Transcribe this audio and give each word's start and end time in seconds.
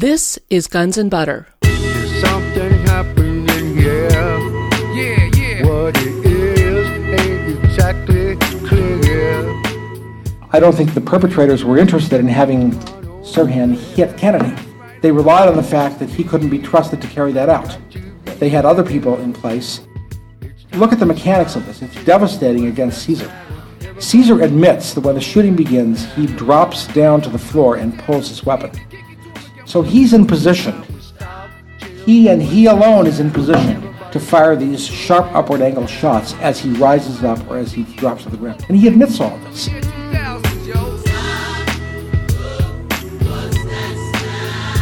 This 0.00 0.38
is 0.48 0.66
Guns 0.66 0.96
and 0.96 1.10
Butter. 1.10 1.46
There's 1.60 2.20
something 2.22 2.72
happening 2.86 3.76
here. 3.76 4.08
Yeah, 4.94 5.28
yeah. 5.36 5.66
What 5.66 5.94
it 5.98 6.24
is 6.24 6.88
ain't 7.20 7.62
exactly 7.62 8.34
clear. 8.66 9.42
I 10.52 10.58
don't 10.58 10.74
think 10.74 10.94
the 10.94 11.02
perpetrators 11.02 11.66
were 11.66 11.76
interested 11.76 12.18
in 12.18 12.28
having 12.28 12.70
Sirhan 13.20 13.76
hit 13.76 14.16
Kennedy. 14.16 14.56
They 15.02 15.12
relied 15.12 15.50
on 15.50 15.56
the 15.56 15.62
fact 15.62 15.98
that 15.98 16.08
he 16.08 16.24
couldn't 16.24 16.48
be 16.48 16.60
trusted 16.60 17.02
to 17.02 17.08
carry 17.08 17.32
that 17.32 17.50
out. 17.50 17.76
They 18.38 18.48
had 18.48 18.64
other 18.64 18.82
people 18.82 19.20
in 19.20 19.34
place. 19.34 19.80
Look 20.72 20.94
at 20.94 20.98
the 20.98 21.04
mechanics 21.04 21.56
of 21.56 21.66
this. 21.66 21.82
It's 21.82 22.04
devastating 22.06 22.68
against 22.68 23.02
Cesar. 23.02 23.30
Cesar 23.98 24.40
admits 24.40 24.94
that 24.94 25.02
when 25.02 25.14
the 25.14 25.20
shooting 25.20 25.54
begins, 25.54 26.10
he 26.14 26.26
drops 26.26 26.86
down 26.94 27.20
to 27.20 27.28
the 27.28 27.38
floor 27.38 27.76
and 27.76 27.98
pulls 27.98 28.30
his 28.30 28.46
weapon. 28.46 28.70
So 29.70 29.82
he's 29.82 30.14
in 30.14 30.26
position. 30.26 30.82
He 32.04 32.28
and 32.28 32.42
he 32.42 32.66
alone 32.66 33.06
is 33.06 33.20
in 33.20 33.30
position 33.30 33.94
to 34.10 34.18
fire 34.18 34.56
these 34.56 34.84
sharp 34.84 35.32
upward 35.32 35.60
angle 35.60 35.86
shots 35.86 36.34
as 36.40 36.58
he 36.58 36.72
rises 36.72 37.22
up 37.22 37.48
or 37.48 37.56
as 37.56 37.70
he 37.70 37.84
drops 37.84 38.24
to 38.24 38.30
the 38.30 38.36
ground. 38.36 38.64
And 38.66 38.76
he 38.76 38.88
admits 38.88 39.20
all 39.20 39.38
this. 39.38 39.66
2000, 39.66 40.64
Joe. 40.66 41.00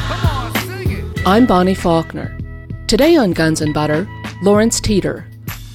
Come 0.07 0.27
on, 0.27 0.55
sing 0.55 0.91
it. 0.91 1.27
I'm 1.27 1.45
Bonnie 1.45 1.75
Faulkner. 1.75 2.39
Today 2.87 3.15
on 3.15 3.33
Guns 3.33 3.61
and 3.61 3.75
Butter, 3.75 4.09
Lawrence 4.41 4.81
Teeter. 4.81 5.27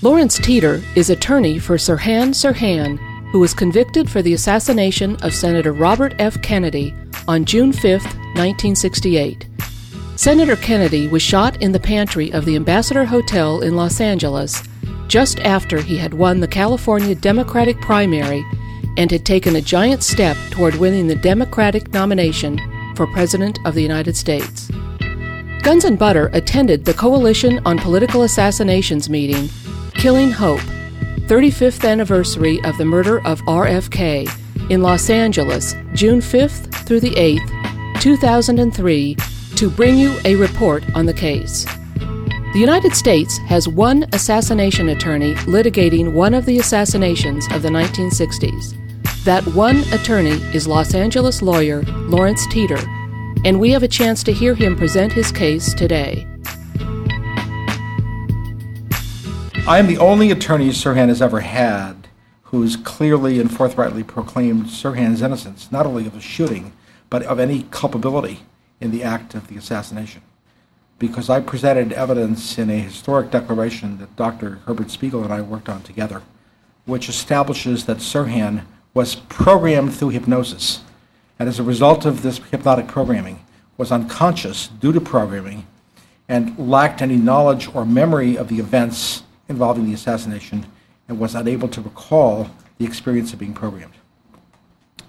Lawrence 0.02 0.40
Teeter 0.40 0.82
is 0.96 1.12
attorney 1.12 1.60
for 1.60 1.76
Sirhan 1.76 2.30
Sirhan, 2.30 2.98
who 3.30 3.40
was 3.40 3.54
convicted 3.54 4.10
for 4.10 4.24
the 4.24 4.34
assassination 4.34 5.18
of 5.18 5.36
Senator 5.36 5.72
Robert 5.72 6.16
F. 6.18 6.42
Kennedy 6.42 6.96
on 7.28 7.46
June 7.46 7.72
5, 7.72 8.23
1968. 8.36 9.48
Senator 10.16 10.56
Kennedy 10.56 11.08
was 11.08 11.22
shot 11.22 11.62
in 11.62 11.72
the 11.72 11.80
pantry 11.80 12.32
of 12.32 12.46
the 12.46 12.56
Ambassador 12.56 13.06
Hotel 13.06 13.62
in 13.62 13.76
Los 13.76 14.00
Angeles 14.00 14.62
just 15.08 15.40
after 15.42 15.82
he 15.82 15.98
had 15.98 16.14
won 16.14 16.40
the 16.40 16.48
California 16.48 17.16
Democratic 17.16 17.80
primary 17.82 18.46
and 18.98 19.12
had 19.12 19.26
taken 19.26 19.56
a 19.56 19.62
giant 19.62 20.04
step 20.04 20.38
toward 20.50 20.76
winning 20.76 21.08
the 21.08 21.16
Democratic 21.16 21.92
nomination 21.94 22.60
for 22.96 23.08
President 23.08 23.60
of 23.66 23.74
the 23.76 23.82
United 23.82 24.16
States. 24.16 24.70
Guns 25.62 25.86
and 25.86 25.98
Butter 25.98 26.30
attended 26.34 26.86
the 26.86 26.94
Coalition 26.94 27.60
on 27.66 27.78
Political 27.78 28.24
Assassinations 28.24 29.10
meeting, 29.10 29.50
Killing 29.94 30.32
Hope, 30.32 30.60
35th 31.28 31.88
anniversary 31.90 32.64
of 32.64 32.78
the 32.78 32.86
murder 32.86 33.26
of 33.26 33.42
RFK, 33.42 34.30
in 34.70 34.82
Los 34.82 35.10
Angeles, 35.10 35.76
June 35.94 36.20
5th 36.20 36.74
through 36.86 37.00
the 37.00 37.12
8th, 37.12 37.73
2003, 38.04 39.16
to 39.56 39.70
bring 39.70 39.98
you 39.98 40.20
a 40.26 40.36
report 40.36 40.84
on 40.94 41.06
the 41.06 41.14
case. 41.14 41.64
The 42.52 42.60
United 42.60 42.94
States 42.98 43.38
has 43.48 43.70
one 43.70 44.06
assassination 44.12 44.90
attorney 44.90 45.36
litigating 45.46 46.12
one 46.12 46.34
of 46.34 46.46
the 46.46 46.60
assassinations 46.60 47.48
of 47.54 47.62
the 47.62 47.70
1960s. 47.70 48.76
That 49.24 49.48
one 49.56 49.78
attorney 49.94 50.32
is 50.54 50.68
Los 50.68 50.94
Angeles 50.94 51.42
lawyer 51.42 51.84
Lawrence 52.10 52.46
Teeter, 52.48 52.84
and 53.46 53.58
we 53.58 53.72
have 53.72 53.84
a 53.84 53.88
chance 53.88 54.22
to 54.24 54.34
hear 54.34 54.54
him 54.54 54.76
present 54.76 55.14
his 55.14 55.32
case 55.32 55.74
today. 55.74 56.28
I 59.66 59.80
am 59.80 59.88
the 59.88 59.98
only 59.98 60.30
attorney 60.30 60.72
Sirhan 60.72 61.08
has 61.08 61.22
ever 61.22 61.40
had 61.40 62.10
who's 62.42 62.76
clearly 62.76 63.40
and 63.40 63.50
forthrightly 63.50 64.04
proclaimed 64.04 64.66
Sirhan's 64.66 65.22
innocence, 65.22 65.72
not 65.72 65.86
only 65.86 66.06
of 66.06 66.14
the 66.14 66.20
shooting, 66.20 66.74
but 67.14 67.22
of 67.22 67.40
any 67.40 67.62
culpability 67.70 68.40
in 68.82 68.90
the 68.90 69.04
act 69.04 69.36
of 69.36 69.48
the 69.48 69.56
assassination. 69.56 70.24
Because 70.98 71.30
I 71.30 71.42
presented 71.42 71.94
evidence 71.94 72.58
in 72.58 72.72
a 72.72 72.80
historic 72.80 73.30
declaration 73.30 74.00
that 74.00 74.16
Dr. 74.16 74.62
Herbert 74.66 74.90
Spiegel 74.90 75.24
and 75.24 75.32
I 75.32 75.42
worked 75.42 75.70
on 75.70 75.84
together, 75.84 76.24
which 76.86 77.10
establishes 77.10 77.86
that 77.86 77.98
Sirhan 77.98 78.64
was 78.96 79.14
programmed 79.14 79.94
through 79.94 80.10
hypnosis, 80.10 80.82
and 81.38 81.48
as 81.48 81.60
a 81.60 81.64
result 81.64 82.04
of 82.08 82.24
this 82.24 82.40
hypnotic 82.50 82.88
programming, 82.88 83.46
was 83.78 83.92
unconscious 83.92 84.70
due 84.70 84.92
to 84.92 85.00
programming 85.00 85.68
and 86.28 86.58
lacked 86.58 87.04
any 87.04 87.18
knowledge 87.18 87.70
or 87.76 87.86
memory 87.86 88.36
of 88.40 88.48
the 88.48 88.58
events 88.58 89.22
involving 89.48 89.86
the 89.86 89.94
assassination 89.94 90.66
and 91.08 91.20
was 91.20 91.36
unable 91.36 91.68
to 91.68 91.82
recall 91.82 92.50
the 92.80 92.86
experience 92.88 93.34
of 93.34 93.38
being 93.38 93.54
programmed. 93.54 93.94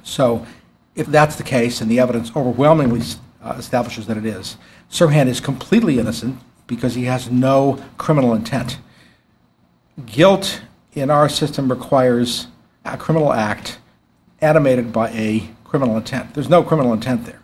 So, 0.02 0.46
if 0.94 1.06
that's 1.06 1.36
the 1.36 1.42
case, 1.42 1.80
and 1.80 1.90
the 1.90 1.98
evidence 1.98 2.30
overwhelmingly 2.36 3.02
uh, 3.42 3.54
establishes 3.58 4.06
that 4.06 4.16
it 4.16 4.24
is, 4.24 4.56
Sirhan 4.90 5.26
is 5.26 5.40
completely 5.40 5.98
innocent 5.98 6.38
because 6.66 6.94
he 6.94 7.04
has 7.04 7.30
no 7.30 7.82
criminal 7.98 8.34
intent. 8.34 8.78
Guilt 10.06 10.62
in 10.92 11.10
our 11.10 11.28
system 11.28 11.70
requires 11.70 12.46
a 12.84 12.96
criminal 12.96 13.32
act 13.32 13.78
animated 14.40 14.92
by 14.92 15.10
a 15.10 15.48
criminal 15.64 15.96
intent. 15.96 16.34
There's 16.34 16.48
no 16.48 16.62
criminal 16.62 16.92
intent 16.92 17.26
there. 17.26 17.40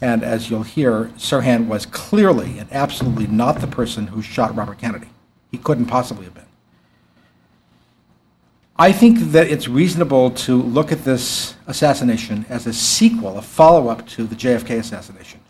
And 0.00 0.22
as 0.22 0.50
you'll 0.50 0.62
hear, 0.62 1.06
Sirhan 1.16 1.66
was 1.66 1.86
clearly 1.86 2.58
and 2.58 2.68
absolutely 2.72 3.26
not 3.26 3.60
the 3.60 3.66
person 3.66 4.08
who 4.08 4.22
shot 4.22 4.54
Robert 4.54 4.78
Kennedy. 4.78 5.08
He 5.50 5.58
couldn't 5.58 5.86
possibly 5.86 6.24
have 6.24 6.34
been. 6.34 6.47
I 8.80 8.92
think 8.92 9.18
that 9.32 9.48
it's 9.48 9.66
reasonable 9.66 10.30
to 10.30 10.62
look 10.62 10.92
at 10.92 11.04
this 11.04 11.56
assassination 11.66 12.46
as 12.48 12.66
a 12.68 12.72
sequel, 12.72 13.36
a 13.36 13.42
follow 13.42 13.88
up 13.88 14.06
to 14.08 14.24
the 14.24 14.36
JFK 14.36 14.78
assassination. 14.78 15.40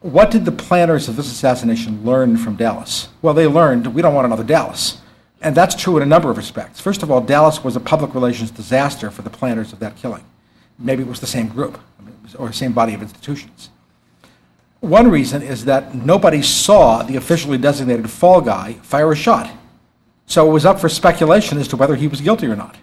What 0.00 0.30
did 0.30 0.44
the 0.44 0.52
planners 0.52 1.08
of 1.08 1.16
this 1.16 1.32
assassination 1.32 2.04
learn 2.04 2.36
from 2.36 2.56
Dallas? 2.56 3.08
Well, 3.22 3.32
they 3.32 3.46
learned 3.46 3.94
we 3.94 4.02
don't 4.02 4.14
want 4.14 4.26
another 4.26 4.44
Dallas. 4.44 5.00
And 5.40 5.56
that's 5.56 5.74
true 5.74 5.96
in 5.96 6.02
a 6.02 6.06
number 6.06 6.30
of 6.30 6.36
respects. 6.36 6.80
First 6.80 7.02
of 7.02 7.10
all, 7.10 7.22
Dallas 7.22 7.64
was 7.64 7.76
a 7.76 7.80
public 7.80 8.14
relations 8.14 8.50
disaster 8.50 9.10
for 9.10 9.22
the 9.22 9.30
planners 9.30 9.72
of 9.72 9.78
that 9.78 9.96
killing. 9.96 10.24
Maybe 10.78 11.02
it 11.02 11.08
was 11.08 11.20
the 11.20 11.26
same 11.26 11.48
group 11.48 11.80
or 12.38 12.48
the 12.48 12.54
same 12.54 12.72
body 12.72 12.92
of 12.92 13.00
institutions. 13.00 13.70
One 14.80 15.10
reason 15.10 15.40
is 15.40 15.64
that 15.64 15.94
nobody 15.94 16.42
saw 16.42 17.02
the 17.02 17.16
officially 17.16 17.56
designated 17.56 18.10
fall 18.10 18.42
guy 18.42 18.74
fire 18.82 19.12
a 19.12 19.16
shot. 19.16 19.50
So 20.30 20.48
it 20.48 20.52
was 20.52 20.64
up 20.64 20.78
for 20.78 20.88
speculation 20.88 21.58
as 21.58 21.66
to 21.68 21.76
whether 21.76 21.96
he 21.96 22.06
was 22.06 22.20
guilty 22.20 22.46
or 22.46 22.54
not. 22.54 22.76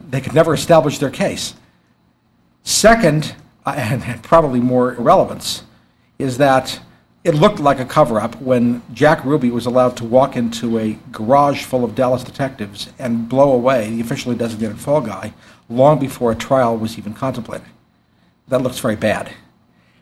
They 0.00 0.22
could 0.22 0.32
never 0.32 0.54
establish 0.54 0.98
their 0.98 1.10
case. 1.10 1.52
Second, 2.62 3.34
and 3.66 4.22
probably 4.22 4.58
more 4.58 4.92
relevance, 4.92 5.64
is 6.18 6.38
that 6.38 6.80
it 7.22 7.34
looked 7.34 7.60
like 7.60 7.78
a 7.78 7.84
cover 7.84 8.18
up 8.18 8.40
when 8.40 8.80
Jack 8.94 9.22
Ruby 9.22 9.50
was 9.50 9.66
allowed 9.66 9.98
to 9.98 10.04
walk 10.04 10.34
into 10.34 10.78
a 10.78 10.98
garage 11.12 11.64
full 11.64 11.84
of 11.84 11.94
Dallas 11.94 12.24
detectives 12.24 12.88
and 12.98 13.28
blow 13.28 13.52
away 13.52 13.90
the 13.90 14.00
officially 14.00 14.34
designated 14.34 14.80
fall 14.80 15.02
guy 15.02 15.34
long 15.68 15.98
before 15.98 16.32
a 16.32 16.36
trial 16.36 16.74
was 16.74 16.96
even 16.96 17.12
contemplated. 17.12 17.68
That 18.48 18.62
looks 18.62 18.78
very 18.78 18.96
bad. 18.96 19.30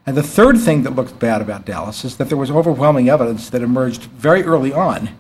And 0.07 0.17
the 0.17 0.23
third 0.23 0.57
thing 0.61 0.85
that 0.85 0.95
looked 0.95 1.19
bad 1.19 1.43
about 1.43 1.67
Dallas 1.67 2.05
is 2.05 2.17
that 2.19 2.29
there 2.29 2.39
was 2.39 2.51
overwhelming 2.51 3.09
evidence 3.09 3.51
that 3.51 3.63
emerged 3.63 4.03
very 4.03 4.45
early 4.45 4.73
on 4.73 5.11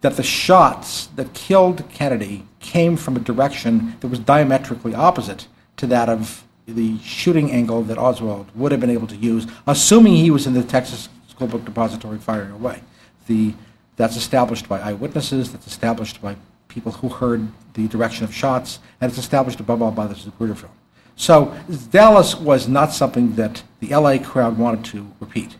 that 0.00 0.16
the 0.16 0.22
shots 0.22 1.06
that 1.16 1.32
killed 1.34 1.88
Kennedy 1.90 2.46
came 2.58 2.96
from 2.96 3.16
a 3.16 3.20
direction 3.20 3.96
that 4.00 4.08
was 4.08 4.18
diametrically 4.18 4.94
opposite 4.94 5.46
to 5.76 5.86
that 5.86 6.08
of 6.08 6.44
the 6.66 6.98
shooting 6.98 7.50
angle 7.50 7.82
that 7.82 7.98
Oswald 7.98 8.50
would 8.54 8.72
have 8.72 8.80
been 8.80 8.90
able 8.90 9.06
to 9.08 9.16
use, 9.16 9.46
assuming 9.66 10.16
he 10.16 10.30
was 10.30 10.46
in 10.46 10.54
the 10.54 10.62
Texas 10.62 11.08
School 11.28 11.48
Book 11.48 11.64
Depository 11.64 12.18
firing 12.18 12.52
away. 12.52 12.82
The, 13.26 13.54
that's 13.96 14.16
established 14.16 14.68
by 14.68 14.80
eyewitnesses, 14.80 15.52
that's 15.52 15.66
established 15.66 16.22
by 16.22 16.36
people 16.68 16.92
who 16.92 17.08
heard 17.08 17.48
the 17.74 17.88
direction 17.88 18.24
of 18.24 18.34
shots, 18.34 18.78
and 19.00 19.10
it's 19.10 19.18
established 19.18 19.60
above 19.60 19.82
all 19.82 19.90
by 19.90 20.06
the 20.06 20.14
Zapruder 20.14 20.56
film. 20.56 20.72
So 21.16 21.54
Dallas 21.90 22.34
was 22.34 22.68
not 22.68 22.92
something 22.92 23.34
that 23.34 23.62
the 23.80 23.88
LA 23.88 24.18
crowd 24.18 24.56
wanted 24.56 24.84
to 24.86 25.10
repeat. 25.20 25.56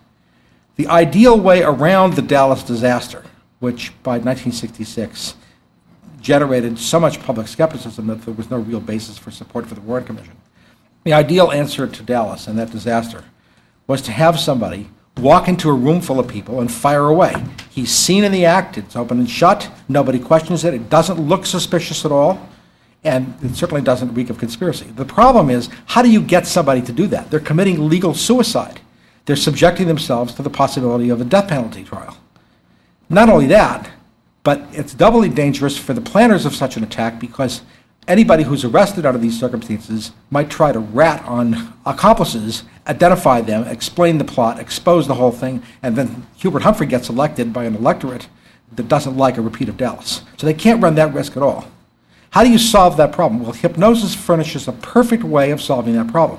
The 0.76 0.86
ideal 0.86 1.38
way 1.38 1.62
around 1.62 2.15
the 2.15 2.22
Dallas 2.22 2.62
disaster, 2.62 3.24
which 3.60 3.92
by 4.03 4.18
1966 4.18 5.36
generated 6.21 6.78
so 6.78 7.01
much 7.01 7.22
public 7.22 7.48
skepticism 7.48 8.07
that 8.09 8.22
there 8.22 8.34
was 8.34 8.51
no 8.51 8.59
real 8.59 8.80
basis 8.80 9.16
for 9.16 9.30
support 9.30 9.66
for 9.66 9.74
the 9.74 9.80
Warren 9.80 10.04
Commission, 10.04 10.36
the 11.04 11.12
ideal 11.12 11.51
answer 11.51 11.86
to 11.86 12.03
Dallas 12.03 12.47
and 12.47 12.59
that 12.59 12.71
disaster 12.71 13.24
was 13.86 14.03
to 14.03 14.12
have 14.12 14.39
somebody 14.39 14.89
walk 15.16 15.48
into 15.48 15.68
a 15.68 15.74
room 15.74 16.01
full 16.01 16.18
of 16.18 16.28
people 16.28 16.60
and 16.60 16.71
fire 16.71 17.07
away. 17.07 17.34
He's 17.71 17.91
seen 17.91 18.24
in 18.24 18.33
the 18.33 18.45
act, 18.45 18.78
it's 18.78 18.97
open 18.97 19.18
and 19.18 19.30
shut, 19.30 19.71
nobody 19.89 20.18
questions 20.18 20.65
it, 20.65 20.74
it 20.74 20.89
doesn't 20.89 21.21
look 21.21 21.47
suspicious 21.47 22.04
at 22.04 22.13
all 22.13 22.48
and 23.03 23.34
it 23.42 23.54
certainly 23.56 23.83
doesn't 23.83 24.13
reek 24.15 24.30
of 24.30 24.39
conspiracy. 24.39 24.86
The 24.95 25.04
problem 25.04 25.48
is, 25.48 25.71
how 25.86 26.03
do 26.03 26.10
you 26.10 26.21
get 26.21 26.47
somebody 26.47 26.83
to 26.83 26.92
do 26.92 27.06
that? 27.09 27.30
They're 27.30 27.41
committing 27.41 27.89
legal 27.89 28.13
suicide. 28.15 28.80
They're 29.24 29.36
subjecting 29.36 29.86
themselves 29.86 30.34
to 30.34 30.42
the 30.42 30.51
possibility 30.51 31.09
of 31.09 31.21
a 31.21 31.24
death 31.24 31.48
penalty 31.48 31.83
trial. 31.83 32.16
Not 33.10 33.28
only 33.28 33.47
that, 33.48 33.91
but 34.45 34.62
it's 34.72 34.95
doubly 34.95 35.28
dangerous 35.28 35.77
for 35.77 35.92
the 35.92 36.01
planners 36.01 36.47
of 36.47 36.54
such 36.54 36.77
an 36.77 36.84
attack 36.84 37.18
because 37.18 37.62
anybody 38.07 38.45
who's 38.45 38.65
arrested 38.65 39.04
under 39.04 39.18
these 39.18 39.39
circumstances 39.39 40.12
might 40.30 40.48
try 40.48 40.71
to 40.71 40.78
rat 40.78 41.22
on 41.24 41.74
accomplices, 41.84 42.62
identify 42.86 43.41
them, 43.41 43.66
explain 43.66 44.18
the 44.18 44.24
plot, 44.24 44.60
expose 44.60 45.09
the 45.09 45.15
whole 45.15 45.33
thing, 45.33 45.60
and 45.83 45.97
then 45.97 46.24
Hubert 46.36 46.62
Humphrey 46.62 46.86
gets 46.86 47.09
elected 47.09 47.53
by 47.53 47.65
an 47.65 47.74
electorate 47.74 48.28
that 48.77 48.86
doesn't 48.86 49.16
like 49.16 49.36
a 49.36 49.42
repeat 49.42 49.68
of 49.68 49.77
Dallas. 49.77 50.22
So 50.36 50.47
they 50.47 50.54
can't 50.54 50.80
run 50.80 50.95
that 50.95 51.13
risk 51.13 51.36
at 51.36 51.42
all. 51.42 51.66
How 52.30 52.45
do 52.45 52.51
you 52.51 52.59
solve 52.59 52.97
that 52.97 53.10
problem? 53.10 53.42
Well, 53.42 53.53
hypnosis 53.53 54.15
furnishes 54.15 54.68
a 54.68 54.72
perfect 54.72 55.24
way 55.24 55.51
of 55.51 55.60
solving 55.60 55.95
that 55.95 56.13
problem. 56.13 56.39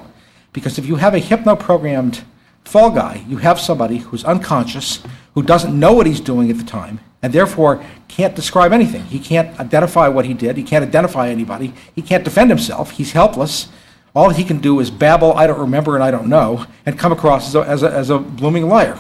Because 0.54 0.78
if 0.78 0.86
you 0.86 0.96
have 0.96 1.14
a 1.14 1.20
hypno-programmed 1.20 2.24
fall 2.64 2.92
guy, 2.92 3.24
you 3.28 3.38
have 3.38 3.60
somebody 3.60 3.98
who's 3.98 4.24
unconscious, 4.24 5.04
who 5.34 5.44
doesn't 5.44 5.78
know 5.78 5.94
what 5.94 6.08
he's 6.08 6.22
doing 6.22 6.50
at 6.50 6.58
the 6.58 6.64
time, 6.64 7.00
and 7.22 7.34
therefore 7.34 7.84
can't 8.08 8.36
describe 8.36 8.72
anything. 8.72 9.04
He 9.06 9.20
can't 9.20 9.60
identify 9.60 10.08
what 10.08 10.26
he 10.26 10.34
did. 10.34 10.58
He 10.58 10.64
can't 10.64 10.84
identify 10.84 11.30
anybody. 11.30 11.74
He 11.96 12.02
can't 12.02 12.24
defend 12.24 12.50
himself. 12.50 12.92
He's 12.92 13.12
helpless. 13.12 13.70
All 14.14 14.30
he 14.30 14.44
can 14.44 14.60
do 14.60 14.80
is 14.80 14.92
babble, 14.92 15.34
I 15.34 15.48
don't 15.48 15.60
remember 15.60 15.96
and 15.96 16.04
I 16.04 16.12
don't 16.12 16.28
know, 16.28 16.66
and 16.86 17.00
come 17.00 17.12
across 17.12 17.48
as 17.48 17.56
a, 17.56 17.62
as 17.62 17.84
a, 17.84 17.90
as 17.92 18.10
a 18.10 18.20
blooming 18.20 18.68
liar. 18.68 18.98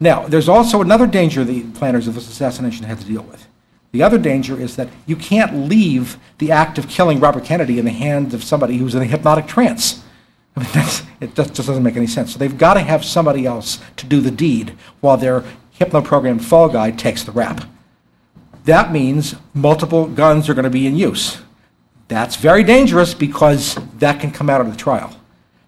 Now, 0.00 0.26
there's 0.26 0.48
also 0.48 0.80
another 0.80 1.06
danger 1.06 1.44
the 1.44 1.64
planners 1.72 2.08
of 2.08 2.14
this 2.14 2.28
assassination 2.28 2.84
had 2.84 2.98
to 3.00 3.04
deal 3.04 3.22
with. 3.22 3.46
The 3.92 4.02
other 4.02 4.18
danger 4.18 4.58
is 4.58 4.76
that 4.76 4.88
you 5.06 5.16
can't 5.16 5.68
leave 5.68 6.18
the 6.38 6.52
act 6.52 6.78
of 6.78 6.88
killing 6.88 7.20
Robert 7.20 7.44
Kennedy 7.44 7.78
in 7.78 7.84
the 7.84 7.90
hands 7.90 8.34
of 8.34 8.44
somebody 8.44 8.76
who's 8.76 8.94
in 8.94 9.02
a 9.02 9.06
hypnotic 9.06 9.46
trance. 9.46 10.02
I 10.74 10.76
mean, 10.76 10.86
it 11.20 11.34
just, 11.34 11.54
just 11.54 11.68
doesn't 11.68 11.82
make 11.82 11.96
any 11.96 12.06
sense. 12.06 12.32
So 12.32 12.38
they've 12.38 12.56
got 12.56 12.74
to 12.74 12.80
have 12.80 13.04
somebody 13.04 13.46
else 13.46 13.80
to 13.96 14.06
do 14.06 14.20
the 14.20 14.30
deed 14.30 14.76
while 15.00 15.16
their 15.16 15.44
hypno-programmed 15.72 16.44
fall 16.44 16.68
guy 16.68 16.90
takes 16.90 17.22
the 17.22 17.32
rap. 17.32 17.64
That 18.64 18.92
means 18.92 19.34
multiple 19.54 20.06
guns 20.06 20.48
are 20.48 20.54
going 20.54 20.64
to 20.64 20.70
be 20.70 20.86
in 20.86 20.96
use. 20.96 21.38
That's 22.08 22.36
very 22.36 22.64
dangerous 22.64 23.14
because 23.14 23.76
that 23.98 24.20
can 24.20 24.30
come 24.30 24.50
out 24.50 24.60
of 24.60 24.70
the 24.70 24.76
trial. 24.76 25.14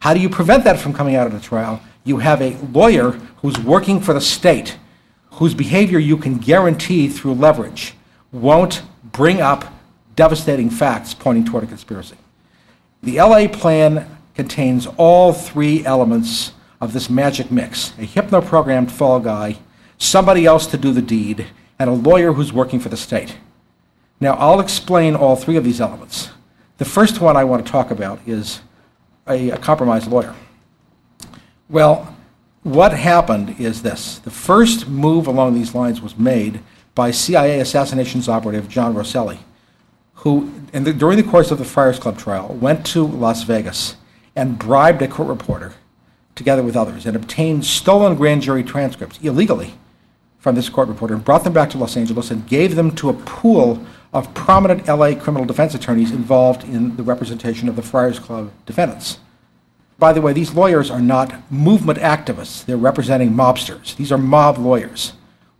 How 0.01 0.15
do 0.15 0.21
you 0.21 0.29
prevent 0.29 0.65
that 0.65 0.79
from 0.79 0.93
coming 0.93 1.15
out 1.15 1.27
of 1.27 1.33
the 1.33 1.41
trial? 1.41 1.81
You 2.05 2.19
have 2.19 2.41
a 2.41 2.57
lawyer 2.73 3.13
who's 3.43 3.59
working 3.59 4.01
for 4.01 4.15
the 4.15 4.21
state, 4.21 4.79
whose 5.33 5.55
behavior 5.55 5.99
you 5.99 6.17
can 6.17 6.39
guarantee 6.39 7.09
through 7.09 7.35
leverage 7.35 7.95
won't 8.33 8.83
bring 9.13 9.41
up 9.41 9.73
devastating 10.17 10.71
facts 10.71 11.15
pointing 11.15 11.45
toward 11.45 11.65
a 11.65 11.67
conspiracy. 11.67 12.17
The 13.03 13.17
LA 13.17 13.49
plan 13.49 14.07
contains 14.35 14.87
all 14.97 15.33
three 15.33 15.85
elements 15.85 16.53
of 16.81 16.93
this 16.93 17.11
magic 17.11 17.51
mix 17.51 17.93
a 17.99 18.05
hypno 18.05 18.41
programmed 18.41 18.91
fall 18.91 19.21
guy, 19.21 19.57
somebody 19.99 20.47
else 20.47 20.67
to 20.67 20.77
do 20.77 20.93
the 20.93 21.03
deed, 21.03 21.47
and 21.79 21.91
a 21.91 21.95
lawyer 21.95 22.33
who's 22.33 22.53
working 22.53 22.81
for 22.81 22.89
the 22.89 22.97
state. 22.97 23.37
Now, 24.21 24.35
I'll 24.35 24.61
explain 24.61 25.15
all 25.15 25.37
three 25.37 25.57
of 25.57 25.65
these 25.65 25.81
elements. 25.81 26.31
The 26.79 26.85
first 26.85 27.21
one 27.21 27.37
I 27.37 27.45
want 27.45 27.65
to 27.65 27.73
talk 27.73 27.91
about 27.91 28.21
is 28.27 28.61
a, 29.27 29.51
a 29.51 29.59
compromised 29.59 30.09
lawyer. 30.09 30.35
Well, 31.69 32.17
what 32.63 32.93
happened 32.93 33.59
is 33.59 33.83
this 33.83 34.19
the 34.19 34.31
first 34.31 34.89
move 34.89 35.27
along 35.27 35.55
these 35.55 35.75
lines 35.75 36.01
was 36.01 36.19
made 36.19 36.61
by 36.95 37.11
CIA 37.11 37.61
assassinations 37.61 38.29
operative 38.29 38.69
John 38.69 38.95
Rosselli, 38.95 39.39
who, 40.15 40.53
the, 40.73 40.93
during 40.93 41.17
the 41.17 41.31
course 41.31 41.51
of 41.51 41.59
the 41.59 41.65
Friars 41.65 41.99
Club 41.99 42.19
trial, 42.19 42.49
went 42.61 42.85
to 42.87 43.07
Las 43.07 43.45
Vegas 43.45 43.97
and 44.37 44.59
bribed 44.59 45.03
a 45.03 45.09
court 45.09 45.29
reporter, 45.29 45.75
together 46.35 46.63
with 46.63 46.77
others, 46.77 47.07
and 47.07 47.17
obtained 47.17 47.65
stolen 47.65 48.17
grand 48.17 48.43
jury 48.43 48.63
transcripts 48.63 49.19
illegally 49.23 49.75
from 50.39 50.55
this 50.55 50.69
court 50.69 50.89
reporter 50.89 51.15
and 51.15 51.25
brought 51.25 51.45
them 51.45 51.53
back 51.53 51.71
to 51.71 51.79
Los 51.79 51.97
Angeles 51.97 52.31
and 52.31 52.47
gave 52.47 52.75
them 52.75 52.95
to 52.97 53.11
a 53.11 53.15
pool 53.15 53.85
of 54.13 54.33
prominent 54.35 54.89
LA 54.89 55.15
criminal 55.15 55.47
defense 55.47 55.75
attorneys 55.75 56.11
involved 56.11 56.65
in 56.65 56.97
the 56.97 57.03
representation 57.03 57.69
of 57.69 57.77
the 57.77 57.83
Friars 57.83 58.19
Club 58.19 58.51
defendants. 58.67 59.19
By 59.99 60.15
the 60.15 60.23
way, 60.23 60.33
these 60.33 60.55
lawyers 60.55 60.91
are 60.91 61.01
not 61.01 61.53
movement 61.53 61.99
activists, 61.99 62.65
they're 62.65 62.79
representing 62.79 63.31
mobsters. 63.31 63.95
These 63.97 64.11
are 64.11 64.19
mob 64.19 64.57
lawyers 64.57 65.13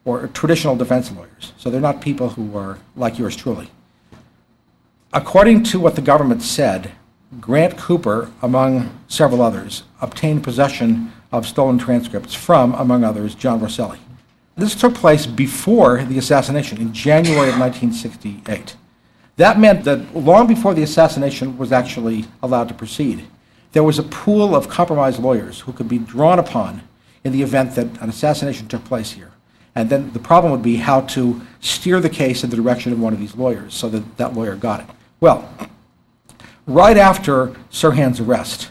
or 0.05 0.29
traditional 0.29 0.77
defense 0.77 1.13
lawyers. 1.13 1.53
So 1.59 1.71
they're 1.71 1.81
not 1.81 2.01
people 2.01 2.31
who 2.31 2.57
are 2.57 2.79
like 2.97 3.19
yours 3.19 3.37
truly. 3.37 3.71
According 5.13 5.65
to 5.65 5.81
what 5.81 5.95
the 5.95 6.03
government 6.03 6.43
said, 6.43 6.93
Grant 7.39 7.79
Cooper, 7.79 8.29
among 8.43 8.91
several 9.07 9.41
others, 9.41 9.85
obtained 10.01 10.43
possession 10.43 11.13
of 11.31 11.47
stolen 11.47 11.79
transcripts 11.79 12.35
from, 12.35 12.75
among 12.75 13.05
others, 13.05 13.37
John 13.37 13.61
Rosselli. 13.61 14.01
This 14.57 14.75
took 14.75 14.95
place 14.95 15.27
before 15.27 16.03
the 16.03 16.19
assassination 16.19 16.79
in 16.79 16.93
January 16.93 17.49
of 17.49 17.59
1968. 17.59 18.75
That 19.37 19.61
meant 19.61 19.85
that 19.85 20.15
long 20.15 20.49
before 20.49 20.75
the 20.75 20.83
assassination 20.83 21.57
was 21.57 21.71
actually 21.71 22.25
allowed 22.43 22.69
to 22.69 22.75
proceed, 22.75 23.25
there 23.73 23.85
was 23.85 24.01
a 24.01 24.03
pool 24.03 24.57
of 24.57 24.69
compromised 24.69 25.21
lawyers 25.21 25.61
who 25.61 25.73
could 25.73 25.89
be 25.89 25.99
drawn 25.99 26.41
upon 26.41 26.83
in 27.23 27.33
the 27.33 27.43
event 27.43 27.77
that 27.77 27.87
an 28.03 28.09
assassination 28.09 28.67
took 28.67 28.85
place 28.85 29.13
here. 29.13 29.31
And 29.77 29.89
then 29.89 30.13
the 30.13 30.19
problem 30.19 30.51
would 30.51 30.63
be 30.63 30.77
how 30.77 31.03
to 31.03 31.41
steer 31.61 32.01
the 32.01 32.11
case 32.11 32.43
in 32.43 32.51
the 32.51 32.57
direction 32.57 32.93
of 32.93 33.01
one 33.01 33.13
of 33.13 33.21
these 33.21 33.37
lawyers 33.37 33.73
so 33.73 33.89
that 33.89 34.17
that 34.17 34.35
lawyer 34.35 34.57
got 34.57 34.81
it. 34.81 34.87
Well, 35.21 35.49
right 36.67 36.97
after 36.97 37.49
Sirhan's 37.71 38.21
arrest, 38.21 38.71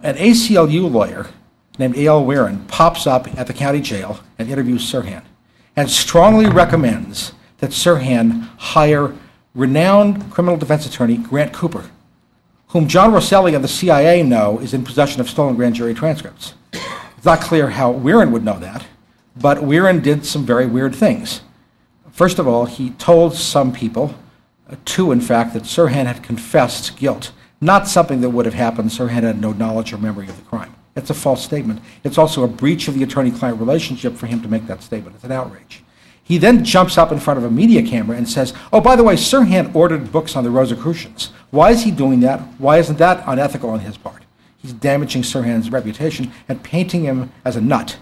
an 0.00 0.16
ACLU 0.16 0.90
lawyer 0.90 1.26
named 1.78 1.96
A.L. 1.96 2.24
Wirin 2.24 2.66
pops 2.68 3.06
up 3.06 3.26
at 3.38 3.46
the 3.46 3.52
county 3.52 3.80
jail 3.80 4.20
and 4.38 4.48
interviews 4.48 4.90
Sirhan 4.90 5.22
and 5.76 5.90
strongly 5.90 6.46
recommends 6.46 7.32
that 7.58 7.70
Sirhan 7.70 8.48
hire 8.58 9.14
renowned 9.54 10.30
criminal 10.30 10.56
defense 10.56 10.86
attorney 10.86 11.16
Grant 11.16 11.52
Cooper, 11.52 11.90
whom 12.68 12.88
John 12.88 13.12
Rosselli 13.12 13.54
and 13.54 13.62
the 13.62 13.68
CIA 13.68 14.22
know 14.22 14.58
is 14.58 14.74
in 14.74 14.84
possession 14.84 15.20
of 15.20 15.30
stolen 15.30 15.56
grand 15.56 15.74
jury 15.74 15.94
transcripts. 15.94 16.54
It's 16.72 17.24
not 17.24 17.40
clear 17.40 17.70
how 17.70 17.92
Wirin 17.92 18.30
would 18.32 18.44
know 18.44 18.58
that, 18.58 18.86
but 19.36 19.58
Wirin 19.58 20.02
did 20.02 20.26
some 20.26 20.44
very 20.44 20.66
weird 20.66 20.94
things. 20.94 21.40
First 22.12 22.38
of 22.38 22.46
all, 22.46 22.66
he 22.66 22.90
told 22.90 23.34
some 23.34 23.72
people, 23.72 24.14
uh, 24.70 24.76
two 24.84 25.12
in 25.12 25.20
fact, 25.20 25.54
that 25.54 25.64
Sirhan 25.64 26.06
had 26.06 26.22
confessed 26.22 26.96
guilt, 26.96 27.32
not 27.60 27.88
something 27.88 28.20
that 28.20 28.30
would 28.30 28.46
have 28.46 28.54
happened. 28.54 28.90
Sirhan 28.90 29.22
had 29.22 29.40
no 29.40 29.52
knowledge 29.52 29.92
or 29.92 29.98
memory 29.98 30.28
of 30.28 30.36
the 30.36 30.44
crime. 30.44 30.74
It's 30.96 31.10
a 31.10 31.14
false 31.14 31.44
statement. 31.44 31.80
It's 32.04 32.18
also 32.18 32.44
a 32.44 32.48
breach 32.48 32.88
of 32.88 32.94
the 32.94 33.02
attorney 33.02 33.30
client 33.30 33.58
relationship 33.58 34.14
for 34.14 34.26
him 34.26 34.40
to 34.42 34.48
make 34.48 34.66
that 34.66 34.82
statement. 34.82 35.16
It's 35.16 35.24
an 35.24 35.32
outrage. 35.32 35.82
He 36.22 36.38
then 36.38 36.64
jumps 36.64 36.96
up 36.96 37.12
in 37.12 37.20
front 37.20 37.38
of 37.38 37.44
a 37.44 37.50
media 37.50 37.82
camera 37.82 38.16
and 38.16 38.28
says, 38.28 38.54
Oh, 38.72 38.80
by 38.80 38.96
the 38.96 39.04
way, 39.04 39.14
Sirhan 39.14 39.74
ordered 39.74 40.10
books 40.10 40.36
on 40.36 40.44
the 40.44 40.50
Rosicrucians. 40.50 41.30
Why 41.50 41.70
is 41.70 41.82
he 41.82 41.90
doing 41.90 42.20
that? 42.20 42.40
Why 42.58 42.78
isn't 42.78 42.98
that 42.98 43.22
unethical 43.26 43.68
on 43.68 43.80
his 43.80 43.98
part? 43.98 44.22
He's 44.56 44.72
damaging 44.72 45.22
Sirhan's 45.22 45.70
reputation 45.70 46.32
and 46.48 46.62
painting 46.62 47.02
him 47.02 47.30
as 47.44 47.56
a 47.56 47.60
nut. 47.60 47.98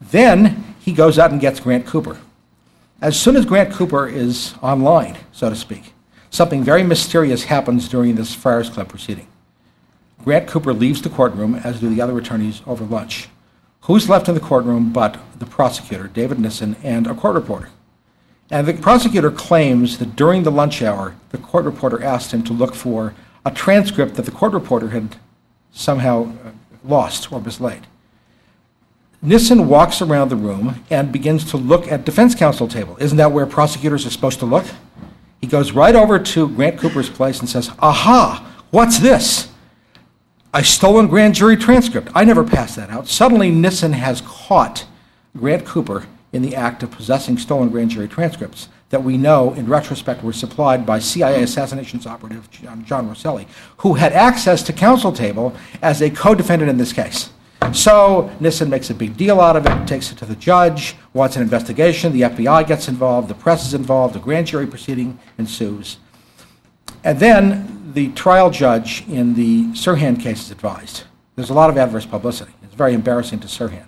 Then 0.00 0.74
he 0.80 0.92
goes 0.92 1.18
out 1.18 1.30
and 1.30 1.40
gets 1.40 1.60
Grant 1.60 1.86
Cooper. 1.86 2.18
As 3.02 3.20
soon 3.20 3.36
as 3.36 3.44
Grant 3.44 3.74
Cooper 3.74 4.08
is 4.08 4.54
online, 4.62 5.18
so 5.30 5.50
to 5.50 5.56
speak, 5.56 5.92
something 6.30 6.64
very 6.64 6.82
mysterious 6.82 7.44
happens 7.44 7.90
during 7.90 8.14
this 8.14 8.34
Friars 8.34 8.70
Club 8.70 8.88
proceeding. 8.88 9.26
Grant 10.24 10.48
Cooper 10.48 10.72
leaves 10.72 11.02
the 11.02 11.10
courtroom, 11.10 11.56
as 11.56 11.78
do 11.78 11.90
the 11.90 12.00
other 12.00 12.16
attorneys, 12.16 12.62
over 12.66 12.84
lunch. 12.84 13.28
Who's 13.82 14.08
left 14.08 14.28
in 14.28 14.34
the 14.34 14.40
courtroom 14.40 14.94
but 14.94 15.20
the 15.38 15.44
prosecutor, 15.44 16.08
David 16.08 16.40
Nissen, 16.40 16.74
and 16.82 17.06
a 17.06 17.14
court 17.14 17.34
reporter? 17.34 17.68
And 18.50 18.66
the 18.66 18.72
prosecutor 18.72 19.30
claims 19.30 19.98
that 19.98 20.16
during 20.16 20.44
the 20.44 20.50
lunch 20.50 20.80
hour, 20.80 21.16
the 21.32 21.38
court 21.38 21.66
reporter 21.66 22.02
asked 22.02 22.32
him 22.32 22.42
to 22.44 22.54
look 22.54 22.74
for 22.74 23.14
a 23.44 23.50
transcript 23.50 24.14
that 24.14 24.24
the 24.24 24.30
court 24.30 24.54
reporter 24.54 24.88
had 24.88 25.16
somehow 25.70 26.32
uh, 26.46 26.50
lost 26.82 27.30
or 27.30 27.42
mislaid. 27.42 27.86
Nissen 29.26 29.66
walks 29.66 30.00
around 30.00 30.28
the 30.28 30.36
room 30.36 30.84
and 30.88 31.10
begins 31.10 31.50
to 31.50 31.56
look 31.56 31.90
at 31.90 32.04
defense 32.04 32.32
counsel 32.32 32.68
table. 32.68 32.96
Isn't 33.00 33.18
that 33.18 33.32
where 33.32 33.44
prosecutors 33.44 34.06
are 34.06 34.10
supposed 34.10 34.38
to 34.38 34.46
look? 34.46 34.64
He 35.40 35.48
goes 35.48 35.72
right 35.72 35.96
over 35.96 36.20
to 36.20 36.48
Grant 36.50 36.78
Cooper's 36.78 37.10
place 37.10 37.40
and 37.40 37.48
says, 37.48 37.70
Aha, 37.80 38.62
what's 38.70 39.00
this? 39.00 39.48
A 40.54 40.62
stolen 40.62 41.08
grand 41.08 41.34
jury 41.34 41.56
transcript. 41.56 42.08
I 42.14 42.24
never 42.24 42.44
passed 42.44 42.76
that 42.76 42.88
out. 42.88 43.08
Suddenly, 43.08 43.50
Nissen 43.50 43.94
has 43.94 44.20
caught 44.20 44.86
Grant 45.36 45.64
Cooper 45.64 46.06
in 46.32 46.42
the 46.42 46.54
act 46.54 46.84
of 46.84 46.92
possessing 46.92 47.36
stolen 47.36 47.68
grand 47.70 47.90
jury 47.90 48.06
transcripts 48.06 48.68
that 48.90 49.02
we 49.02 49.18
know 49.18 49.52
in 49.54 49.66
retrospect 49.66 50.22
were 50.22 50.32
supplied 50.32 50.86
by 50.86 51.00
CIA 51.00 51.42
assassinations 51.42 52.06
operative 52.06 52.48
John, 52.50 53.08
Rosselli, 53.08 53.48
who 53.78 53.94
had 53.94 54.12
access 54.12 54.62
to 54.62 54.72
counsel 54.72 55.10
table 55.10 55.52
as 55.82 56.00
a 56.00 56.10
co 56.10 56.32
defendant 56.36 56.70
in 56.70 56.76
this 56.76 56.92
case. 56.92 57.30
So 57.72 58.30
Nissen 58.40 58.70
makes 58.70 58.90
a 58.90 58.94
big 58.94 59.16
deal 59.16 59.40
out 59.40 59.56
of 59.56 59.66
it, 59.66 59.86
takes 59.88 60.12
it 60.12 60.18
to 60.18 60.24
the 60.24 60.36
judge, 60.36 60.94
wants 61.12 61.36
an 61.36 61.42
investigation. 61.42 62.12
The 62.12 62.22
FBI 62.22 62.66
gets 62.66 62.88
involved, 62.88 63.28
the 63.28 63.34
press 63.34 63.66
is 63.66 63.74
involved, 63.74 64.16
a 64.16 64.18
grand 64.18 64.46
jury 64.46 64.66
proceeding 64.66 65.18
ensues. 65.38 65.98
And 67.02 67.18
then 67.18 67.92
the 67.92 68.12
trial 68.12 68.50
judge 68.50 69.04
in 69.08 69.34
the 69.34 69.64
Sirhan 69.72 70.20
case 70.20 70.42
is 70.42 70.50
advised. 70.50 71.04
There's 71.34 71.50
a 71.50 71.54
lot 71.54 71.70
of 71.70 71.78
adverse 71.78 72.06
publicity. 72.06 72.52
It's 72.62 72.74
very 72.74 72.94
embarrassing 72.94 73.40
to 73.40 73.46
Sirhan. 73.46 73.86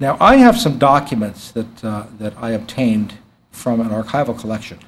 Now, 0.00 0.16
I 0.20 0.36
have 0.36 0.56
some 0.56 0.78
documents 0.78 1.50
that, 1.52 1.84
uh, 1.84 2.06
that 2.18 2.34
I 2.38 2.50
obtained 2.50 3.14
from 3.50 3.80
an 3.80 3.88
archival 3.88 4.38
collection 4.38 4.78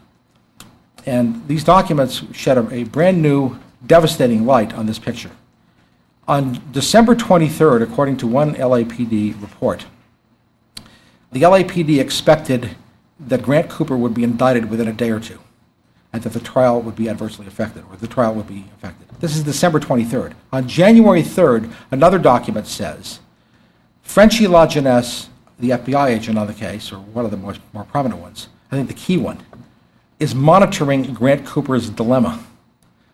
And 1.07 1.47
these 1.49 1.65
documents 1.65 2.23
shed 2.33 2.59
a, 2.59 2.73
a 2.73 2.85
brand 2.85 3.21
new, 3.23 3.59
devastating 3.87 4.47
light 4.47 4.73
on 4.75 4.87
this 4.87 4.99
picture. 4.99 5.31
On 6.31 6.63
December 6.71 7.17
23rd, 7.17 7.83
according 7.83 8.17
to 8.19 8.27
one 8.29 8.55
LAPD 8.55 9.43
report, 9.43 9.87
the 11.33 11.43
LAPD 11.43 11.99
expected 11.99 12.77
that 13.19 13.43
Grant 13.43 13.69
Cooper 13.69 13.97
would 13.97 14.15
be 14.15 14.23
indicted 14.23 14.71
within 14.71 14.87
a 14.87 14.93
day 14.93 15.11
or 15.11 15.19
two, 15.19 15.41
and 16.13 16.23
that 16.23 16.33
the 16.33 16.39
trial 16.39 16.81
would 16.83 16.95
be 16.95 17.09
adversely 17.09 17.49
affected, 17.49 17.83
or 17.91 17.97
the 17.97 18.07
trial 18.07 18.33
would 18.35 18.47
be 18.47 18.67
affected. 18.77 19.09
This 19.19 19.35
is 19.35 19.43
December 19.43 19.81
23rd. 19.81 20.35
On 20.53 20.69
January 20.69 21.25
3rd, 21.25 21.69
another 21.91 22.21
document 22.21 22.69
says 22.69 23.19
Frenchy 24.01 24.47
La 24.47 24.69
Jeunesse, 24.69 25.31
the 25.59 25.71
FBI 25.71 26.11
agent 26.11 26.39
on 26.39 26.47
the 26.47 26.55
case, 26.55 26.93
or 26.93 26.99
one 26.99 27.25
of 27.25 27.33
the 27.33 27.37
more, 27.39 27.57
more 27.73 27.83
prominent 27.83 28.21
ones, 28.21 28.47
I 28.71 28.77
think 28.77 28.87
the 28.87 28.95
key 28.95 29.17
one, 29.17 29.41
is 30.21 30.33
monitoring 30.33 31.13
Grant 31.13 31.45
Cooper's 31.45 31.91
dilemma. 31.91 32.47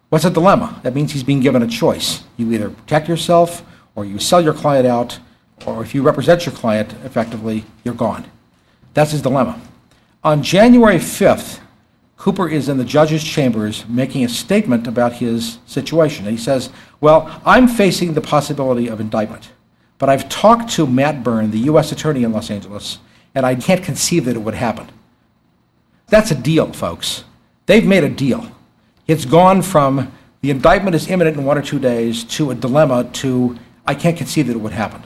What's 0.09 0.25
a 0.25 0.31
dilemma? 0.31 0.81
That 0.83 0.95
means 0.95 1.13
he's 1.13 1.25
being 1.25 1.41
given 1.41 1.63
a 1.63 1.67
choice. 1.67 2.25
You 2.37 2.53
either 2.53 2.71
protect 2.71 3.09
yourself, 3.09 3.65
or 3.95 4.05
you 4.05 4.19
sell 4.19 4.41
your 4.41 4.55
client 4.55 4.87
out, 4.87 5.19
or 5.67 5.83
if 5.83 5.95
you 5.95 6.03
represent 6.03 6.47
your 6.47 6.55
client 6.55 6.95
effectively, 7.05 7.65
you're 7.83 7.95
gone. 7.95 8.27
That's 8.95 9.11
his 9.11 9.23
dilemma. 9.23 9.61
On 10.23 10.43
January 10.43 10.99
5th, 10.99 11.61
Cooper 12.17 12.49
is 12.49 12.69
in 12.69 12.79
the 12.79 12.85
judge's 12.85 13.23
chambers 13.23 13.87
making 13.89 14.25
a 14.25 14.29
statement 14.29 14.87
about 14.87 15.15
his 15.15 15.59
situation. 15.67 16.25
He 16.27 16.37
says, 16.37 16.71
Well, 17.01 17.41
I'm 17.45 17.69
facing 17.69 18.15
the 18.15 18.21
possibility 18.21 18.89
of 18.89 19.01
indictment, 19.01 19.51
but 19.99 20.09
I've 20.09 20.29
talked 20.29 20.71
to 20.71 20.87
Matt 20.87 21.23
Byrne, 21.23 21.51
the 21.51 21.59
U.S. 21.61 21.93
Attorney 21.93 22.23
in 22.23 22.33
Los 22.33 22.51
Angeles, 22.51 22.99
and 23.35 23.45
I 23.45 23.55
can't 23.55 23.85
conceive 23.85 24.25
that 24.25 24.37
it 24.37 24.41
would 24.41 24.55
happen. 24.55 24.89
That's 26.09 26.31
a 26.31 26.35
deal, 26.35 26.73
folks. 26.73 27.25
They've 27.67 27.87
made 27.87 28.05
a 28.05 28.09
deal. 28.09 28.51
It's 29.07 29.25
gone 29.25 29.63
from 29.63 30.13
the 30.41 30.51
indictment 30.51 30.97
is 30.97 31.09
imminent 31.09 31.37
in 31.37 31.45
one 31.45 31.57
or 31.57 31.63
two 31.63 31.79
days 31.79 32.25
to 32.25 32.51
a 32.51 32.55
dilemma 32.55 33.05
to 33.05 33.59
I 33.87 33.95
can't 33.95 34.17
conceive 34.17 34.49
that 34.49 34.55
it 34.57 34.61
would 34.61 34.73
happen. 34.73 35.05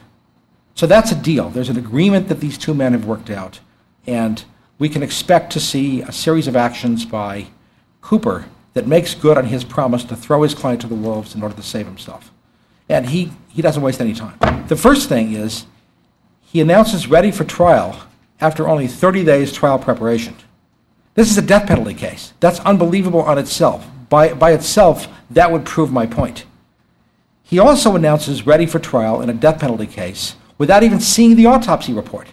So 0.75 0.87
that's 0.87 1.13
a 1.13 1.15
deal. 1.15 1.51
There's 1.51 1.69
an 1.69 1.77
agreement 1.77 2.29
that 2.29 2.41
these 2.41 2.57
two 2.57 2.73
men 2.73 2.93
have 2.93 3.05
worked 3.05 3.29
out, 3.29 3.61
and 4.07 4.43
we 4.79 4.89
can 4.89 5.03
expect 5.03 5.53
to 5.53 5.61
see 5.61 6.01
a 6.01 6.13
series 6.13 6.47
of 6.47 6.57
actions 6.57 7.05
by 7.05 7.49
Cooper 8.01 8.47
that 8.73 8.87
makes 8.87 9.15
good 9.15 9.37
on 9.37 9.47
his 9.47 9.65
promise 9.65 10.05
to 10.05 10.17
throw 10.17 10.43
his 10.43 10.55
client 10.55 10.81
to 10.81 10.87
the 10.87 10.95
wolves 10.95 11.35
in 11.35 11.43
order 11.43 11.55
to 11.55 11.63
save 11.63 11.85
himself. 11.85 12.33
And 12.89 13.07
he, 13.07 13.33
he 13.49 13.61
doesn't 13.61 13.83
waste 13.83 14.01
any 14.01 14.15
time. 14.15 14.39
The 14.69 14.77
first 14.77 15.09
thing 15.09 15.35
is 15.35 15.67
he 16.41 16.61
announces 16.61 17.09
ready 17.09 17.31
for 17.31 17.45
trial 17.45 18.07
after 18.41 18.67
only 18.67 18.87
30 18.87 19.25
days 19.25 19.53
trial 19.53 19.79
preparation. 19.79 20.37
This 21.21 21.31
is 21.31 21.37
a 21.37 21.43
death 21.43 21.67
penalty 21.67 21.93
case. 21.93 22.33
That's 22.41 22.61
unbelievable 22.61 23.21
on 23.21 23.37
itself. 23.37 23.87
By, 24.09 24.33
by 24.33 24.53
itself, 24.53 25.07
that 25.29 25.53
would 25.53 25.67
prove 25.67 25.93
my 25.93 26.07
point. 26.07 26.47
He 27.43 27.59
also 27.59 27.95
announces 27.95 28.47
ready 28.47 28.65
for 28.65 28.79
trial 28.79 29.21
in 29.21 29.29
a 29.29 29.35
death 29.35 29.61
penalty 29.61 29.87
case 29.87 30.37
without 30.57 30.83
even 30.83 30.99
seeing 30.99 31.37
the 31.37 31.45
autopsy 31.45 31.93
report. 31.93 32.29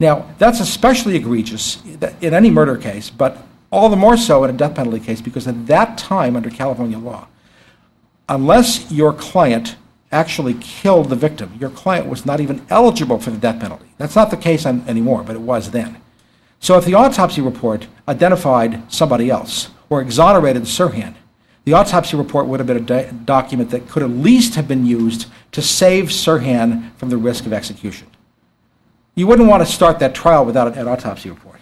Now, 0.00 0.34
that's 0.38 0.58
especially 0.58 1.14
egregious 1.14 1.80
in 2.20 2.34
any 2.34 2.50
murder 2.50 2.76
case, 2.76 3.10
but 3.10 3.46
all 3.70 3.88
the 3.88 3.94
more 3.94 4.16
so 4.16 4.42
in 4.42 4.50
a 4.50 4.58
death 4.58 4.74
penalty 4.74 4.98
case 4.98 5.20
because 5.20 5.46
at 5.46 5.68
that 5.68 5.96
time, 5.96 6.34
under 6.34 6.50
California 6.50 6.98
law, 6.98 7.28
unless 8.28 8.90
your 8.90 9.12
client 9.12 9.76
actually 10.10 10.54
killed 10.54 11.10
the 11.10 11.14
victim, 11.14 11.56
your 11.60 11.70
client 11.70 12.08
was 12.08 12.26
not 12.26 12.40
even 12.40 12.66
eligible 12.70 13.20
for 13.20 13.30
the 13.30 13.38
death 13.38 13.60
penalty. 13.60 13.86
That's 13.98 14.16
not 14.16 14.32
the 14.32 14.36
case 14.36 14.66
anymore, 14.66 15.22
but 15.22 15.36
it 15.36 15.42
was 15.42 15.70
then. 15.70 15.98
So 16.60 16.76
if 16.78 16.84
the 16.84 16.94
autopsy 16.94 17.40
report 17.40 17.86
identified 18.08 18.90
somebody 18.92 19.30
else 19.30 19.70
or 19.88 20.00
exonerated 20.00 20.62
Sirhan, 20.62 21.14
the 21.64 21.72
autopsy 21.72 22.16
report 22.16 22.46
would 22.46 22.60
have 22.60 22.66
been 22.66 22.76
a 22.76 22.80
do- 22.80 23.18
document 23.24 23.70
that 23.70 23.88
could 23.88 24.02
at 24.02 24.10
least 24.10 24.54
have 24.54 24.68
been 24.68 24.86
used 24.86 25.26
to 25.52 25.60
save 25.60 26.06
Sirhan 26.06 26.94
from 26.96 27.10
the 27.10 27.16
risk 27.16 27.44
of 27.44 27.52
execution. 27.52 28.08
You 29.16 29.26
wouldn't 29.26 29.48
want 29.48 29.66
to 29.66 29.72
start 29.72 29.98
that 29.98 30.14
trial 30.14 30.44
without 30.44 30.76
an 30.76 30.86
autopsy 30.86 31.30
report. 31.30 31.60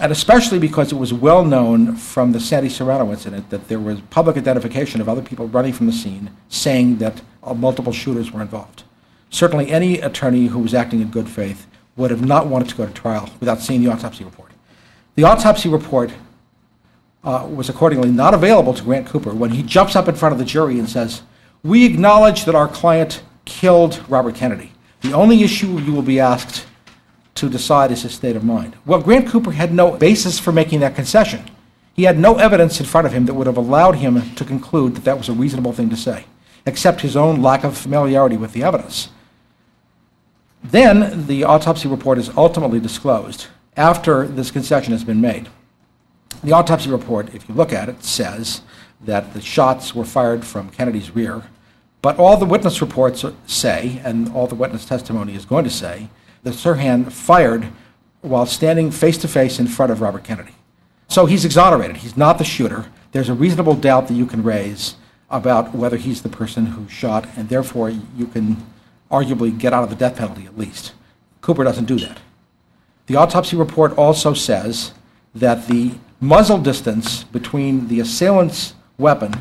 And 0.00 0.12
especially 0.12 0.58
because 0.58 0.92
it 0.92 0.96
was 0.96 1.12
well 1.12 1.44
known 1.44 1.96
from 1.96 2.32
the 2.32 2.40
Sandy 2.40 2.68
Serrano 2.68 3.10
incident 3.10 3.50
that 3.50 3.68
there 3.68 3.78
was 3.78 4.00
public 4.02 4.36
identification 4.36 5.00
of 5.00 5.08
other 5.08 5.22
people 5.22 5.48
running 5.48 5.72
from 5.72 5.86
the 5.86 5.92
scene 5.92 6.30
saying 6.48 6.98
that 6.98 7.22
uh, 7.42 7.54
multiple 7.54 7.92
shooters 7.92 8.30
were 8.30 8.42
involved. 8.42 8.84
Certainly, 9.30 9.70
any 9.70 10.00
attorney 10.00 10.46
who 10.48 10.58
was 10.58 10.74
acting 10.74 11.00
in 11.00 11.08
good 11.08 11.28
faith 11.28 11.66
would 11.96 12.10
have 12.10 12.24
not 12.24 12.46
wanted 12.46 12.68
to 12.68 12.76
go 12.76 12.86
to 12.86 12.92
trial 12.92 13.30
without 13.40 13.60
seeing 13.60 13.82
the 13.82 13.90
autopsy 13.90 14.24
report. 14.24 14.50
The 15.14 15.24
autopsy 15.24 15.68
report 15.68 16.12
uh, 17.24 17.46
was 17.50 17.68
accordingly 17.68 18.10
not 18.10 18.34
available 18.34 18.74
to 18.74 18.82
Grant 18.82 19.06
Cooper 19.06 19.32
when 19.34 19.50
he 19.50 19.62
jumps 19.62 19.96
up 19.96 20.08
in 20.08 20.14
front 20.14 20.32
of 20.32 20.38
the 20.38 20.44
jury 20.44 20.78
and 20.78 20.88
says, 20.88 21.22
We 21.62 21.84
acknowledge 21.84 22.44
that 22.44 22.54
our 22.54 22.68
client 22.68 23.22
killed 23.44 24.02
Robert 24.08 24.34
Kennedy. 24.34 24.72
The 25.00 25.12
only 25.12 25.42
issue 25.42 25.78
you 25.78 25.92
will 25.92 26.02
be 26.02 26.20
asked 26.20 26.66
to 27.36 27.48
decide 27.48 27.90
is 27.90 28.02
his 28.02 28.14
state 28.14 28.36
of 28.36 28.44
mind. 28.44 28.76
Well, 28.84 29.00
Grant 29.00 29.28
Cooper 29.28 29.52
had 29.52 29.72
no 29.72 29.92
basis 29.96 30.38
for 30.38 30.52
making 30.52 30.80
that 30.80 30.94
concession. 30.94 31.50
He 31.94 32.04
had 32.04 32.18
no 32.18 32.36
evidence 32.36 32.78
in 32.78 32.86
front 32.86 33.06
of 33.06 33.12
him 33.12 33.26
that 33.26 33.34
would 33.34 33.46
have 33.46 33.56
allowed 33.56 33.96
him 33.96 34.34
to 34.34 34.44
conclude 34.44 34.94
that 34.94 35.04
that 35.04 35.16
was 35.16 35.28
a 35.28 35.32
reasonable 35.32 35.72
thing 35.72 35.88
to 35.90 35.96
say, 35.96 36.26
except 36.66 37.00
his 37.00 37.16
own 37.16 37.40
lack 37.40 37.64
of 37.64 37.76
familiarity 37.76 38.36
with 38.36 38.52
the 38.52 38.62
evidence. 38.62 39.08
Then 40.62 41.26
the 41.26 41.44
autopsy 41.44 41.88
report 41.88 42.18
is 42.18 42.30
ultimately 42.36 42.80
disclosed 42.80 43.46
after 43.76 44.26
this 44.26 44.50
concession 44.50 44.92
has 44.92 45.04
been 45.04 45.20
made. 45.20 45.48
The 46.42 46.52
autopsy 46.52 46.90
report, 46.90 47.34
if 47.34 47.48
you 47.48 47.54
look 47.54 47.72
at 47.72 47.88
it, 47.88 48.04
says 48.04 48.62
that 49.00 49.34
the 49.34 49.40
shots 49.40 49.94
were 49.94 50.04
fired 50.04 50.44
from 50.44 50.70
Kennedy's 50.70 51.14
rear, 51.14 51.42
but 52.02 52.18
all 52.18 52.36
the 52.36 52.46
witness 52.46 52.80
reports 52.80 53.24
say, 53.46 54.00
and 54.04 54.32
all 54.32 54.46
the 54.46 54.54
witness 54.54 54.84
testimony 54.84 55.34
is 55.34 55.44
going 55.44 55.64
to 55.64 55.70
say, 55.70 56.08
that 56.42 56.54
Sirhan 56.54 57.10
fired 57.10 57.68
while 58.20 58.46
standing 58.46 58.90
face 58.90 59.18
to 59.18 59.28
face 59.28 59.58
in 59.58 59.66
front 59.66 59.92
of 59.92 60.00
Robert 60.00 60.24
Kennedy. 60.24 60.54
So 61.08 61.26
he's 61.26 61.44
exonerated. 61.44 61.98
He's 61.98 62.16
not 62.16 62.38
the 62.38 62.44
shooter. 62.44 62.86
There's 63.12 63.28
a 63.28 63.34
reasonable 63.34 63.74
doubt 63.74 64.08
that 64.08 64.14
you 64.14 64.26
can 64.26 64.42
raise 64.42 64.96
about 65.30 65.74
whether 65.74 65.96
he's 65.96 66.22
the 66.22 66.28
person 66.28 66.66
who 66.66 66.88
shot, 66.88 67.28
and 67.36 67.48
therefore 67.48 67.90
you 67.90 68.26
can 68.26 68.64
arguably 69.10 69.56
get 69.56 69.72
out 69.72 69.84
of 69.84 69.90
the 69.90 69.96
death 69.96 70.16
penalty 70.16 70.46
at 70.46 70.58
least. 70.58 70.92
Cooper 71.40 71.64
doesn't 71.64 71.84
do 71.84 71.98
that. 71.98 72.18
The 73.06 73.16
autopsy 73.16 73.56
report 73.56 73.96
also 73.96 74.34
says 74.34 74.92
that 75.34 75.68
the 75.68 75.92
muzzle 76.20 76.58
distance 76.58 77.24
between 77.24 77.88
the 77.88 78.00
assailant's 78.00 78.74
weapon 78.98 79.32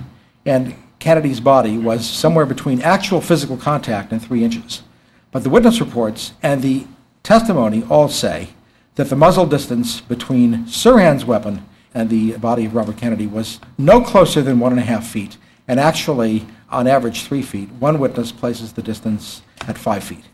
and 0.45 0.75
Kennedy's 0.99 1.39
body 1.39 1.77
was 1.77 2.07
somewhere 2.07 2.45
between 2.45 2.81
actual 2.81 3.21
physical 3.21 3.57
contact 3.57 4.11
and 4.11 4.21
three 4.21 4.43
inches. 4.43 4.83
But 5.31 5.43
the 5.43 5.49
witness 5.49 5.79
reports 5.79 6.33
and 6.43 6.61
the 6.61 6.85
testimony 7.23 7.83
all 7.89 8.07
say 8.07 8.49
that 8.95 9.09
the 9.09 9.15
muzzle 9.15 9.45
distance 9.45 10.01
between 10.01 10.65
Sirhan's 10.65 11.25
weapon 11.25 11.65
and 11.93 12.09
the 12.09 12.37
body 12.37 12.65
of 12.65 12.75
Robert 12.75 12.97
Kennedy 12.97 13.27
was 13.27 13.59
no 13.77 14.01
closer 14.01 14.41
than 14.41 14.59
one 14.59 14.71
and 14.71 14.81
a 14.81 14.85
half 14.85 15.07
feet, 15.07 15.37
and 15.67 15.79
actually, 15.79 16.45
on 16.69 16.87
average, 16.87 17.23
three 17.23 17.41
feet. 17.41 17.69
One 17.79 17.99
witness 17.99 18.31
places 18.31 18.73
the 18.73 18.81
distance 18.81 19.41
at 19.67 19.77
five 19.77 20.03
feet. 20.03 20.25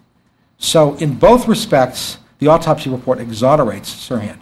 So, 0.58 0.96
in 0.96 1.16
both 1.16 1.48
respects, 1.48 2.20
the 2.40 2.48
autopsy 2.48 2.90
report 2.90 3.20
exonerates 3.20 3.94
Sirhan. 3.94 4.40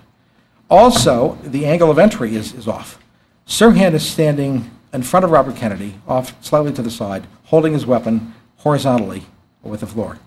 Also, 0.69 1.38
the 1.43 1.65
angle 1.65 1.89
of 1.89 1.98
entry 1.98 2.36
is, 2.36 2.53
is 2.53 2.67
off. 2.67 3.00
Sirhan 3.48 3.93
is 3.93 4.08
standing 4.08 4.69
in 4.93 5.03
front 5.03 5.24
of 5.24 5.31
Robert 5.31 5.55
Kennedy, 5.55 5.96
off 6.08 6.34
slightly 6.43 6.72
to 6.74 6.81
the 6.81 6.91
side, 6.91 7.25
holding 7.46 7.74
his 7.74 7.86
weapon 7.86 8.34
horizontally 8.58 9.24
with 9.63 9.81
the 9.81 9.88
floor. 9.88 10.19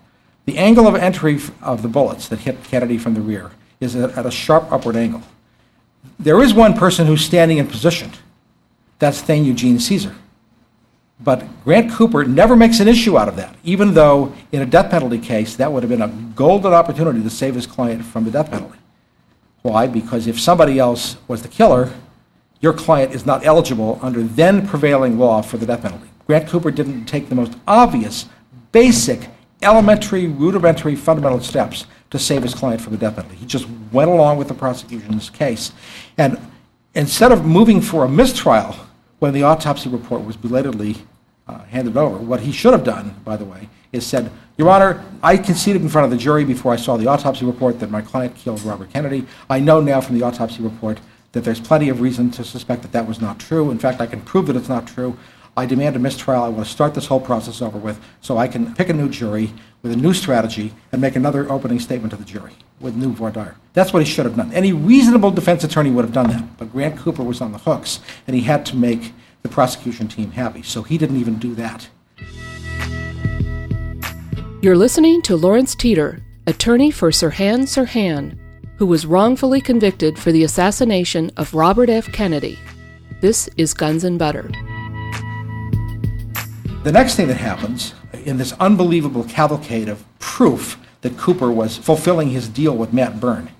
The 0.44 0.58
angle 0.58 0.86
of 0.86 0.94
entry 0.94 1.38
of 1.60 1.82
the 1.82 1.88
bullets 1.88 2.28
that 2.28 2.40
hit 2.40 2.64
Kennedy 2.64 2.98
from 2.98 3.14
the 3.14 3.20
rear 3.20 3.52
is 3.80 3.94
at 3.94 4.26
a 4.26 4.30
sharp 4.30 4.70
upward 4.72 4.96
angle. 4.96 5.22
There 6.18 6.42
is 6.42 6.52
one 6.52 6.74
person 6.74 7.06
who's 7.06 7.24
standing 7.24 7.58
in 7.58 7.66
position. 7.66 8.12
That's 8.98 9.20
Thane 9.20 9.44
Eugene 9.44 9.78
Cesar. 9.78 10.14
But 11.24 11.46
Grant 11.62 11.92
Cooper 11.92 12.24
never 12.24 12.56
makes 12.56 12.80
an 12.80 12.88
issue 12.88 13.16
out 13.16 13.28
of 13.28 13.36
that, 13.36 13.54
even 13.62 13.94
though 13.94 14.34
in 14.50 14.62
a 14.62 14.66
death 14.66 14.90
penalty 14.90 15.18
case, 15.18 15.54
that 15.56 15.72
would 15.72 15.82
have 15.82 15.90
been 15.90 16.02
a 16.02 16.08
golden 16.34 16.72
opportunity 16.72 17.22
to 17.22 17.30
save 17.30 17.54
his 17.54 17.66
client 17.66 18.04
from 18.04 18.24
the 18.24 18.30
death 18.30 18.50
penalty. 18.50 18.78
Why? 19.62 19.86
Because 19.86 20.26
if 20.26 20.40
somebody 20.40 20.78
else 20.78 21.16
was 21.28 21.42
the 21.42 21.48
killer, 21.48 21.92
your 22.60 22.72
client 22.72 23.14
is 23.14 23.24
not 23.24 23.46
eligible 23.46 24.00
under 24.02 24.22
then 24.22 24.66
prevailing 24.66 25.18
law 25.18 25.42
for 25.42 25.58
the 25.58 25.66
death 25.66 25.82
penalty. 25.82 26.08
Grant 26.26 26.48
Cooper 26.48 26.70
didn't 26.70 27.04
take 27.06 27.28
the 27.28 27.34
most 27.34 27.56
obvious, 27.68 28.26
basic, 28.72 29.28
elementary, 29.62 30.26
rudimentary, 30.26 30.96
fundamental 30.96 31.40
steps 31.40 31.86
to 32.10 32.18
save 32.18 32.42
his 32.42 32.54
client 32.54 32.80
from 32.80 32.92
the 32.92 32.98
death 32.98 33.16
penalty. 33.16 33.36
He 33.36 33.46
just 33.46 33.68
went 33.92 34.10
along 34.10 34.38
with 34.38 34.48
the 34.48 34.54
prosecution's 34.54 35.30
case. 35.30 35.72
And 36.18 36.38
instead 36.94 37.30
of 37.30 37.44
moving 37.44 37.80
for 37.80 38.04
a 38.04 38.08
mistrial 38.08 38.74
when 39.20 39.32
the 39.32 39.44
autopsy 39.44 39.88
report 39.88 40.24
was 40.24 40.36
belatedly 40.36 40.96
uh, 41.48 41.64
handed 41.64 41.96
over. 41.96 42.18
What 42.18 42.40
he 42.40 42.52
should 42.52 42.72
have 42.72 42.84
done, 42.84 43.16
by 43.24 43.36
the 43.36 43.44
way, 43.44 43.68
is 43.92 44.06
said, 44.06 44.30
Your 44.56 44.70
Honor, 44.70 45.04
I 45.22 45.36
conceded 45.36 45.82
in 45.82 45.88
front 45.88 46.04
of 46.04 46.10
the 46.10 46.16
jury 46.16 46.44
before 46.44 46.72
I 46.72 46.76
saw 46.76 46.96
the 46.96 47.06
autopsy 47.06 47.44
report 47.44 47.80
that 47.80 47.90
my 47.90 48.00
client 48.00 48.36
killed 48.36 48.62
Robert 48.62 48.92
Kennedy. 48.92 49.26
I 49.50 49.60
know 49.60 49.80
now 49.80 50.00
from 50.00 50.18
the 50.18 50.24
autopsy 50.24 50.62
report 50.62 50.98
that 51.32 51.44
there's 51.44 51.60
plenty 51.60 51.88
of 51.88 52.00
reason 52.00 52.30
to 52.32 52.44
suspect 52.44 52.82
that 52.82 52.92
that 52.92 53.06
was 53.06 53.20
not 53.20 53.38
true. 53.38 53.70
In 53.70 53.78
fact, 53.78 54.00
I 54.00 54.06
can 54.06 54.20
prove 54.20 54.46
that 54.46 54.56
it's 54.56 54.68
not 54.68 54.86
true. 54.86 55.16
I 55.56 55.66
demand 55.66 55.96
a 55.96 55.98
mistrial. 55.98 56.42
I 56.42 56.48
want 56.48 56.66
to 56.66 56.72
start 56.72 56.94
this 56.94 57.06
whole 57.06 57.20
process 57.20 57.60
over 57.60 57.76
with 57.76 58.00
so 58.22 58.38
I 58.38 58.48
can 58.48 58.74
pick 58.74 58.88
a 58.88 58.94
new 58.94 59.08
jury 59.08 59.52
with 59.82 59.92
a 59.92 59.96
new 59.96 60.14
strategy 60.14 60.72
and 60.92 61.00
make 61.00 61.16
another 61.16 61.50
opening 61.50 61.78
statement 61.78 62.12
to 62.12 62.16
the 62.16 62.24
jury 62.24 62.52
with 62.80 62.96
new 62.96 63.12
voir 63.12 63.30
dire. 63.30 63.56
That's 63.74 63.92
what 63.92 64.02
he 64.02 64.10
should 64.10 64.24
have 64.24 64.36
done. 64.36 64.52
Any 64.52 64.72
reasonable 64.72 65.30
defense 65.30 65.62
attorney 65.62 65.90
would 65.90 66.04
have 66.04 66.14
done 66.14 66.28
that. 66.28 66.56
But 66.56 66.72
Grant 66.72 66.98
Cooper 66.98 67.22
was 67.22 67.40
on 67.42 67.52
the 67.52 67.58
hooks, 67.58 68.00
and 68.26 68.34
he 68.34 68.42
had 68.42 68.64
to 68.66 68.76
make 68.76 69.12
the 69.42 69.48
prosecution 69.48 70.08
team 70.08 70.30
happy. 70.30 70.62
So 70.62 70.82
he 70.82 70.98
didn't 70.98 71.18
even 71.18 71.38
do 71.38 71.54
that. 71.54 71.88
You're 74.62 74.76
listening 74.76 75.22
to 75.22 75.36
Lawrence 75.36 75.74
Teeter, 75.74 76.22
attorney 76.46 76.90
for 76.90 77.10
Sirhan 77.10 77.62
Sirhan, 77.62 78.38
who 78.76 78.86
was 78.86 79.06
wrongfully 79.06 79.60
convicted 79.60 80.18
for 80.18 80.30
the 80.30 80.44
assassination 80.44 81.30
of 81.36 81.54
Robert 81.54 81.88
F. 81.88 82.10
Kennedy. 82.12 82.58
This 83.20 83.48
is 83.56 83.74
Guns 83.74 84.04
and 84.04 84.18
Butter. 84.18 84.50
The 86.84 86.92
next 86.92 87.14
thing 87.14 87.28
that 87.28 87.36
happens 87.36 87.94
in 88.24 88.38
this 88.38 88.52
unbelievable 88.54 89.24
cavalcade 89.24 89.88
of 89.88 90.04
proof 90.18 90.78
that 91.00 91.16
Cooper 91.16 91.50
was 91.50 91.76
fulfilling 91.76 92.30
his 92.30 92.48
deal 92.48 92.76
with 92.76 92.92
Matt 92.92 93.20
Byrne 93.20 93.50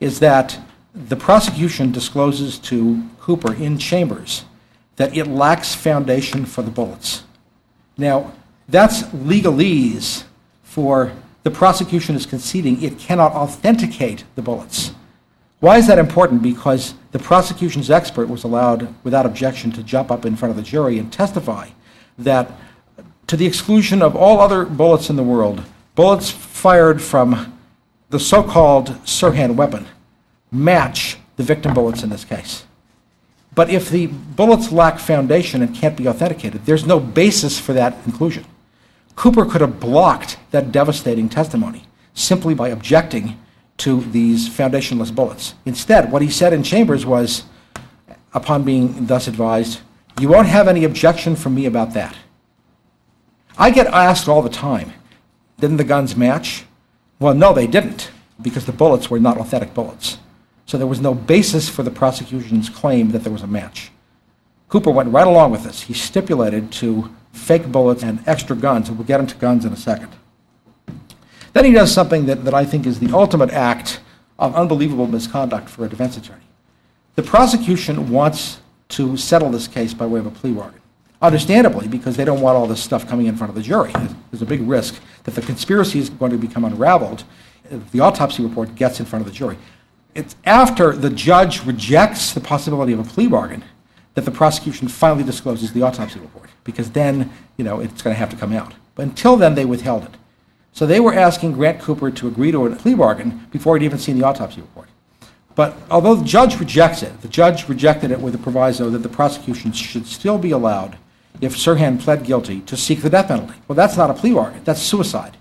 is 0.00 0.18
that 0.20 0.58
the 0.94 1.16
prosecution 1.16 1.92
discloses 1.92 2.58
to 2.58 3.02
Cooper 3.20 3.54
in 3.54 3.78
chambers 3.78 4.44
that 4.98 5.16
it 5.16 5.26
lacks 5.26 5.74
foundation 5.74 6.44
for 6.44 6.62
the 6.62 6.70
bullets. 6.70 7.24
Now, 7.96 8.32
that's 8.68 9.04
legalese 9.04 10.24
for 10.62 11.12
the 11.44 11.50
prosecution 11.50 12.14
is 12.14 12.26
conceding 12.26 12.82
it 12.82 12.98
cannot 12.98 13.32
authenticate 13.32 14.24
the 14.34 14.42
bullets. 14.42 14.92
Why 15.60 15.78
is 15.78 15.86
that 15.86 15.98
important? 15.98 16.42
Because 16.42 16.94
the 17.12 17.18
prosecution's 17.18 17.90
expert 17.90 18.28
was 18.28 18.44
allowed, 18.44 18.94
without 19.02 19.24
objection, 19.24 19.72
to 19.72 19.82
jump 19.82 20.10
up 20.10 20.26
in 20.26 20.36
front 20.36 20.50
of 20.50 20.56
the 20.56 20.62
jury 20.62 20.98
and 20.98 21.12
testify 21.12 21.70
that, 22.18 22.50
to 23.28 23.36
the 23.36 23.46
exclusion 23.46 24.02
of 24.02 24.14
all 24.14 24.40
other 24.40 24.64
bullets 24.64 25.10
in 25.10 25.16
the 25.16 25.22
world, 25.22 25.64
bullets 25.94 26.30
fired 26.30 27.00
from 27.00 27.60
the 28.10 28.20
so 28.20 28.42
called 28.42 28.88
Sirhan 29.04 29.54
weapon 29.54 29.86
match 30.50 31.18
the 31.36 31.42
victim 31.42 31.74
bullets 31.74 32.02
in 32.02 32.10
this 32.10 32.24
case. 32.24 32.64
But 33.58 33.70
if 33.70 33.90
the 33.90 34.06
bullets 34.06 34.70
lack 34.70 35.00
foundation 35.00 35.62
and 35.62 35.74
can't 35.74 35.96
be 35.96 36.06
authenticated, 36.06 36.64
there's 36.64 36.86
no 36.86 37.00
basis 37.00 37.58
for 37.58 37.72
that 37.72 37.96
inclusion. 38.06 38.44
Cooper 39.16 39.44
could 39.44 39.62
have 39.62 39.80
blocked 39.80 40.38
that 40.52 40.70
devastating 40.70 41.28
testimony 41.28 41.82
simply 42.14 42.54
by 42.54 42.68
objecting 42.68 43.36
to 43.78 44.02
these 44.02 44.48
foundationless 44.48 45.12
bullets. 45.12 45.54
Instead, 45.66 46.12
what 46.12 46.22
he 46.22 46.30
said 46.30 46.52
in 46.52 46.62
chambers 46.62 47.04
was, 47.04 47.46
upon 48.32 48.62
being 48.62 49.06
thus 49.06 49.26
advised, 49.26 49.80
you 50.20 50.28
won't 50.28 50.46
have 50.46 50.68
any 50.68 50.84
objection 50.84 51.34
from 51.34 51.56
me 51.56 51.66
about 51.66 51.94
that. 51.94 52.14
I 53.58 53.70
get 53.70 53.88
asked 53.88 54.28
all 54.28 54.40
the 54.40 54.48
time, 54.48 54.92
didn't 55.58 55.78
the 55.78 55.82
guns 55.82 56.14
match? 56.14 56.64
Well, 57.18 57.34
no, 57.34 57.52
they 57.52 57.66
didn't, 57.66 58.12
because 58.40 58.66
the 58.66 58.72
bullets 58.72 59.10
were 59.10 59.18
not 59.18 59.36
authentic 59.36 59.74
bullets. 59.74 60.18
So 60.68 60.76
there 60.76 60.86
was 60.86 61.00
no 61.00 61.14
basis 61.14 61.66
for 61.66 61.82
the 61.82 61.90
prosecution's 61.90 62.68
claim 62.68 63.12
that 63.12 63.24
there 63.24 63.32
was 63.32 63.42
a 63.42 63.46
match. 63.46 63.90
Cooper 64.68 64.90
went 64.90 65.10
right 65.10 65.26
along 65.26 65.50
with 65.50 65.64
this. 65.64 65.80
He 65.80 65.94
stipulated 65.94 66.70
to 66.72 67.10
fake 67.32 67.72
bullets 67.72 68.02
and 68.02 68.20
extra 68.28 68.54
guns, 68.54 68.90
and 68.90 68.98
we'll 68.98 69.06
get 69.06 69.18
into 69.18 69.34
guns 69.36 69.64
in 69.64 69.72
a 69.72 69.78
second. 69.78 70.10
Then 71.54 71.64
he 71.64 71.72
does 71.72 71.90
something 71.90 72.26
that, 72.26 72.44
that 72.44 72.52
I 72.52 72.66
think 72.66 72.86
is 72.86 73.00
the 73.00 73.10
ultimate 73.16 73.50
act 73.50 74.00
of 74.38 74.54
unbelievable 74.54 75.06
misconduct 75.06 75.70
for 75.70 75.86
a 75.86 75.88
defense 75.88 76.18
attorney. 76.18 76.44
The 77.14 77.22
prosecution 77.22 78.10
wants 78.10 78.60
to 78.90 79.16
settle 79.16 79.50
this 79.50 79.68
case 79.68 79.94
by 79.94 80.04
way 80.04 80.20
of 80.20 80.26
a 80.26 80.30
plea 80.30 80.52
bargain. 80.52 80.82
Understandably, 81.22 81.88
because 81.88 82.18
they 82.18 82.26
don't 82.26 82.42
want 82.42 82.58
all 82.58 82.66
this 82.66 82.82
stuff 82.82 83.08
coming 83.08 83.24
in 83.24 83.38
front 83.38 83.48
of 83.48 83.54
the 83.54 83.62
jury. 83.62 83.92
There's 84.30 84.42
a 84.42 84.46
big 84.46 84.60
risk 84.60 85.00
that 85.24 85.34
the 85.34 85.40
conspiracy 85.40 85.98
is 85.98 86.10
going 86.10 86.30
to 86.30 86.36
become 86.36 86.66
unraveled 86.66 87.24
if 87.70 87.90
the 87.90 88.00
autopsy 88.00 88.42
report 88.42 88.74
gets 88.74 89.00
in 89.00 89.06
front 89.06 89.26
of 89.26 89.32
the 89.32 89.36
jury. 89.36 89.56
It's 90.18 90.34
after 90.44 90.96
the 90.96 91.10
judge 91.10 91.64
rejects 91.64 92.34
the 92.34 92.40
possibility 92.40 92.92
of 92.92 92.98
a 92.98 93.04
plea 93.04 93.28
bargain 93.28 93.62
that 94.14 94.24
the 94.24 94.32
prosecution 94.32 94.88
finally 94.88 95.22
discloses 95.22 95.72
the 95.72 95.82
autopsy 95.82 96.18
report, 96.18 96.50
because 96.64 96.90
then, 96.90 97.30
you 97.56 97.64
know, 97.64 97.78
it's 97.78 98.02
going 98.02 98.12
to 98.12 98.18
have 98.18 98.30
to 98.30 98.36
come 98.36 98.52
out. 98.52 98.74
But 98.96 99.04
until 99.04 99.36
then, 99.36 99.54
they 99.54 99.64
withheld 99.64 100.02
it. 100.02 100.10
So 100.72 100.86
they 100.86 100.98
were 100.98 101.14
asking 101.14 101.52
Grant 101.52 101.80
Cooper 101.80 102.10
to 102.10 102.26
agree 102.26 102.50
to 102.50 102.66
a 102.66 102.74
plea 102.74 102.94
bargain 102.94 103.46
before 103.52 103.78
he'd 103.78 103.84
even 103.84 104.00
seen 104.00 104.18
the 104.18 104.26
autopsy 104.26 104.60
report. 104.60 104.88
But 105.54 105.76
although 105.88 106.16
the 106.16 106.24
judge 106.24 106.58
rejects 106.58 107.04
it, 107.04 107.20
the 107.20 107.28
judge 107.28 107.68
rejected 107.68 108.10
it 108.10 108.20
with 108.20 108.34
a 108.34 108.38
proviso 108.38 108.90
that 108.90 109.04
the 109.04 109.08
prosecution 109.08 109.70
should 109.70 110.04
still 110.04 110.36
be 110.36 110.50
allowed, 110.50 110.98
if 111.40 111.54
Sirhan 111.54 112.00
pled 112.00 112.24
guilty, 112.24 112.62
to 112.62 112.76
seek 112.76 113.02
the 113.02 113.10
death 113.10 113.28
penalty. 113.28 113.54
Well, 113.68 113.76
that's 113.76 113.96
not 113.96 114.10
a 114.10 114.14
plea 114.14 114.34
bargain, 114.34 114.64
that's 114.64 114.82
suicide. 114.82 115.36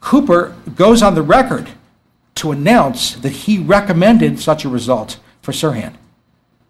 Cooper 0.00 0.56
goes 0.74 1.02
on 1.02 1.14
the 1.14 1.22
record 1.22 1.68
to 2.36 2.52
announce 2.52 3.14
that 3.16 3.32
he 3.32 3.58
recommended 3.58 4.40
such 4.40 4.64
a 4.64 4.68
result 4.68 5.18
for 5.42 5.52
Sirhan. 5.52 5.94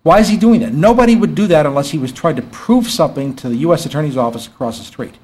Why 0.02 0.18
is 0.18 0.28
he 0.28 0.36
doing 0.36 0.60
that? 0.60 0.72
Nobody 0.72 1.14
would 1.14 1.34
do 1.34 1.46
that 1.46 1.64
unless 1.64 1.90
he 1.90 1.98
was 1.98 2.12
trying 2.12 2.36
to 2.36 2.42
prove 2.42 2.88
something 2.88 3.36
to 3.36 3.48
the 3.48 3.56
U.S. 3.56 3.86
Attorney's 3.86 4.16
Office 4.16 4.46
across 4.46 4.78
the 4.78 4.84
street. 4.84 5.14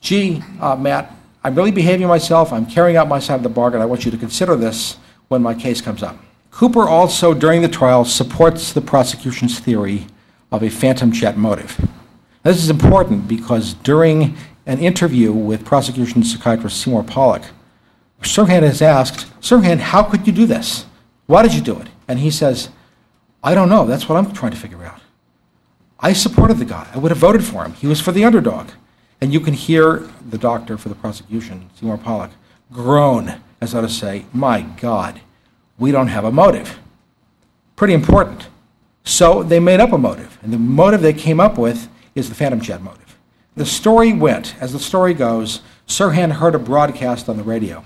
Gee, 0.00 0.42
uh, 0.60 0.76
Matt, 0.76 1.12
I'm 1.42 1.54
really 1.56 1.72
behaving 1.72 2.06
myself. 2.06 2.52
I'm 2.52 2.66
carrying 2.66 2.96
out 2.96 3.08
my 3.08 3.18
side 3.18 3.36
of 3.36 3.42
the 3.42 3.48
bargain. 3.48 3.80
I 3.80 3.86
want 3.86 4.04
you 4.04 4.12
to 4.12 4.16
consider 4.16 4.54
this 4.54 4.96
when 5.28 5.42
my 5.42 5.54
case 5.54 5.80
comes 5.80 6.02
up. 6.02 6.16
Cooper 6.52 6.88
also, 6.88 7.34
during 7.34 7.62
the 7.62 7.68
trial, 7.68 8.04
supports 8.04 8.72
the 8.72 8.80
prosecution's 8.80 9.58
theory 9.58 10.06
of 10.52 10.62
a 10.62 10.68
phantom 10.68 11.10
jet 11.10 11.36
motive. 11.36 11.88
This 12.44 12.62
is 12.62 12.70
important 12.70 13.26
because 13.26 13.74
during 13.74 14.36
an 14.66 14.78
interview 14.78 15.32
with 15.32 15.64
prosecution 15.64 16.22
psychiatrist 16.22 16.80
Seymour 16.80 17.04
Pollack, 17.04 17.44
Sirhan 18.22 18.62
is 18.62 18.82
asked, 18.82 19.26
Sirhan, 19.40 19.78
how 19.78 20.02
could 20.02 20.26
you 20.26 20.32
do 20.32 20.46
this? 20.46 20.86
Why 21.26 21.42
did 21.42 21.54
you 21.54 21.60
do 21.60 21.78
it? 21.78 21.88
And 22.08 22.18
he 22.18 22.30
says, 22.30 22.70
I 23.42 23.54
don't 23.54 23.68
know. 23.68 23.86
That's 23.86 24.08
what 24.08 24.16
I'm 24.16 24.32
trying 24.32 24.52
to 24.52 24.58
figure 24.58 24.84
out. 24.84 25.00
I 25.98 26.12
supported 26.12 26.58
the 26.58 26.64
guy. 26.64 26.88
I 26.92 26.98
would 26.98 27.10
have 27.10 27.18
voted 27.18 27.44
for 27.44 27.64
him. 27.64 27.74
He 27.74 27.86
was 27.86 28.00
for 28.00 28.12
the 28.12 28.24
underdog. 28.24 28.70
And 29.20 29.32
you 29.32 29.40
can 29.40 29.54
hear 29.54 30.08
the 30.28 30.38
doctor 30.38 30.76
for 30.76 30.88
the 30.88 30.94
prosecution, 30.94 31.70
Seymour 31.74 31.98
Pollack, 31.98 32.32
groan 32.72 33.40
as 33.60 33.72
though 33.72 33.82
to 33.82 33.88
say, 33.88 34.26
My 34.32 34.62
God, 34.62 35.20
we 35.78 35.92
don't 35.92 36.08
have 36.08 36.24
a 36.24 36.32
motive. 36.32 36.78
Pretty 37.76 37.94
important. 37.94 38.48
So 39.04 39.42
they 39.42 39.60
made 39.60 39.80
up 39.80 39.92
a 39.92 39.98
motive. 39.98 40.38
And 40.42 40.52
the 40.52 40.58
motive 40.58 41.02
they 41.02 41.12
came 41.12 41.40
up 41.40 41.56
with 41.56 41.88
is 42.14 42.28
the 42.28 42.34
Phantom 42.34 42.60
Jet 42.60 42.82
motive. 42.82 43.16
The 43.54 43.66
story 43.66 44.12
went, 44.12 44.54
as 44.60 44.72
the 44.72 44.78
story 44.78 45.14
goes, 45.14 45.60
Sirhan 45.86 46.32
heard 46.32 46.54
a 46.54 46.58
broadcast 46.58 47.28
on 47.28 47.36
the 47.36 47.42
radio 47.42 47.84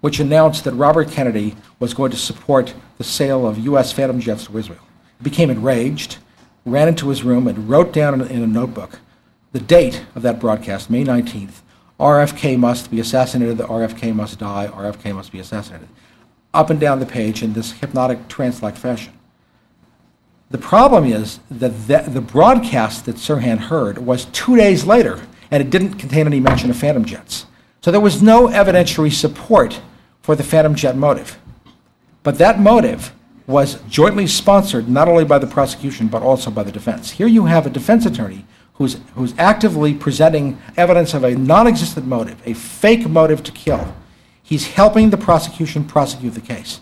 which 0.00 0.20
announced 0.20 0.64
that 0.64 0.72
Robert 0.72 1.10
Kennedy 1.10 1.56
was 1.78 1.94
going 1.94 2.10
to 2.10 2.16
support 2.16 2.74
the 2.98 3.04
sale 3.04 3.46
of 3.46 3.58
U.S. 3.58 3.92
Phantom 3.92 4.20
jets 4.20 4.46
to 4.46 4.58
Israel. 4.58 4.80
He 5.18 5.24
became 5.24 5.50
enraged, 5.50 6.18
ran 6.64 6.88
into 6.88 7.08
his 7.08 7.22
room, 7.22 7.46
and 7.46 7.68
wrote 7.68 7.92
down 7.92 8.20
in 8.20 8.42
a 8.42 8.46
notebook 8.46 8.98
the 9.52 9.60
date 9.60 10.04
of 10.14 10.22
that 10.22 10.38
broadcast, 10.38 10.90
May 10.90 11.04
19th. 11.04 11.62
RFK 11.98 12.58
must 12.58 12.90
be 12.90 13.00
assassinated, 13.00 13.58
the 13.58 13.66
RFK 13.66 14.14
must 14.14 14.38
die, 14.38 14.68
RFK 14.72 15.14
must 15.14 15.32
be 15.32 15.40
assassinated. 15.40 15.88
Up 16.54 16.70
and 16.70 16.80
down 16.80 17.00
the 17.00 17.06
page 17.06 17.42
in 17.42 17.52
this 17.52 17.72
hypnotic 17.72 18.28
trance 18.28 18.62
like 18.62 18.76
fashion. 18.76 19.12
The 20.50 20.58
problem 20.58 21.04
is 21.04 21.40
that 21.50 21.86
the, 21.86 22.10
the 22.10 22.20
broadcast 22.20 23.04
that 23.06 23.16
Sirhan 23.16 23.58
heard 23.58 23.98
was 23.98 24.24
two 24.26 24.56
days 24.56 24.84
later, 24.84 25.20
and 25.50 25.62
it 25.62 25.70
didn't 25.70 25.94
contain 25.94 26.26
any 26.26 26.40
mention 26.40 26.70
of 26.70 26.76
Phantom 26.76 27.04
jets. 27.04 27.46
So 27.82 27.90
there 27.90 28.00
was 28.00 28.22
no 28.22 28.48
evidentiary 28.48 29.12
support 29.12 29.80
for 30.30 30.36
the 30.36 30.44
Phantom 30.44 30.76
Jet 30.76 30.96
motive. 30.96 31.40
But 32.22 32.38
that 32.38 32.60
motive 32.60 33.12
was 33.48 33.82
jointly 33.88 34.28
sponsored 34.28 34.88
not 34.88 35.08
only 35.08 35.24
by 35.24 35.38
the 35.40 35.46
prosecution 35.48 36.06
but 36.06 36.22
also 36.22 36.52
by 36.52 36.62
the 36.62 36.70
defense. 36.70 37.10
Here 37.10 37.26
you 37.26 37.46
have 37.46 37.66
a 37.66 37.70
defense 37.70 38.06
attorney 38.06 38.46
who's, 38.74 39.00
who's 39.16 39.34
actively 39.38 39.92
presenting 39.92 40.56
evidence 40.76 41.14
of 41.14 41.24
a 41.24 41.34
non 41.34 41.66
existent 41.66 42.06
motive, 42.06 42.40
a 42.46 42.54
fake 42.54 43.08
motive 43.08 43.42
to 43.42 43.50
kill. 43.50 43.92
He's 44.40 44.68
helping 44.68 45.10
the 45.10 45.16
prosecution 45.16 45.84
prosecute 45.84 46.34
the 46.34 46.40
case. 46.40 46.80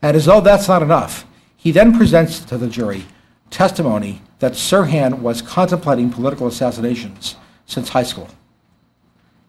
And 0.00 0.16
as 0.16 0.24
though 0.24 0.40
that's 0.40 0.66
not 0.66 0.82
enough, 0.82 1.26
he 1.54 1.72
then 1.72 1.98
presents 1.98 2.40
to 2.46 2.56
the 2.56 2.66
jury 2.66 3.04
testimony 3.50 4.22
that 4.38 4.52
Sirhan 4.52 5.18
was 5.18 5.42
contemplating 5.42 6.08
political 6.08 6.46
assassinations 6.46 7.36
since 7.66 7.90
high 7.90 8.04
school. 8.04 8.30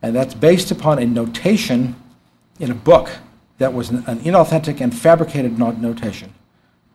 And 0.01 0.13
that's 0.13 0.33
based 0.33 0.69
upon 0.69 0.99
a 0.99 1.05
notation 1.05 1.95
in 2.59 2.71
a 2.71 2.75
book 2.75 3.09
that 3.57 3.73
was 3.73 3.89
an 3.89 4.03
inauthentic 4.03 4.81
and 4.81 4.97
fabricated 4.97 5.57
notation 5.57 6.33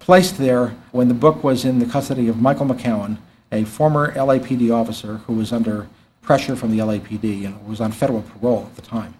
placed 0.02 0.36
there 0.36 0.74
when 0.90 1.06
the 1.06 1.14
book 1.14 1.44
was 1.44 1.64
in 1.64 1.78
the 1.78 1.86
custody 1.86 2.26
of 2.26 2.36
Michael 2.36 2.66
McCowan, 2.66 3.18
a 3.52 3.62
former 3.62 4.12
LAPD 4.14 4.68
officer 4.74 5.18
who 5.18 5.34
was 5.34 5.52
under 5.52 5.86
pressure 6.22 6.56
from 6.56 6.76
the 6.76 6.82
LAPD 6.82 7.46
and 7.46 7.68
was 7.68 7.80
on 7.80 7.92
federal 7.92 8.22
parole 8.22 8.66
at 8.66 8.74
the 8.74 8.82
time. 8.82 9.14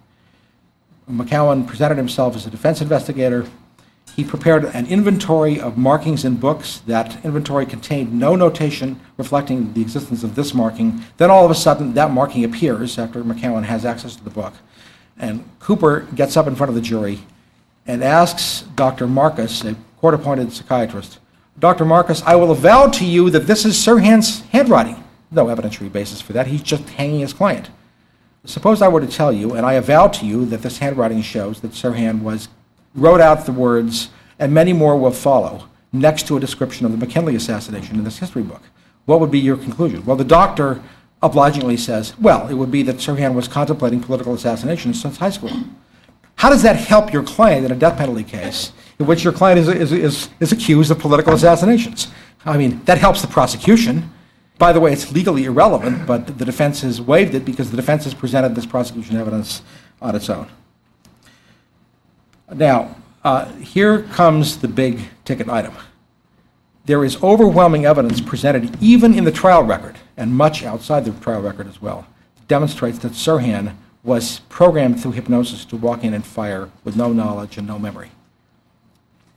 McCowan 1.09 1.69
presented 1.69 1.97
himself 1.97 2.35
as 2.35 2.47
a 2.47 2.51
defense 2.51 2.81
investigator. 2.81 3.47
He 4.17 4.25
prepared 4.25 4.65
an 4.65 4.89
inventory 4.89 5.61
of 5.61 5.79
markings 5.79 6.25
in 6.25 6.35
books. 6.35 6.79
That 6.87 7.25
inventory 7.25 7.65
contained 7.65 8.13
no 8.13 8.35
notation 8.35 9.01
reflecting 9.17 9.75
the 9.75 9.83
existence 9.83 10.25
of 10.25 10.35
this 10.35 10.53
marking. 10.53 11.05
Then 11.17 11.31
all 11.31 11.45
of 11.45 11.51
a 11.53 11.55
sudden, 11.55 11.95
that 11.95 12.11
marking 12.11 12.43
appears 12.43 12.99
after 12.99 13.23
McCowan 13.23 13.63
has 13.65 13.85
access 13.85 14.17
to 14.17 14.25
the 14.25 14.31
book. 14.31 14.55
And 15.17 15.49
Cooper 15.61 16.09
gets 16.17 16.37
up 16.37 16.49
in 16.49 16.57
front 16.57 16.71
of 16.71 16.75
the 16.75 16.81
jury 16.81 17.21
and 17.87 18.03
asks 18.03 18.63
Dr. 18.75 19.07
Marcus, 19.07 19.65
a 19.65 19.77
court 19.99 20.15
appointed 20.15 20.53
psychiatrist, 20.53 21.19
Dr. 21.59 21.85
Marcus, 21.85 22.23
I 22.23 22.35
will 22.35 22.51
avow 22.51 22.89
to 22.89 23.05
you 23.05 23.31
that 23.31 23.47
this 23.47 23.65
is 23.65 23.77
Sirhan's 23.77 24.41
handwriting. 24.47 25.03
No 25.31 25.47
evidentiary 25.47 25.93
basis 25.93 26.21
for 26.21 26.33
that. 26.33 26.47
He's 26.47 26.63
just 26.63 26.89
hanging 26.91 27.21
his 27.21 27.33
client. 27.33 27.71
Suppose 28.45 28.83
I 28.83 28.89
were 28.89 29.01
to 29.01 29.07
tell 29.07 29.33
you, 29.33 29.55
and 29.55 29.65
I 29.65 29.75
avow 29.75 30.09
to 30.09 30.27
you, 30.27 30.45
that 30.47 30.63
this 30.63 30.79
handwriting 30.79 31.23
shows 31.23 31.61
that 31.61 31.73
Sirhan 31.73 32.23
was 32.23 32.49
wrote 32.95 33.21
out 33.21 33.47
the 33.47 33.53
words, 33.53 34.09
and 34.39 34.53
many 34.53 34.73
more 34.73 34.97
will 34.97 35.13
follow, 35.13 35.69
next 35.93 36.27
to 36.27 36.37
a 36.37 36.41
description 36.41 36.85
of 36.85 36.93
the 36.93 36.99
McKinley 36.99 37.37
assassination 37.37 37.97
in 37.97 38.05
this 38.05 38.19
history 38.19 38.43
book. 38.43 38.63
What 39.05 39.21
would 39.21 39.31
be 39.31 39.39
your 39.39 39.57
conclusion? 39.57 40.05
Well, 40.05 40.17
the 40.17 40.25
doctor 40.25 40.83
obligingly 41.23 41.77
says, 41.77 42.19
well, 42.19 42.49
it 42.49 42.55
would 42.55 42.73
be 42.73 42.83
that 42.83 42.97
Sirhan 42.97 43.35
was 43.35 43.47
contemplating 43.47 44.01
political 44.01 44.35
assassination 44.35 44.95
since 44.95 45.19
high 45.19 45.31
school. 45.31 45.53
How 46.37 46.51
does 46.51 46.63
that 46.63 46.77
help 46.77 47.13
your 47.13 47.23
client 47.23 47.65
in 47.65 47.73
a 47.73 47.77
death 47.77 47.99
penalty 47.99 48.25
case 48.25 48.73
in 48.99 49.07
which 49.07 49.23
your 49.25 49.33
client 49.33 49.61
is, 49.61 49.69
is, 49.69 49.93
is, 49.93 50.29
is 50.41 50.53
accused 50.53 50.91
of 50.91 50.99
political 50.99 51.33
assassinations? 51.33 52.09
I 52.45 52.57
mean, 52.59 52.83
that 52.85 52.99
helps 52.99 53.23
the 53.23 53.29
prosecution. 53.29 54.11
By 54.59 54.73
the 54.73 54.81
way, 54.81 54.93
it's 54.93 55.13
legally 55.13 55.45
irrelevant, 55.45 56.07
but 56.07 56.39
the 56.39 56.45
defense 56.45 56.83
has 56.83 57.01
waived 57.01 57.35
it 57.35 57.45
because 57.45 57.71
the 57.71 57.77
defense 57.77 58.05
has 58.05 58.15
presented 58.15 58.55
this 58.55 58.67
prosecution 58.67 59.17
evidence 59.17 59.63
on 60.01 60.15
its 60.15 60.29
own. 60.29 60.49
Now, 62.53 62.97
uh, 63.25 63.47
here 63.55 64.03
comes 64.03 64.59
the 64.59 64.69
big 64.69 65.01
ticket 65.25 65.49
item. 65.49 65.75
There 66.85 67.05
is 67.05 67.23
overwhelming 67.23 67.87
evidence 67.87 68.21
presented, 68.21 68.77
even 68.83 69.15
in 69.15 69.25
the 69.25 69.31
trial 69.31 69.63
record, 69.63 69.97
and 70.17 70.35
much 70.35 70.65
outside 70.65 71.05
the 71.05 71.13
trial 71.13 71.41
record 71.41 71.69
as 71.69 71.81
well, 71.81 72.07
demonstrates 72.49 72.99
that 72.99 73.13
Sirhan 73.13 73.77
was 74.05 74.41
programmed 74.49 75.01
through 75.01 75.13
hypnosis 75.13 75.65
to 75.67 75.77
walk 75.77 76.03
in 76.03 76.15
and 76.15 76.27
fire 76.27 76.71
with 76.85 76.97
no 76.97 77.13
knowledge 77.13 77.57
and 77.57 77.67
no 77.67 77.79
memory. 77.79 78.11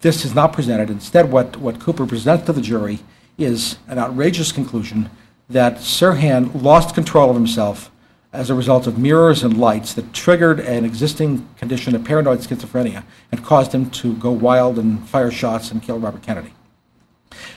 This 0.02 0.26
is 0.26 0.34
not 0.34 0.54
presented. 0.54 0.90
Instead, 0.90 1.32
what, 1.32 1.58
what 1.58 1.80
Cooper 1.80 2.06
presents 2.06 2.46
to 2.46 2.54
the 2.54 2.62
jury 2.62 3.00
is 3.38 3.78
an 3.88 4.00
outrageous 4.00 4.52
conclusion 4.52 5.10
that 5.50 5.78
Sirhan 5.78 6.62
lost 6.62 6.96
control 6.96 7.30
of 7.30 7.36
himself 7.36 7.92
as 8.34 8.50
a 8.50 8.56
result 8.56 8.86
of 8.86 8.98
mirrors 8.98 9.44
and 9.44 9.58
lights 9.58 9.94
that 9.94 10.14
triggered 10.14 10.60
an 10.60 10.84
existing 10.84 11.48
condition 11.58 11.96
of 11.96 12.04
paranoid 12.04 12.40
schizophrenia 12.40 13.04
and 13.32 13.44
caused 13.44 13.74
him 13.74 13.90
to 13.90 14.14
go 14.18 14.32
wild 14.32 14.78
and 14.78 15.08
fire 15.08 15.32
shots 15.32 15.72
and 15.72 15.82
kill 15.82 16.00
Robert 16.00 16.22
Kennedy. 16.22 16.54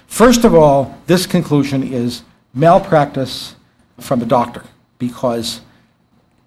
First 0.07 0.45
of 0.45 0.55
all, 0.55 0.97
this 1.07 1.27
conclusion 1.27 1.83
is 1.83 2.23
malpractice 2.55 3.57
from 3.99 4.21
the 4.21 4.27
doctor 4.27 4.65
because 4.99 5.61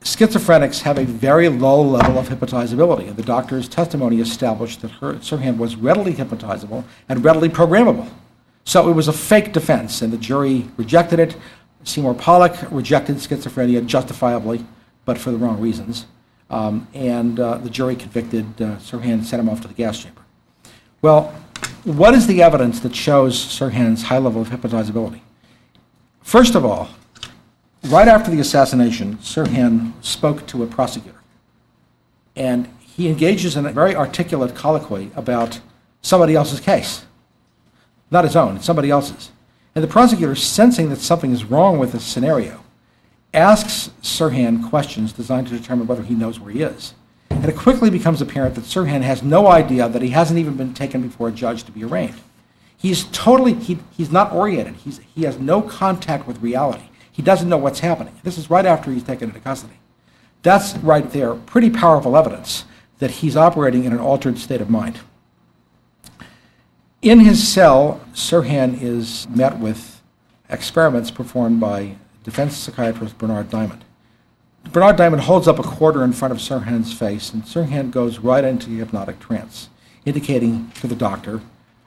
schizophrenics 0.02 0.82
have 0.82 0.98
a 0.98 1.06
very 1.06 1.48
low 1.48 1.82
level 1.82 2.18
of 2.18 2.28
hypnotizability. 2.28 3.08
And 3.08 3.16
the 3.16 3.24
doctor's 3.24 3.70
testimony 3.70 4.20
established 4.20 4.82
that 4.82 4.92
her, 4.92 5.16
Sirhan 5.16 5.58
was 5.58 5.76
readily 5.76 6.14
hypnotizable 6.14 6.84
and 7.08 7.24
readily 7.24 7.50
programmable. 7.50 8.10
So 8.64 8.90
it 8.90 8.94
was 8.94 9.08
a 9.08 9.14
fake 9.14 9.54
defense, 9.54 10.02
and 10.02 10.14
the 10.14 10.18
jury 10.18 10.68
rejected 10.78 11.20
it. 11.20 11.36
Seymour 11.84 12.14
Pollack 12.14 12.72
rejected 12.72 13.18
schizophrenia 13.18 13.86
justifiably, 13.86 14.66
but 15.06 15.18
for 15.18 15.32
the 15.32 15.38
wrong 15.38 15.60
reasons. 15.60 16.06
Um, 16.50 16.88
and 16.94 17.40
uh, 17.40 17.58
the 17.58 17.70
jury 17.70 17.96
convicted 17.96 18.46
uh, 18.62 18.76
Sirhan 18.78 19.14
and 19.14 19.26
sent 19.26 19.40
him 19.40 19.50
off 19.50 19.62
to 19.62 19.68
the 19.68 19.74
gas 19.74 20.04
chamber. 20.04 20.22
Well, 21.02 21.34
what 21.84 22.14
is 22.14 22.28
the 22.28 22.44
evidence 22.44 22.80
that 22.82 22.96
shows 22.96 23.36
Sirhan's 23.36 24.04
high 24.04 24.20
level 24.20 24.42
of 24.42 24.50
hypnotizability? 24.50 25.22
First 26.22 26.54
of 26.56 26.66
all, 26.66 26.90
right 27.86 28.08
after 28.08 28.32
the 28.32 28.40
assassination, 28.40 29.18
Sirhan 29.18 29.94
spoke 30.04 30.46
to 30.48 30.64
a 30.64 30.68
prosecutor. 30.68 31.20
And 32.36 32.70
he 32.80 33.08
engages 33.08 33.56
in 33.56 33.66
a 33.66 33.72
very 33.72 33.96
articulate 33.96 34.56
colloquy 34.56 35.12
about 35.16 35.60
somebody 36.02 36.36
else's 36.36 36.60
case. 36.60 37.06
Not 38.10 38.26
his 38.26 38.36
own, 38.36 38.62
somebody 38.62 38.90
else's. 38.90 39.32
And 39.74 39.84
the 39.84 39.88
prosecutor, 39.88 40.36
sensing 40.36 40.90
that 40.90 41.00
something 41.00 41.32
is 41.32 41.46
wrong 41.46 41.80
with 41.80 41.94
this 41.94 42.04
scenario, 42.04 42.64
asks 43.34 43.90
Sirhan 44.02 44.70
questions 44.70 45.14
designed 45.14 45.48
to 45.48 45.58
determine 45.58 45.88
whether 45.88 46.04
he 46.04 46.14
knows 46.14 46.40
where 46.40 46.52
he 46.52 46.62
is. 46.62 46.94
And 47.30 47.46
it 47.46 47.56
quickly 47.56 47.90
becomes 47.90 48.22
apparent 48.22 48.56
that 48.56 48.66
Sirhan 48.66 49.02
has 49.02 49.24
no 49.24 49.48
idea 49.48 49.88
that 49.88 50.02
he 50.02 50.10
hasn't 50.10 50.40
even 50.40 50.58
been 50.58 50.74
taken 50.74 51.02
before 51.02 51.30
a 51.30 51.32
judge 51.32 51.64
to 51.64 51.72
be 51.72 51.84
arraigned. 51.84 52.20
He's 52.78 53.06
totally, 53.06 53.54
he, 53.54 53.80
he's 53.96 54.12
not 54.12 54.34
oriented. 54.34 54.76
He's, 54.76 55.00
he 55.16 55.24
has 55.24 55.40
no 55.40 55.62
contact 55.62 56.28
with 56.28 56.42
reality. 56.42 56.84
He 57.12 57.22
doesn't 57.22 57.50
know 57.50 57.58
what's 57.58 57.80
happening. 57.80 58.14
This 58.24 58.38
is 58.38 58.50
right 58.50 58.66
after 58.66 58.92
he's 58.92 59.04
taken 59.04 59.30
into 59.30 59.42
custody. 59.42 59.80
That's 60.44 60.76
right 60.78 61.10
there, 61.12 61.36
pretty 61.36 61.70
powerful 61.70 62.18
evidence 62.18 62.66
that 63.00 63.12
he's 63.12 63.36
operating 63.36 63.84
in 63.84 63.94
an 63.94 64.00
altered 64.00 64.38
state 64.38 64.62
of 64.62 64.70
mind. 64.70 65.00
In 67.02 67.20
his 67.20 67.48
cell, 67.48 68.00
Sirhan 68.14 68.80
is 68.80 69.28
met 69.30 69.60
with 69.60 70.02
experiments 70.50 71.10
performed 71.10 71.60
by 71.60 71.96
defense 72.24 72.56
psychiatrist 72.56 73.18
Bernard 73.18 73.50
Diamond. 73.50 73.84
Bernard 74.72 74.96
Diamond 74.96 75.24
holds 75.24 75.48
up 75.48 75.58
a 75.58 75.64
quarter 75.64 76.04
in 76.04 76.14
front 76.14 76.32
of 76.32 76.38
Sirhan's 76.38 76.94
face, 76.94 77.34
and 77.34 77.44
Sirhan 77.44 77.90
goes 77.90 78.20
right 78.20 78.44
into 78.44 78.70
the 78.70 78.78
hypnotic 78.78 79.20
trance, 79.20 79.70
indicating 80.06 80.72
to 80.76 80.88
the 80.88 80.96
doctor 80.96 81.42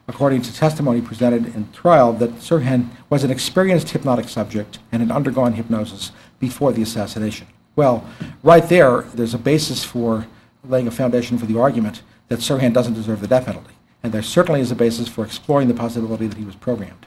according 0.07 0.41
to 0.43 0.53
testimony 0.53 1.01
presented 1.01 1.53
in 1.55 1.71
trial, 1.71 2.13
that 2.13 2.31
Sirhan 2.35 2.89
was 3.09 3.23
an 3.23 3.31
experienced 3.31 3.89
hypnotic 3.89 4.29
subject 4.29 4.79
and 4.91 5.01
had 5.01 5.11
undergone 5.11 5.53
hypnosis 5.53 6.11
before 6.39 6.71
the 6.71 6.81
assassination. 6.81 7.47
Well, 7.75 8.07
right 8.43 8.67
there, 8.67 9.01
there's 9.01 9.33
a 9.33 9.39
basis 9.39 9.83
for 9.83 10.27
laying 10.63 10.87
a 10.87 10.91
foundation 10.91 11.37
for 11.37 11.45
the 11.45 11.59
argument 11.59 12.01
that 12.27 12.39
Sirhan 12.39 12.73
doesn't 12.73 12.93
deserve 12.93 13.21
the 13.21 13.27
death 13.27 13.45
penalty. 13.45 13.73
And 14.03 14.13
there 14.13 14.21
certainly 14.21 14.61
is 14.61 14.71
a 14.71 14.75
basis 14.75 15.07
for 15.07 15.25
exploring 15.25 15.67
the 15.67 15.73
possibility 15.73 16.27
that 16.27 16.37
he 16.37 16.45
was 16.45 16.55
programmed. 16.55 17.05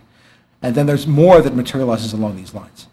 And 0.61 0.75
then 0.75 0.87
there's 0.87 1.07
more 1.07 1.41
that 1.41 1.55
materializes 1.55 2.13
along 2.13 2.37
these 2.37 2.55
lines. 2.55 2.89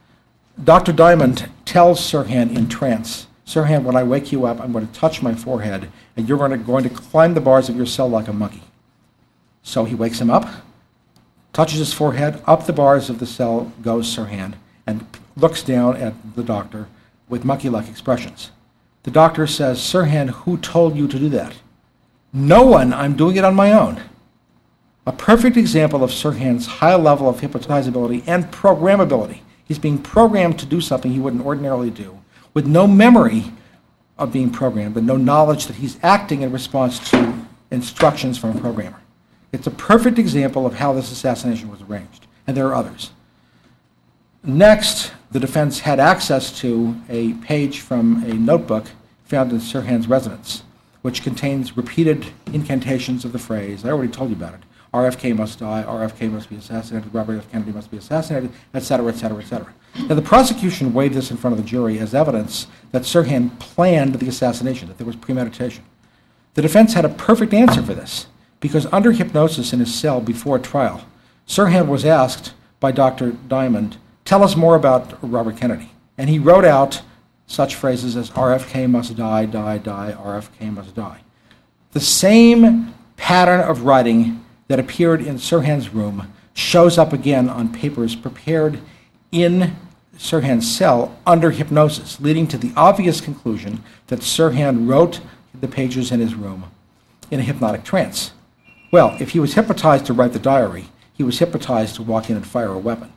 Dr. 0.64 0.94
Diamond 0.94 1.50
tells 1.66 2.00
Sirhan 2.00 2.56
in 2.56 2.70
trance, 2.70 3.28
Sirhan, 3.46 3.84
when 3.84 3.96
I 3.96 4.04
wake 4.04 4.32
you 4.32 4.46
up, 4.46 4.60
I'm 4.60 4.72
going 4.72 4.88
to 4.88 4.94
touch 4.94 5.22
my 5.22 5.36
forehead, 5.36 5.92
and 6.16 6.30
you're 6.30 6.38
going 6.38 6.52
to, 6.52 6.58
going 6.58 6.84
to 6.84 6.90
climb 6.90 7.34
the 7.34 7.42
bars 7.42 7.68
of 7.68 7.76
your 7.76 7.86
cell 7.86 8.08
like 8.08 8.28
a 8.28 8.34
monkey. 8.34 8.64
So 9.66 9.84
he 9.84 9.96
wakes 9.96 10.22
him 10.22 10.30
up, 10.30 10.48
touches 11.52 11.80
his 11.80 11.92
forehead, 11.92 12.42
up 12.46 12.68
the 12.68 12.72
bars 12.72 13.10
of 13.10 13.18
the 13.18 13.26
cell 13.26 13.74
goes 13.82 14.16
Sirhan, 14.16 14.54
and 14.86 15.08
looks 15.36 15.64
down 15.64 15.98
at 15.98 16.14
the 16.36 16.44
doctor 16.44 16.88
with 17.28 17.44
monkey 17.44 17.68
like 17.68 17.90
expressions. 17.90 18.52
The 19.04 19.12
doctor 19.12 19.48
says, 19.48 19.80
Sirhan, 19.80 20.30
who 20.30 20.58
told 20.58 20.96
you 20.96 21.08
to 21.08 21.18
do 21.18 21.30
that? 21.30 21.56
No 22.32 22.64
one, 22.64 22.94
I'm 22.94 23.18
doing 23.18 23.38
it 23.38 23.44
on 23.44 23.56
my 23.56 23.74
own. 23.74 24.02
A 25.08 25.12
perfect 25.12 25.58
example 25.58 26.04
of 26.04 26.12
Sirhan's 26.12 26.68
high 26.68 26.96
level 26.96 27.28
of 27.28 27.42
hypnotizability 27.42 28.24
and 28.28 28.46
programmability. 28.52 29.40
He's 29.64 29.80
being 29.80 29.98
programmed 29.98 30.60
to 30.60 30.68
do 30.68 30.80
something 30.80 31.12
he 31.12 31.20
wouldn't 31.20 31.46
ordinarily 31.46 31.90
do, 31.90 32.20
with 32.54 32.68
no 32.68 32.86
memory 32.86 33.52
of 34.20 34.32
being 34.32 34.52
programmed 34.52 34.94
but 34.94 35.04
no 35.04 35.18
knowledge 35.18 35.66
that 35.66 35.78
he's 35.78 35.98
acting 36.04 36.44
in 36.44 36.52
response 36.52 37.10
to 37.10 37.48
instructions 37.72 38.38
from 38.38 38.56
a 38.56 38.62
programmer. 38.62 39.02
It's 39.56 39.68
a 39.68 39.72
perfect 39.72 40.20
example 40.20 40.66
of 40.66 40.74
how 40.74 40.92
this 40.92 41.14
assassination 41.14 41.72
was 41.72 41.82
arranged, 41.82 42.28
and 42.46 42.58
there 42.58 42.68
are 42.68 42.76
others. 42.76 43.12
Next, 44.44 45.14
the 45.32 45.40
defense 45.40 45.80
had 45.80 45.98
access 45.98 46.60
to 46.60 46.94
a 47.08 47.36
page 47.36 47.80
from 47.80 48.22
a 48.26 48.34
notebook 48.34 48.88
found 49.24 49.54
in 49.54 49.60
Sirhan's 49.60 50.10
residence, 50.10 50.64
which 51.04 51.24
contains 51.24 51.78
repeated 51.78 52.26
incantations 52.52 53.24
of 53.24 53.32
the 53.32 53.40
phrase, 53.40 53.86
I 53.86 53.92
already 53.92 54.12
told 54.12 54.30
you 54.30 54.36
about 54.36 54.56
it, 54.56 54.60
RFK 54.94 55.38
must 55.38 55.60
die, 55.60 55.86
RFK 55.88 56.30
must 56.30 56.50
be 56.50 56.58
assassinated, 56.58 57.16
Robert 57.16 57.38
F. 57.38 57.50
Kennedy 57.50 57.72
must 57.72 57.90
be 57.90 57.98
assassinated, 57.98 58.52
etc., 58.74 59.08
etc., 59.08 59.38
etc. 59.38 59.74
Now, 60.10 60.16
the 60.16 60.22
prosecution 60.22 60.94
waived 60.94 61.16
this 61.16 61.32
in 61.32 61.38
front 61.38 61.58
of 61.58 61.64
the 61.64 61.68
jury 61.68 61.98
as 62.00 62.14
evidence 62.14 62.68
that 62.92 63.04
Sirhan 63.04 63.58
planned 63.60 64.16
the 64.16 64.28
assassination, 64.28 64.90
that 64.90 64.98
there 64.98 65.08
was 65.08 65.16
premeditation. 65.16 65.86
The 66.56 66.62
defense 66.62 66.94
had 66.94 67.06
a 67.06 67.10
perfect 67.10 67.54
answer 67.54 67.82
for 67.82 67.94
this 67.94 68.28
because 68.66 68.88
under 68.92 69.12
hypnosis 69.12 69.74
in 69.74 69.80
his 69.80 69.94
cell 69.94 70.20
before 70.20 70.58
trial, 70.58 71.06
Sirhan 71.48 71.88
was 71.88 72.04
asked 72.04 72.54
by 72.80 72.92
Dr. 72.92 73.34
Diamond, 73.48 73.98
Tell 74.26 74.44
us 74.44 74.56
more 74.56 74.76
about 74.76 75.20
Robert 75.22 75.58
Kennedy. 75.58 75.92
And 76.18 76.32
he 76.32 76.40
wrote 76.40 76.66
out 76.66 77.04
such 77.46 77.76
phrases 77.76 78.18
as 78.18 78.32
RFK 78.32 78.90
must 78.90 79.16
die, 79.16 79.46
die, 79.46 79.78
die, 79.78 80.16
RFK 80.18 80.74
must 80.74 80.96
die. 80.96 81.20
The 81.92 82.00
same 82.00 82.96
pattern 83.18 83.62
of 83.62 83.84
writing 83.84 84.44
that 84.68 84.80
appeared 84.80 85.22
in 85.22 85.36
Sirhan's 85.36 85.90
room 85.90 86.34
shows 86.56 86.98
up 86.98 87.14
again 87.14 87.48
on 87.48 87.72
papers 87.72 88.16
prepared 88.16 88.80
in 89.32 89.76
Sirhan's 90.18 90.76
cell 90.76 91.16
under 91.28 91.52
hypnosis, 91.52 92.20
leading 92.20 92.48
to 92.48 92.58
the 92.58 92.74
obvious 92.76 93.22
conclusion 93.22 93.84
that 94.08 94.22
Sirhan 94.22 94.90
wrote 94.90 95.20
the 95.54 95.68
pages 95.68 96.12
in 96.12 96.20
his 96.20 96.34
room 96.34 96.72
in 97.30 97.40
a 97.40 97.44
hypnotic 97.44 97.84
trance. 97.84 98.32
Well, 98.96 99.18
if 99.20 99.32
he 99.32 99.42
was 99.42 99.56
hypnotized 99.56 100.06
to 100.06 100.14
write 100.14 100.32
the 100.32 100.40
diary, 100.40 100.86
he 101.12 101.22
was 101.22 101.40
hypnotized 101.40 101.96
to 101.96 102.02
walk 102.02 102.30
in 102.30 102.38
and 102.38 102.48
fire 102.48 102.72
a 102.72 102.80
weapon. 102.80 103.12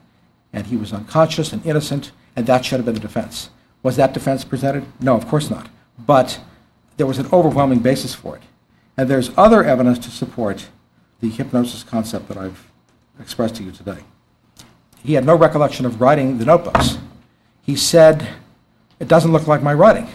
And 0.53 0.67
he 0.67 0.77
was 0.77 0.93
unconscious 0.93 1.53
and 1.53 1.64
innocent, 1.64 2.11
and 2.35 2.49
that 2.49 2.64
should 2.64 2.81
have 2.81 2.85
been 2.85 2.97
the 2.97 3.01
defense. 3.01 3.51
Was 3.85 3.95
that 3.95 4.12
defense 4.12 4.43
presented? 4.43 4.87
No, 5.01 5.14
of 5.14 5.29
course 5.29 5.51
not. 5.51 5.69
But 5.97 6.41
there 6.97 7.07
was 7.07 7.21
an 7.21 7.29
overwhelming 7.33 7.79
basis 7.79 8.12
for 8.12 8.35
it. 8.35 8.43
And 8.97 9.09
there's 9.09 9.31
other 9.37 9.62
evidence 9.62 10.01
to 10.01 10.11
support 10.11 10.67
the 11.21 11.29
hypnosis 11.29 11.85
concept 11.85 12.27
that 12.27 12.38
I've 12.38 12.73
expressed 13.21 13.55
to 13.55 13.62
you 13.62 13.71
today. 13.71 14.03
He 15.05 15.14
had 15.14 15.25
no 15.25 15.37
recollection 15.37 15.87
of 15.87 16.01
writing 16.01 16.38
the 16.38 16.45
notebooks. 16.45 16.99
He 17.62 17.77
said, 17.77 18.27
It 18.99 19.07
doesn't 19.07 19.31
look 19.31 19.47
like 19.47 19.62
my 19.62 19.75
writing. 19.75 20.09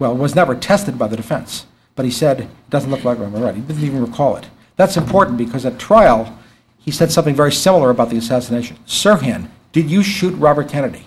Well, 0.00 0.10
it 0.10 0.18
was 0.18 0.34
never 0.34 0.56
tested 0.56 0.98
by 0.98 1.06
the 1.06 1.16
defense, 1.16 1.66
but 1.94 2.04
he 2.04 2.10
said, 2.10 2.40
It 2.40 2.48
doesn't 2.68 2.90
look 2.90 3.04
like 3.04 3.20
my 3.20 3.26
writing. 3.26 3.62
He 3.62 3.68
didn't 3.68 3.84
even 3.84 4.04
recall 4.04 4.34
it. 4.34 4.48
That's 4.76 4.96
important 4.96 5.38
because 5.38 5.64
at 5.64 5.78
trial, 5.78 6.38
he 6.78 6.90
said 6.90 7.10
something 7.10 7.34
very 7.34 7.52
similar 7.52 7.90
about 7.90 8.10
the 8.10 8.16
assassination. 8.16 8.76
Sirhan, 8.86 9.48
did 9.72 9.90
you 9.90 10.02
shoot 10.02 10.32
Robert 10.32 10.68
Kennedy? 10.68 11.06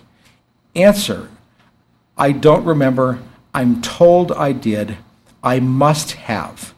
Answer, 0.75 1.29
I 2.17 2.31
don't 2.31 2.65
remember. 2.65 3.19
I'm 3.53 3.81
told 3.81 4.31
I 4.31 4.51
did. 4.51 4.97
I 5.43 5.59
must 5.59 6.13
have. 6.13 6.73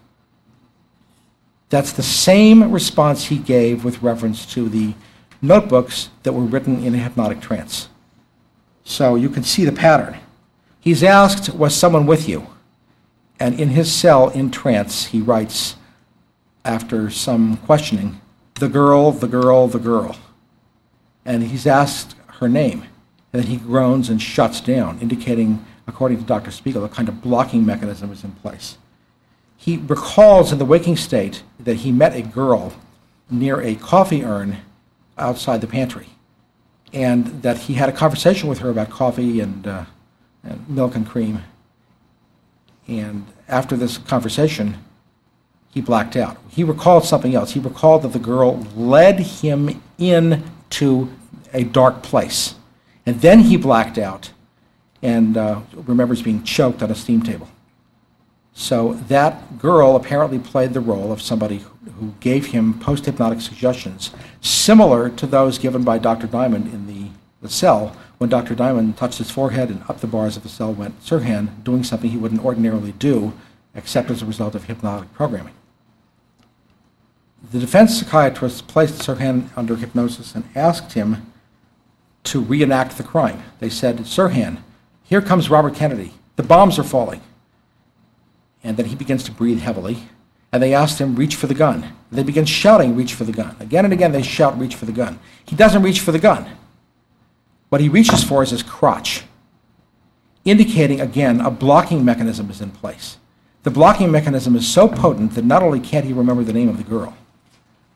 That's 1.69 1.91
the 1.91 2.03
same 2.03 2.71
response 2.71 3.25
he 3.25 3.37
gave 3.37 3.85
with 3.85 4.01
reference 4.01 4.45
to 4.53 4.69
the 4.69 4.95
notebooks 5.41 6.09
that 6.23 6.33
were 6.33 6.43
written 6.43 6.83
in 6.83 6.95
a 6.95 6.97
hypnotic 6.97 7.41
trance. 7.41 7.89
So 8.83 9.15
you 9.15 9.29
can 9.29 9.43
see 9.43 9.65
the 9.65 9.71
pattern. 9.71 10.17
He's 10.79 11.03
asked, 11.03 11.53
Was 11.53 11.75
someone 11.75 12.05
with 12.05 12.27
you? 12.27 12.47
And 13.39 13.59
in 13.59 13.69
his 13.69 13.91
cell 13.91 14.29
in 14.29 14.51
trance, 14.51 15.07
he 15.07 15.21
writes, 15.21 15.75
after 16.69 17.09
some 17.09 17.57
questioning, 17.57 18.21
The 18.55 18.69
girl, 18.69 19.11
the 19.11 19.27
girl, 19.27 19.67
the 19.67 19.79
girl. 19.79 20.15
And 21.25 21.43
he's 21.43 21.65
asked 21.65 22.15
her 22.39 22.47
name. 22.47 22.83
And 23.33 23.43
then 23.43 23.51
he 23.51 23.57
groans 23.57 24.09
and 24.09 24.21
shuts 24.21 24.61
down, 24.61 24.99
indicating, 24.99 25.65
according 25.87 26.19
to 26.19 26.23
Dr. 26.23 26.51
Spiegel, 26.51 26.85
a 26.85 26.89
kind 26.89 27.09
of 27.09 27.21
blocking 27.21 27.65
mechanism 27.65 28.11
is 28.11 28.23
in 28.23 28.31
place. 28.33 28.77
He 29.57 29.77
recalls 29.77 30.51
in 30.51 30.59
the 30.59 30.65
waking 30.65 30.97
state 30.97 31.43
that 31.59 31.77
he 31.77 31.91
met 31.91 32.15
a 32.15 32.21
girl 32.21 32.73
near 33.29 33.61
a 33.61 33.75
coffee 33.75 34.23
urn 34.23 34.57
outside 35.17 35.61
the 35.61 35.67
pantry, 35.67 36.07
and 36.93 37.41
that 37.41 37.57
he 37.57 37.73
had 37.73 37.89
a 37.89 37.91
conversation 37.91 38.47
with 38.47 38.59
her 38.59 38.69
about 38.69 38.89
coffee 38.89 39.41
and, 39.41 39.67
uh, 39.67 39.85
and 40.43 40.69
milk 40.69 40.95
and 40.95 41.07
cream. 41.07 41.43
And 42.87 43.25
after 43.47 43.75
this 43.75 43.97
conversation, 43.97 44.77
he 45.71 45.81
blacked 45.81 46.15
out. 46.15 46.37
He 46.49 46.63
recalled 46.63 47.05
something 47.05 47.35
else. 47.35 47.51
He 47.51 47.59
recalled 47.59 48.01
that 48.01 48.13
the 48.13 48.19
girl 48.19 48.65
led 48.75 49.19
him 49.19 49.81
into 49.97 51.09
a 51.53 51.63
dark 51.63 52.01
place. 52.01 52.55
And 53.05 53.21
then 53.21 53.41
he 53.41 53.57
blacked 53.57 53.97
out 53.97 54.31
and 55.01 55.37
uh, 55.37 55.61
remembers 55.73 56.21
being 56.21 56.43
choked 56.43 56.83
on 56.83 56.91
a 56.91 56.95
steam 56.95 57.21
table. 57.21 57.47
So 58.53 58.93
that 59.07 59.57
girl 59.57 59.95
apparently 59.95 60.39
played 60.39 60.73
the 60.73 60.81
role 60.81 61.11
of 61.13 61.21
somebody 61.21 61.63
who 61.99 62.13
gave 62.19 62.47
him 62.47 62.77
post 62.79 63.05
hypnotic 63.05 63.39
suggestions, 63.39 64.11
similar 64.41 65.09
to 65.09 65.25
those 65.25 65.57
given 65.57 65.83
by 65.83 65.97
Dr. 65.97 66.27
Diamond 66.27 66.73
in 66.73 66.85
the, 66.85 67.09
the 67.41 67.49
cell 67.49 67.95
when 68.17 68.29
Dr. 68.29 68.55
Diamond 68.55 68.97
touched 68.97 69.19
his 69.19 69.31
forehead 69.31 69.69
and 69.69 69.81
up 69.87 70.01
the 70.01 70.07
bars 70.07 70.35
of 70.35 70.43
the 70.43 70.49
cell 70.49 70.73
went 70.73 71.01
Sirhan, 71.01 71.63
doing 71.63 71.83
something 71.83 72.09
he 72.09 72.17
wouldn't 72.17 72.43
ordinarily 72.43 72.91
do 72.93 73.31
except 73.75 74.09
as 74.09 74.21
a 74.21 74.25
result 74.25 74.55
of 74.55 74.65
hypnotic 74.65 75.13
programming. 75.13 75.53
The 77.41 77.59
defense 77.59 77.97
psychiatrist 77.97 78.67
placed 78.67 79.01
Sirhan 79.01 79.49
under 79.55 79.75
hypnosis 79.75 80.35
and 80.35 80.43
asked 80.55 80.93
him 80.93 81.31
to 82.23 82.41
reenact 82.41 82.97
the 82.97 83.03
crime. 83.03 83.43
They 83.59 83.69
said, 83.69 83.97
Sirhan, 83.99 84.61
here 85.03 85.21
comes 85.21 85.49
Robert 85.49 85.73
Kennedy. 85.73 86.13
The 86.35 86.43
bombs 86.43 86.77
are 86.77 86.83
falling. 86.83 87.21
And 88.63 88.77
then 88.77 88.87
he 88.87 88.95
begins 88.95 89.23
to 89.23 89.31
breathe 89.31 89.59
heavily. 89.59 90.03
And 90.51 90.61
they 90.61 90.73
asked 90.73 90.99
him, 90.99 91.15
reach 91.15 91.35
for 91.35 91.47
the 91.47 91.53
gun. 91.53 91.93
They 92.11 92.23
begin 92.23 92.45
shouting, 92.45 92.95
reach 92.95 93.13
for 93.13 93.23
the 93.23 93.31
gun. 93.31 93.55
Again 93.59 93.85
and 93.85 93.93
again, 93.93 94.11
they 94.11 94.21
shout, 94.21 94.59
reach 94.59 94.75
for 94.75 94.85
the 94.85 94.91
gun. 94.91 95.19
He 95.45 95.55
doesn't 95.55 95.83
reach 95.83 95.99
for 96.01 96.11
the 96.11 96.19
gun. 96.19 96.49
What 97.69 97.81
he 97.81 97.89
reaches 97.89 98.23
for 98.23 98.41
is 98.41 98.49
his 98.49 98.63
crotch, 98.63 99.23
indicating 100.43 100.99
again 100.99 101.39
a 101.39 101.51
blocking 101.51 102.03
mechanism 102.03 102.49
is 102.49 102.61
in 102.61 102.71
place. 102.71 103.17
The 103.61 103.69
blocking 103.69 104.11
mechanism 104.11 104.55
is 104.55 104.67
so 104.67 104.87
potent 104.87 105.35
that 105.35 105.45
not 105.45 105.61
only 105.61 105.79
can't 105.79 106.05
he 106.05 106.13
remember 106.13 106.43
the 106.43 106.53
name 106.53 106.69
of 106.69 106.77
the 106.77 106.83
girl, 106.83 107.15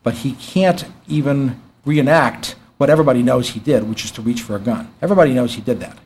but 0.04 0.14
he 0.14 0.32
can't 0.32 0.84
even 1.08 1.60
reenact 1.84 2.54
what 2.76 2.88
everybody 2.90 3.22
knows 3.22 3.50
he 3.50 3.60
did, 3.60 3.88
which 3.88 4.04
is 4.04 4.12
to 4.12 4.22
reach 4.22 4.42
for 4.42 4.54
a 4.54 4.60
gun. 4.60 4.94
Everybody 5.02 5.34
knows 5.34 5.54
he 5.54 5.60
did 5.60 5.80
that. 5.80 5.98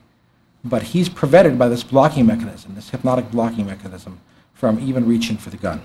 But 0.63 0.81
he's 0.81 1.09
prevented 1.09 1.59
by 1.59 1.69
this 1.69 1.83
blocking 1.83 2.25
mechanism, 2.25 2.73
this 2.73 2.89
hypnotic 2.89 3.29
blocking 3.29 3.67
mechanism, 3.67 4.19
from 4.53 4.79
even 4.79 5.07
reaching 5.07 5.37
for 5.37 5.51
the 5.51 5.57
gun. 5.57 5.81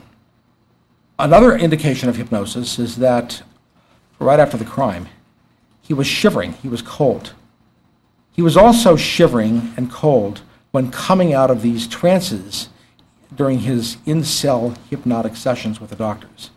Another 1.19 1.57
indication 1.57 2.09
of 2.09 2.17
hypnosis 2.17 2.79
is 2.79 2.97
that 2.97 3.43
right 4.19 4.41
after 4.41 4.57
the 4.57 4.65
crime, 4.65 5.09
he 5.81 5.95
was 5.95 6.07
shivering, 6.07 6.55
he 6.55 6.69
was 6.69 6.83
cold. 6.83 7.35
He 8.33 8.43
was 8.43 8.57
also 8.57 8.97
shivering 8.97 9.73
and 9.77 9.91
cold 9.91 10.41
when 10.73 10.91
coming 10.91 11.33
out 11.33 11.51
of 11.51 11.63
these 11.63 11.87
trances 11.87 12.69
during 13.35 13.61
his 13.61 13.97
in 14.07 14.25
cell 14.25 14.75
hypnotic 14.91 15.37
sessions 15.37 15.81
with 15.81 15.91
the 15.91 15.97
doctors, 15.97 16.51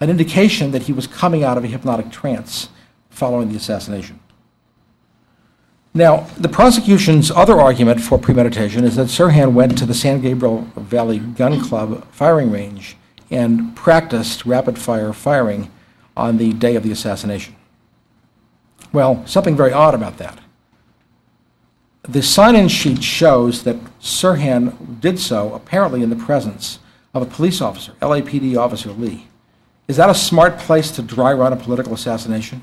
an 0.00 0.10
indication 0.10 0.70
that 0.70 0.82
he 0.82 0.92
was 0.92 1.06
coming 1.06 1.44
out 1.44 1.58
of 1.58 1.64
a 1.64 1.68
hypnotic 1.68 2.10
trance 2.10 2.70
following 3.10 3.50
the 3.50 3.56
assassination. 3.56 4.18
Now, 5.92 6.28
the 6.38 6.48
prosecution's 6.48 7.30
other 7.30 7.60
argument 7.60 8.00
for 8.00 8.16
premeditation 8.16 8.84
is 8.84 8.96
that 8.96 9.08
Sirhan 9.08 9.52
went 9.52 9.76
to 9.78 9.86
the 9.86 9.94
San 9.94 10.20
Gabriel 10.20 10.62
Valley 10.76 11.18
Gun 11.18 11.60
Club 11.60 12.06
firing 12.12 12.50
range 12.50 12.96
and 13.30 13.74
practiced 13.74 14.46
rapid 14.46 14.78
fire 14.78 15.12
firing 15.12 15.70
on 16.16 16.38
the 16.38 16.52
day 16.52 16.76
of 16.76 16.84
the 16.84 16.92
assassination. 16.92 17.56
Well, 18.92 19.26
something 19.26 19.56
very 19.56 19.72
odd 19.72 19.94
about 19.94 20.18
that. 20.18 20.38
The 22.02 22.22
sign 22.22 22.56
in 22.56 22.68
sheet 22.68 23.02
shows 23.02 23.64
that 23.64 23.76
Sirhan 24.00 25.00
did 25.00 25.18
so 25.18 25.52
apparently 25.54 26.02
in 26.02 26.10
the 26.10 26.16
presence 26.16 26.78
of 27.12 27.22
a 27.22 27.26
police 27.26 27.60
officer, 27.60 27.92
LAPD 28.00 28.56
Officer 28.56 28.90
Lee. 28.90 29.28
Is 29.90 29.96
that 29.96 30.08
a 30.08 30.14
smart 30.14 30.56
place 30.56 30.92
to 30.92 31.02
dry 31.02 31.32
run 31.32 31.52
a 31.52 31.56
political 31.56 31.94
assassination? 31.94 32.62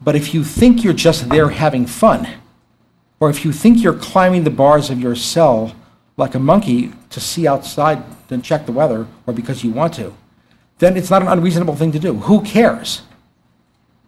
But 0.00 0.14
if 0.14 0.32
you 0.32 0.44
think 0.44 0.84
you're 0.84 0.92
just 0.92 1.28
there 1.28 1.48
having 1.48 1.86
fun, 1.86 2.28
or 3.18 3.30
if 3.30 3.44
you 3.44 3.50
think 3.50 3.82
you're 3.82 3.98
climbing 3.98 4.44
the 4.44 4.50
bars 4.50 4.90
of 4.90 5.00
your 5.00 5.16
cell 5.16 5.74
like 6.16 6.36
a 6.36 6.38
monkey 6.38 6.92
to 7.10 7.18
see 7.18 7.48
outside 7.48 8.00
and 8.30 8.44
check 8.44 8.64
the 8.64 8.70
weather, 8.70 9.08
or 9.26 9.34
because 9.34 9.64
you 9.64 9.72
want 9.72 9.92
to, 9.94 10.14
then 10.78 10.96
it's 10.96 11.10
not 11.10 11.20
an 11.20 11.26
unreasonable 11.26 11.74
thing 11.74 11.90
to 11.90 11.98
do. 11.98 12.14
Who 12.14 12.42
cares? 12.42 13.02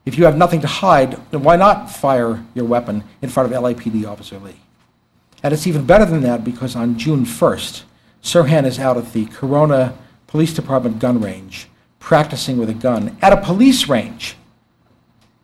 If 0.04 0.16
you 0.16 0.26
have 0.26 0.36
nothing 0.36 0.60
to 0.60 0.68
hide, 0.68 1.18
then 1.32 1.42
why 1.42 1.56
not 1.56 1.90
fire 1.90 2.44
your 2.54 2.66
weapon 2.66 3.02
in 3.20 3.30
front 3.30 3.52
of 3.52 3.60
LAPD 3.60 4.06
Officer 4.06 4.38
Lee? 4.38 4.60
And 5.42 5.52
it's 5.52 5.66
even 5.66 5.84
better 5.84 6.04
than 6.04 6.20
that 6.20 6.44
because 6.44 6.76
on 6.76 6.98
June 7.00 7.24
1st, 7.24 7.82
Sirhan 8.22 8.64
is 8.64 8.78
out 8.78 8.96
at 8.96 9.12
the 9.12 9.26
Corona 9.26 9.98
Police 10.28 10.54
Department 10.54 11.00
gun 11.00 11.20
range 11.20 11.66
practicing 12.06 12.56
with 12.56 12.70
a 12.70 12.74
gun 12.74 13.16
at 13.20 13.32
a 13.32 13.36
police 13.36 13.88
range. 13.88 14.36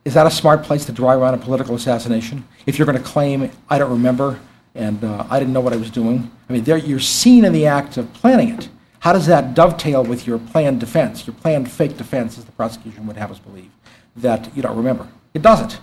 Is 0.05 0.13
that 0.13 0.25
a 0.25 0.31
smart 0.31 0.63
place 0.63 0.85
to 0.85 0.93
dry 0.93 1.13
run 1.13 1.33
a 1.33 1.37
political 1.37 1.75
assassination? 1.75 2.47
If 2.65 2.79
you're 2.79 2.85
going 2.85 2.97
to 2.97 3.03
claim, 3.03 3.51
I 3.69 3.77
don't 3.77 3.91
remember 3.91 4.39
and 4.73 5.03
uh, 5.03 5.27
I 5.29 5.39
didn't 5.39 5.53
know 5.53 5.59
what 5.59 5.73
I 5.73 5.75
was 5.75 5.91
doing. 5.91 6.31
I 6.47 6.53
mean, 6.53 6.63
you're 6.63 7.01
seen 7.01 7.43
in 7.43 7.51
the 7.51 7.65
act 7.65 7.97
of 7.97 8.11
planning 8.13 8.47
it. 8.47 8.69
How 8.99 9.11
does 9.11 9.25
that 9.25 9.55
dovetail 9.55 10.05
with 10.05 10.25
your 10.25 10.39
planned 10.39 10.79
defense, 10.79 11.27
your 11.27 11.35
planned 11.35 11.69
fake 11.69 11.97
defense, 11.97 12.37
as 12.37 12.45
the 12.45 12.53
prosecution 12.53 13.05
would 13.07 13.17
have 13.17 13.29
us 13.29 13.39
believe, 13.39 13.69
that 14.15 14.49
you 14.55 14.61
don't 14.61 14.77
remember? 14.77 15.09
It 15.33 15.41
doesn't. 15.41 15.81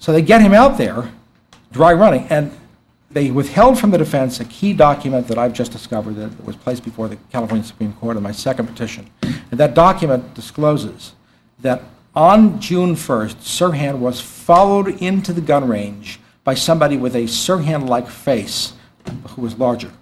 So 0.00 0.10
they 0.10 0.22
get 0.22 0.42
him 0.42 0.52
out 0.52 0.76
there, 0.76 1.08
dry 1.70 1.92
running, 1.92 2.26
and 2.30 2.50
they 3.14 3.30
withheld 3.30 3.78
from 3.78 3.92
the 3.92 3.98
defense 3.98 4.40
a 4.40 4.44
key 4.44 4.72
document 4.72 5.28
that 5.28 5.38
I've 5.38 5.52
just 5.52 5.70
discovered 5.70 6.16
that 6.16 6.44
was 6.44 6.56
placed 6.56 6.84
before 6.84 7.06
the 7.06 7.16
California 7.30 7.64
Supreme 7.64 7.92
Court 7.94 8.16
in 8.16 8.22
my 8.24 8.32
second 8.32 8.66
petition. 8.66 9.08
And 9.22 9.60
that 9.60 9.72
document 9.72 10.34
discloses 10.34 11.12
that 11.60 11.82
on 12.16 12.60
June 12.60 12.96
1st, 12.96 13.36
Sirhan 13.36 13.98
was 13.98 14.20
followed 14.20 15.00
into 15.00 15.32
the 15.32 15.40
gun 15.40 15.68
range 15.68 16.18
by 16.42 16.54
somebody 16.54 16.96
with 16.96 17.14
a 17.14 17.22
Sirhan 17.24 17.88
like 17.88 18.08
face 18.08 18.72
who 19.28 19.42
was 19.42 19.58
larger. 19.58 19.92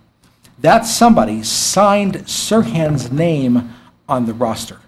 That 0.58 0.86
somebody 0.86 1.42
signed 1.42 2.14
Sirhan's 2.26 3.12
name 3.12 3.74
on 4.08 4.24
the 4.24 4.34
roster, 4.34 4.80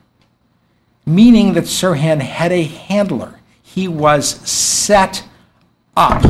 meaning 1.04 1.52
that 1.54 1.64
Sirhan 1.64 2.20
had 2.20 2.52
a 2.52 2.62
handler. 2.62 3.40
He 3.62 3.86
was 3.86 4.26
set 4.48 5.24
up. 5.94 6.24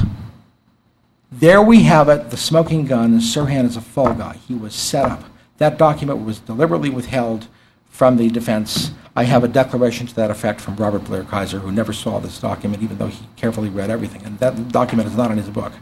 There 1.38 1.60
we 1.60 1.82
have 1.82 2.08
it, 2.08 2.30
the 2.30 2.36
smoking 2.36 2.86
gun. 2.86 3.18
Sirhan 3.18 3.64
is 3.64 3.76
a 3.76 3.80
fall 3.80 4.14
guy. 4.14 4.36
He 4.46 4.54
was 4.54 4.72
set 4.72 5.04
up. 5.04 5.24
That 5.58 5.78
document 5.78 6.24
was 6.24 6.38
deliberately 6.38 6.90
withheld 6.90 7.48
from 7.88 8.18
the 8.18 8.30
defense. 8.30 8.92
I 9.16 9.24
have 9.24 9.42
a 9.42 9.48
declaration 9.48 10.06
to 10.06 10.14
that 10.14 10.30
effect 10.30 10.60
from 10.60 10.76
Robert 10.76 11.02
Blair 11.04 11.24
Kaiser, 11.24 11.58
who 11.58 11.72
never 11.72 11.92
saw 11.92 12.20
this 12.20 12.38
document, 12.38 12.84
even 12.84 12.98
though 12.98 13.08
he 13.08 13.26
carefully 13.34 13.68
read 13.68 13.90
everything. 13.90 14.22
And 14.22 14.38
that 14.38 14.68
document 14.68 15.08
is 15.08 15.16
not 15.16 15.32
in 15.32 15.38
his 15.38 15.50
book. 15.50 15.72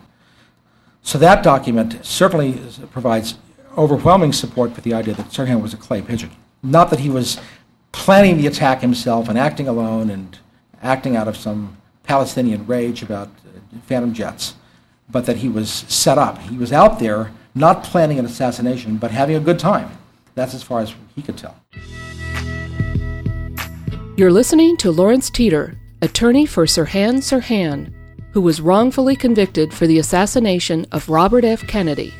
So 1.02 1.18
that 1.18 1.42
document 1.42 2.02
certainly 2.02 2.58
provides 2.90 3.36
overwhelming 3.76 4.32
support 4.32 4.74
for 4.74 4.80
the 4.80 4.94
idea 4.94 5.12
that 5.14 5.26
Sirhan 5.26 5.60
was 5.60 5.74
a 5.74 5.76
clay 5.76 6.00
pigeon. 6.00 6.30
Not 6.62 6.88
that 6.88 7.00
he 7.00 7.10
was 7.10 7.38
planning 7.92 8.38
the 8.38 8.46
attack 8.46 8.80
himself 8.80 9.28
and 9.28 9.38
acting 9.38 9.68
alone 9.68 10.08
and 10.08 10.38
acting 10.82 11.14
out 11.14 11.28
of 11.28 11.36
some 11.36 11.76
Palestinian 12.04 12.66
rage 12.66 13.02
about 13.02 13.28
uh, 13.28 13.78
phantom 13.86 14.14
jets, 14.14 14.54
but 15.12 15.26
that 15.26 15.36
he 15.36 15.48
was 15.48 15.70
set 15.70 16.18
up. 16.18 16.38
He 16.38 16.56
was 16.56 16.72
out 16.72 16.98
there 16.98 17.30
not 17.54 17.84
planning 17.84 18.18
an 18.18 18.24
assassination, 18.24 18.96
but 18.96 19.10
having 19.10 19.36
a 19.36 19.40
good 19.40 19.58
time. 19.58 19.96
That's 20.34 20.54
as 20.54 20.62
far 20.62 20.80
as 20.80 20.94
he 21.14 21.22
could 21.22 21.36
tell. 21.36 21.54
You're 24.16 24.32
listening 24.32 24.76
to 24.78 24.90
Lawrence 24.90 25.30
Teeter, 25.30 25.78
attorney 26.00 26.46
for 26.46 26.64
Sirhan 26.64 27.18
Sirhan, 27.18 27.92
who 28.32 28.40
was 28.40 28.60
wrongfully 28.60 29.14
convicted 29.14 29.74
for 29.74 29.86
the 29.86 29.98
assassination 29.98 30.86
of 30.90 31.08
Robert 31.08 31.44
F. 31.44 31.66
Kennedy. 31.66 32.14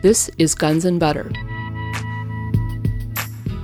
This 0.00 0.30
is 0.38 0.54
Guns 0.54 0.84
and 0.84 1.00
Butter. 1.00 1.30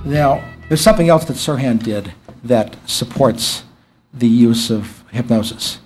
Now, 0.03 0.43
there's 0.67 0.81
something 0.81 1.09
else 1.09 1.25
that 1.25 1.37
Sirhan 1.37 1.81
did 1.81 2.13
that 2.43 2.75
supports 2.85 3.63
the 4.13 4.27
use 4.27 4.69
of 4.69 5.03
hypnosis. 5.11 5.79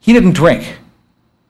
He 0.00 0.12
didn't 0.12 0.32
drink, 0.32 0.78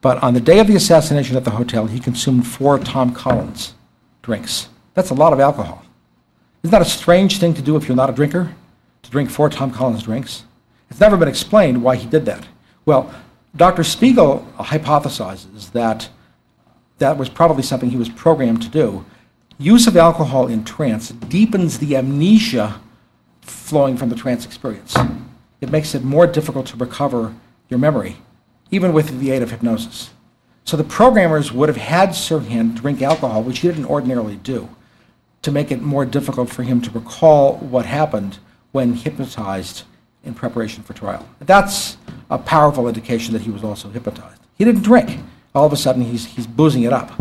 but 0.01 0.23
on 0.23 0.35
the 0.35 0.41
day 0.41 0.59
of 0.61 0.67
the 0.67 0.77
assassination 0.77 1.37
at 1.37 1.45
the 1.45 1.51
hotel, 1.51 1.87
he 1.87 1.99
consumed 1.99 2.47
four 2.47 2.79
Tom 2.79 3.13
Collins 3.13 3.75
drinks. 4.23 4.69
That's 4.95 5.11
a 5.11 5.15
lot 5.15 5.33
of 5.33 5.41
alcohol. 5.41 5.85
Isn't 6.63 6.73
that 6.73 6.83
a 6.83 6.91
strange 6.91 7.39
thing 7.39 7.55
to 7.55 7.63
do 7.63 7.77
if 7.77 7.89
you're 7.89 7.97
not 7.97 8.11
a 8.11 8.13
drinker? 8.13 8.55
To 9.03 9.11
drink 9.11 9.31
four 9.31 9.49
Tom 9.49 9.71
Collins 9.71 10.03
drinks? 10.03 10.45
It's 10.91 11.01
never 11.01 11.17
been 11.17 11.29
explained 11.29 11.83
why 11.83 11.97
he 11.97 12.09
did 12.09 12.25
that. 12.27 12.47
Well, 12.85 13.13
Dr. 13.57 13.85
Spiegel 13.85 14.47
hypothesizes 14.59 15.73
that 15.73 16.09
that 16.99 17.17
was 17.17 17.29
probably 17.29 17.63
something 17.63 17.91
he 17.91 17.97
was 17.97 18.09
programmed 18.09 18.63
to 18.63 18.69
do. 18.69 19.05
Use 19.59 19.87
of 19.87 19.97
alcohol 19.97 20.47
in 20.47 20.65
trance 20.65 21.11
deepens 21.11 21.79
the 21.79 21.97
amnesia 21.97 22.81
flowing 23.41 23.97
from 23.97 24.09
the 24.09 24.17
trance 24.17 24.45
experience. 24.45 24.97
It 25.61 25.71
makes 25.71 25.95
it 25.95 26.05
more 26.05 26.27
difficult 26.27 26.67
to 26.69 26.77
recover 26.77 27.35
your 27.69 27.79
memory, 27.79 28.17
even 28.71 28.93
with 28.93 29.21
the 29.21 29.31
aid 29.31 29.43
of 29.43 29.51
hypnosis. 29.51 30.11
So 30.65 30.77
the 30.77 30.85
programmers 30.85 31.51
would 31.53 31.69
have 31.69 31.79
had 31.79 32.11
Sirhan 32.11 32.75
drink 32.75 33.01
alcohol, 33.01 33.43
which 33.43 33.61
he 33.61 33.69
didn't 33.69 33.87
ordinarily 33.87 34.37
do, 34.37 34.69
to 35.43 35.51
make 35.51 35.71
it 35.71 35.81
more 35.81 36.05
difficult 36.05 36.51
for 36.51 36.63
him 36.63 36.83
to 36.83 36.91
recall 36.91 37.57
what 37.57 37.87
happened 37.87 38.39
when 38.73 38.95
hypnotized 38.95 39.85
in 40.25 40.35
preparation 40.35 40.83
for 40.83 40.93
trial. 40.93 41.27
That's 41.41 41.97
a 42.31 42.39
powerful 42.39 42.87
indication 42.87 43.33
that 43.33 43.43
he 43.43 43.51
was 43.51 43.65
also 43.65 43.89
hypnotized. 43.89 44.43
He 44.57 44.65
didn't 44.65 44.83
drink. 44.83 45.21
All 45.55 45.65
of 45.65 45.73
a 45.73 45.77
sudden, 45.77 46.03
he's, 46.03 46.27
he's 46.27 46.47
boozing 46.47 46.83
it 46.83 46.93
up. 46.93 47.13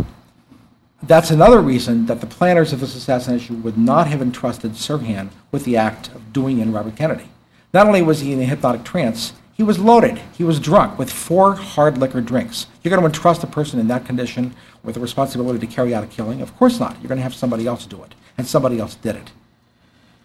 That's 1.03 1.31
another 1.31 1.62
reason 1.62 2.07
that 2.07 2.21
the 2.21 2.27
planners 2.27 2.73
of 2.73 2.79
this 2.79 2.95
assassination 2.95 3.63
would 3.63 3.77
not 3.77 4.07
have 4.07 4.21
entrusted 4.21 4.73
Sirhan 4.73 5.29
with 5.51 5.63
the 5.63 5.77
act 5.77 6.07
of 6.10 6.33
doing 6.33 6.60
in 6.60 6.73
Robert 6.73 6.95
Kennedy. 6.95 7.29
Not 7.73 7.88
only 7.88 8.01
was 8.01 8.21
he 8.21 8.33
in 8.33 8.41
a 8.41 8.45
hypnotic 8.45 8.83
trance, 8.83 9.33
he 9.58 9.63
was 9.63 9.80
loaded. 9.80 10.22
He 10.38 10.43
was 10.43 10.60
drunk 10.60 11.00
with 11.00 11.12
four 11.12 11.56
hard 11.56 11.98
liquor 11.98 12.22
drinks. 12.22 12.67
You're 12.84 12.91
going 12.91 13.02
to 13.02 13.08
entrust 13.08 13.43
a 13.43 13.48
person 13.48 13.80
in 13.80 13.88
that 13.88 14.06
condition 14.06 14.56
with 14.84 14.93
the 14.93 15.02
responsibility 15.02 15.58
to 15.60 15.65
carry 15.65 15.96
out 15.96 16.04
a 16.04 16.08
killing? 16.08 16.41
Of 16.41 16.56
course 16.58 16.80
not. 16.80 16.93
You're 17.02 17.10
going 17.10 17.17
to 17.17 17.24
have 17.24 17.34
somebody 17.34 17.65
else 17.65 17.88
do 17.88 18.04
it, 18.04 18.13
and 18.38 18.46
somebody 18.46 18.80
else 18.80 18.93
did 18.93 19.15
it. 19.15 19.32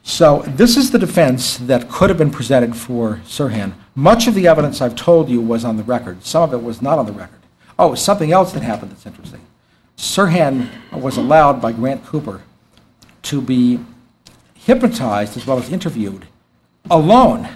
So 0.03 0.43
this 0.47 0.77
is 0.77 0.91
the 0.91 0.99
defense 0.99 1.57
that 1.57 1.89
could 1.89 2.11
have 2.11 2.19
been 2.19 2.31
presented 2.31 2.77
for 2.77 3.23
Sirhan. 3.25 3.73
Much 3.95 4.27
of 4.27 4.35
the 4.35 4.47
evidence 4.47 4.83
I've 4.83 4.97
told 4.97 5.31
you 5.31 5.41
was 5.41 5.65
on 5.65 5.79
the 5.79 5.83
record. 5.83 6.25
Some 6.25 6.43
of 6.43 6.53
it 6.53 6.63
was 6.63 6.83
not 6.83 6.99
on 6.99 7.07
the 7.07 7.13
record. 7.13 7.41
Oh, 7.79 7.95
something 7.95 8.33
else 8.33 8.53
that 8.53 8.63
happened 8.63 8.91
that's 8.91 9.07
interesting. 9.07 9.41
Sirhan 9.97 10.69
was 10.93 11.17
allowed 11.17 11.63
by 11.63 11.73
Grant 11.73 12.05
Cooper 12.05 12.43
to 13.23 13.41
be 13.41 13.81
hypnotized 14.55 15.39
as 15.39 15.47
well 15.47 15.59
as 15.59 15.71
interviewed 15.71 16.27
alone 16.91 17.49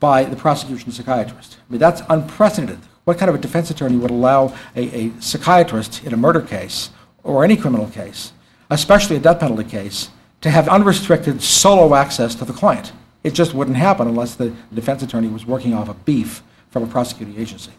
by 0.00 0.24
the 0.24 0.36
prosecution 0.36 0.90
psychiatrist. 0.90 1.58
I 1.68 1.72
mean, 1.72 1.78
that's 1.78 2.02
unprecedented. 2.08 2.80
What 3.04 3.18
kind 3.18 3.28
of 3.28 3.34
a 3.34 3.38
defense 3.38 3.70
attorney 3.70 3.96
would 3.96 4.10
allow 4.10 4.54
a, 4.74 5.08
a 5.08 5.20
psychiatrist 5.20 6.04
in 6.04 6.12
a 6.12 6.16
murder 6.16 6.40
case 6.40 6.90
or 7.22 7.44
any 7.44 7.56
criminal 7.56 7.86
case, 7.88 8.32
especially 8.70 9.16
a 9.16 9.20
death 9.20 9.40
penalty 9.40 9.64
case, 9.64 10.10
to 10.40 10.50
have 10.50 10.68
unrestricted 10.68 11.42
solo 11.42 11.94
access 11.94 12.34
to 12.36 12.44
the 12.44 12.52
client? 12.52 12.92
It 13.22 13.34
just 13.34 13.52
wouldn't 13.52 13.76
happen 13.76 14.08
unless 14.08 14.34
the 14.34 14.54
defense 14.72 15.02
attorney 15.02 15.28
was 15.28 15.44
working 15.44 15.74
off 15.74 15.88
a 15.88 15.94
beef 15.94 16.42
from 16.70 16.82
a 16.82 16.86
prosecuting 16.86 17.38
agency. 17.38 17.72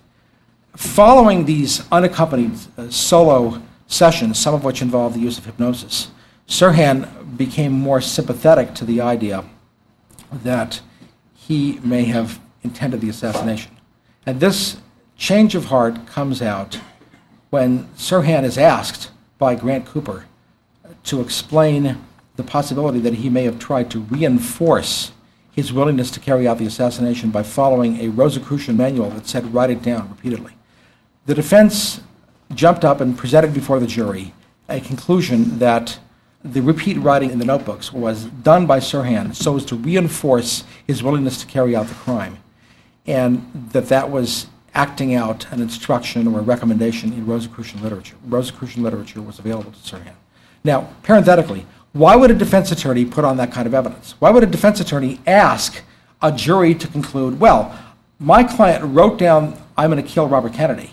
Following 0.75 1.45
these 1.45 1.83
unaccompanied 1.91 2.53
uh, 2.77 2.89
solo 2.89 3.61
sessions, 3.87 4.39
some 4.39 4.53
of 4.53 4.63
which 4.63 4.81
involved 4.81 5.15
the 5.15 5.19
use 5.19 5.37
of 5.37 5.45
hypnosis, 5.45 6.09
Sirhan 6.47 7.37
became 7.37 7.71
more 7.71 8.01
sympathetic 8.01 8.73
to 8.75 8.85
the 8.85 9.01
idea 9.01 9.43
that 10.31 10.81
he 11.47 11.79
may 11.83 12.03
have 12.05 12.39
intended 12.63 13.01
the 13.01 13.09
assassination. 13.09 13.75
And 14.25 14.39
this 14.39 14.77
change 15.17 15.55
of 15.55 15.65
heart 15.65 16.05
comes 16.05 16.41
out 16.41 16.79
when 17.49 17.85
Sirhan 17.97 18.43
is 18.43 18.57
asked 18.57 19.11
by 19.37 19.55
Grant 19.55 19.85
Cooper 19.85 20.25
to 21.03 21.21
explain 21.21 21.97
the 22.35 22.43
possibility 22.43 22.99
that 22.99 23.15
he 23.15 23.29
may 23.29 23.43
have 23.43 23.59
tried 23.59 23.89
to 23.91 24.01
reinforce 24.01 25.11
his 25.51 25.73
willingness 25.73 26.11
to 26.11 26.19
carry 26.19 26.47
out 26.47 26.57
the 26.57 26.65
assassination 26.65 27.29
by 27.31 27.43
following 27.43 27.99
a 27.99 28.09
Rosicrucian 28.09 28.77
manual 28.77 29.09
that 29.09 29.27
said, 29.27 29.53
write 29.53 29.69
it 29.69 29.81
down 29.81 30.09
repeatedly. 30.09 30.53
The 31.25 31.35
defense 31.35 32.01
jumped 32.53 32.85
up 32.85 33.01
and 33.01 33.17
presented 33.17 33.53
before 33.53 33.79
the 33.79 33.87
jury 33.87 34.33
a 34.69 34.79
conclusion 34.79 35.59
that 35.59 35.99
the 36.43 36.61
repeat 36.61 36.97
writing 36.97 37.31
in 37.31 37.39
the 37.39 37.45
notebooks 37.45 37.93
was 37.93 38.25
done 38.25 38.65
by 38.65 38.79
Sirhan 38.79 39.35
so 39.35 39.55
as 39.55 39.65
to 39.65 39.75
reinforce 39.75 40.63
his 40.87 41.03
willingness 41.03 41.39
to 41.41 41.45
carry 41.45 41.75
out 41.75 41.87
the 41.87 41.95
crime, 41.95 42.37
and 43.05 43.69
that 43.71 43.87
that 43.89 44.09
was 44.09 44.47
acting 44.73 45.13
out 45.13 45.51
an 45.51 45.61
instruction 45.61 46.27
or 46.27 46.39
a 46.39 46.41
recommendation 46.41 47.13
in 47.13 47.25
Rosicrucian 47.25 47.81
literature. 47.83 48.15
Rosicrucian 48.25 48.83
literature 48.83 49.21
was 49.21 49.37
available 49.37 49.71
to 49.71 49.77
Sirhan. 49.77 50.13
Now, 50.63 50.89
parenthetically, 51.03 51.65
why 51.93 52.15
would 52.15 52.31
a 52.31 52.35
defense 52.35 52.71
attorney 52.71 53.03
put 53.05 53.25
on 53.25 53.37
that 53.37 53.51
kind 53.51 53.67
of 53.67 53.73
evidence? 53.73 54.15
Why 54.19 54.29
would 54.29 54.43
a 54.43 54.47
defense 54.47 54.79
attorney 54.79 55.19
ask 55.27 55.81
a 56.21 56.31
jury 56.31 56.73
to 56.75 56.87
conclude, 56.87 57.39
well, 57.39 57.77
my 58.19 58.43
client 58.43 58.83
wrote 58.95 59.17
down, 59.17 59.61
I'm 59.77 59.91
going 59.91 60.01
to 60.01 60.09
kill 60.09 60.27
Robert 60.27 60.53
Kennedy 60.53 60.91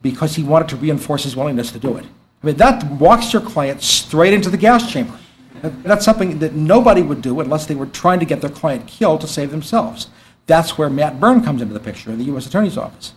because 0.00 0.36
he 0.36 0.44
wanted 0.44 0.68
to 0.68 0.76
reinforce 0.76 1.24
his 1.24 1.36
willingness 1.36 1.72
to 1.72 1.78
do 1.78 1.96
it? 1.96 2.06
I 2.42 2.46
mean, 2.46 2.56
that 2.56 2.84
walks 2.92 3.32
your 3.32 3.42
client 3.42 3.82
straight 3.82 4.32
into 4.32 4.48
the 4.50 4.56
gas 4.56 4.90
chamber. 4.90 5.18
That's 5.62 6.04
something 6.04 6.38
that 6.38 6.54
nobody 6.54 7.02
would 7.02 7.20
do 7.20 7.40
unless 7.40 7.66
they 7.66 7.74
were 7.74 7.86
trying 7.86 8.20
to 8.20 8.24
get 8.24 8.40
their 8.40 8.50
client 8.50 8.86
killed 8.86 9.20
to 9.22 9.26
save 9.28 9.50
themselves. 9.50 10.08
That's 10.46 10.78
where 10.78 10.88
Matt 10.88 11.18
Byrne 11.18 11.42
comes 11.42 11.60
into 11.60 11.74
the 11.74 11.80
picture 11.80 12.10
in 12.10 12.18
the 12.18 12.24
U.S. 12.26 12.46
Attorney's 12.46 12.78
Office. 12.78 13.12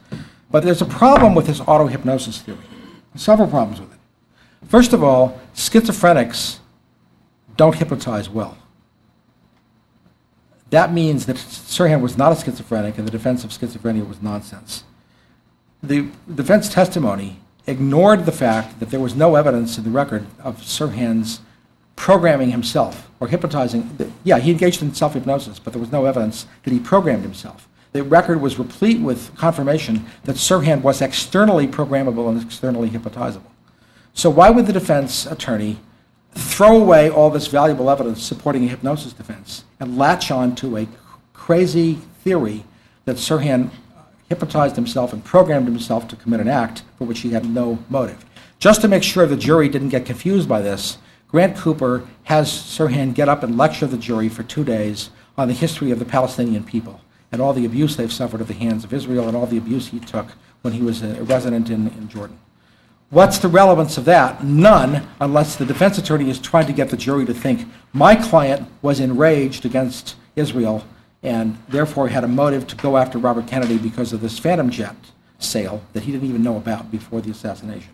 But 0.49 0.63
there's 0.63 0.81
a 0.81 0.85
problem 0.85 1.35
with 1.35 1.47
this 1.47 1.61
auto 1.61 1.87
hypnosis 1.87 2.39
theory. 2.41 2.57
Several 3.15 3.47
problems 3.47 3.79
with 3.79 3.93
it. 3.93 3.99
First 4.67 4.93
of 4.93 5.03
all, 5.03 5.39
schizophrenics 5.53 6.59
don't 7.57 7.75
hypnotize 7.75 8.29
well. 8.29 8.57
That 10.71 10.93
means 10.93 11.25
that 11.25 11.35
Sirhan 11.35 12.01
was 12.01 12.17
not 12.17 12.31
a 12.31 12.35
schizophrenic 12.35 12.97
and 12.97 13.05
the 13.05 13.11
defense 13.11 13.43
of 13.43 13.51
schizophrenia 13.51 14.07
was 14.07 14.21
nonsense. 14.21 14.83
The 15.83 16.09
defense 16.33 16.69
testimony 16.69 17.39
ignored 17.71 18.25
the 18.25 18.31
fact 18.31 18.79
that 18.79 18.91
there 18.91 18.99
was 18.99 19.15
no 19.15 19.35
evidence 19.35 19.77
in 19.77 19.83
the 19.83 19.89
record 19.89 20.27
of 20.43 20.57
Sirhan's 20.57 21.39
programming 21.95 22.51
himself 22.51 23.09
or 23.19 23.27
hypnotizing. 23.27 24.13
Yeah, 24.23 24.39
he 24.39 24.51
engaged 24.51 24.81
in 24.81 24.93
self 24.93 25.13
hypnosis, 25.13 25.57
but 25.57 25.73
there 25.73 25.79
was 25.79 25.91
no 25.91 26.05
evidence 26.05 26.45
that 26.63 26.71
he 26.71 26.79
programmed 26.79 27.23
himself. 27.23 27.67
The 27.93 28.03
record 28.03 28.41
was 28.41 28.57
replete 28.59 29.01
with 29.01 29.35
confirmation 29.35 30.05
that 30.23 30.35
Sirhan 30.35 30.81
was 30.81 31.01
externally 31.01 31.67
programmable 31.67 32.29
and 32.29 32.41
externally 32.41 32.89
hypnotizable. 32.89 33.51
So, 34.13 34.29
why 34.29 34.49
would 34.49 34.65
the 34.65 34.73
defense 34.73 35.25
attorney 35.25 35.79
throw 36.33 36.77
away 36.77 37.09
all 37.09 37.29
this 37.29 37.47
valuable 37.47 37.89
evidence 37.89 38.23
supporting 38.23 38.65
a 38.65 38.67
hypnosis 38.67 39.13
defense 39.13 39.65
and 39.79 39.97
latch 39.97 40.31
on 40.31 40.55
to 40.55 40.77
a 40.77 40.87
crazy 41.33 41.95
theory 42.23 42.63
that 43.05 43.17
Sirhan 43.17 43.69
hypnotized 44.31 44.77
himself 44.77 45.11
and 45.11 45.25
programmed 45.25 45.67
himself 45.67 46.07
to 46.07 46.15
commit 46.15 46.39
an 46.39 46.47
act 46.47 46.83
for 46.97 47.03
which 47.03 47.19
he 47.19 47.33
had 47.33 47.45
no 47.45 47.77
motive. 47.89 48.23
Just 48.59 48.79
to 48.79 48.87
make 48.87 49.03
sure 49.03 49.25
the 49.25 49.35
jury 49.35 49.67
didn't 49.67 49.89
get 49.89 50.05
confused 50.05 50.47
by 50.47 50.61
this, 50.61 50.99
Grant 51.27 51.57
Cooper 51.57 52.07
has 52.23 52.49
Sirhan 52.49 53.13
get 53.13 53.27
up 53.27 53.43
and 53.43 53.57
lecture 53.57 53.87
the 53.87 53.97
jury 53.97 54.29
for 54.29 54.43
two 54.43 54.63
days 54.63 55.09
on 55.37 55.49
the 55.49 55.53
history 55.53 55.91
of 55.91 55.99
the 55.99 56.05
Palestinian 56.05 56.63
people 56.63 57.01
and 57.29 57.41
all 57.41 57.51
the 57.51 57.65
abuse 57.65 57.97
they've 57.97 58.13
suffered 58.13 58.39
at 58.39 58.47
the 58.47 58.53
hands 58.53 58.85
of 58.85 58.93
Israel 58.93 59.27
and 59.27 59.35
all 59.35 59.47
the 59.47 59.57
abuse 59.57 59.89
he 59.89 59.99
took 59.99 60.27
when 60.61 60.73
he 60.73 60.81
was 60.81 61.03
a 61.03 61.21
resident 61.23 61.69
in, 61.69 61.87
in 61.89 62.07
Jordan. 62.07 62.39
What's 63.09 63.37
the 63.37 63.49
relevance 63.49 63.97
of 63.97 64.05
that? 64.05 64.45
None, 64.45 65.05
unless 65.19 65.57
the 65.57 65.65
defense 65.65 65.97
attorney 65.97 66.29
is 66.29 66.39
trying 66.39 66.67
to 66.67 66.73
get 66.73 66.89
the 66.89 66.95
jury 66.95 67.25
to 67.25 67.33
think 67.33 67.67
my 67.91 68.15
client 68.15 68.65
was 68.81 69.01
enraged 69.01 69.65
against 69.65 70.15
Israel 70.37 70.85
and 71.23 71.57
therefore 71.69 72.07
he 72.07 72.13
had 72.13 72.23
a 72.23 72.27
motive 72.27 72.67
to 72.67 72.75
go 72.75 72.97
after 72.97 73.17
Robert 73.17 73.47
Kennedy 73.47 73.77
because 73.77 74.13
of 74.13 74.21
this 74.21 74.39
Phantom 74.39 74.69
Jet 74.69 74.95
sale 75.39 75.83
that 75.93 76.03
he 76.03 76.11
didn't 76.11 76.27
even 76.27 76.43
know 76.43 76.57
about 76.57 76.91
before 76.91 77.21
the 77.21 77.31
assassination. 77.31 77.93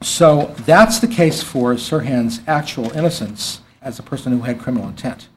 So 0.00 0.54
that's 0.60 1.00
the 1.00 1.08
case 1.08 1.42
for 1.42 1.74
Sirhan's 1.74 2.40
actual 2.46 2.90
innocence 2.92 3.60
as 3.82 3.98
a 3.98 4.02
person 4.02 4.32
who 4.32 4.42
had 4.42 4.60
criminal 4.60 4.88
intent. 4.88 5.28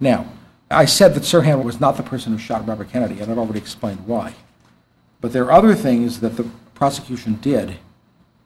Now, 0.00 0.26
I 0.70 0.84
said 0.84 1.14
that 1.14 1.22
Sirhan 1.22 1.62
was 1.62 1.80
not 1.80 1.96
the 1.96 2.02
person 2.02 2.32
who 2.32 2.38
shot 2.38 2.66
Robert 2.66 2.90
Kennedy, 2.90 3.20
and 3.20 3.30
I've 3.30 3.38
already 3.38 3.58
explained 3.58 4.06
why. 4.06 4.34
But 5.20 5.32
there 5.32 5.44
are 5.44 5.52
other 5.52 5.74
things 5.74 6.20
that 6.20 6.36
the 6.36 6.48
prosecution 6.74 7.38
did 7.40 7.76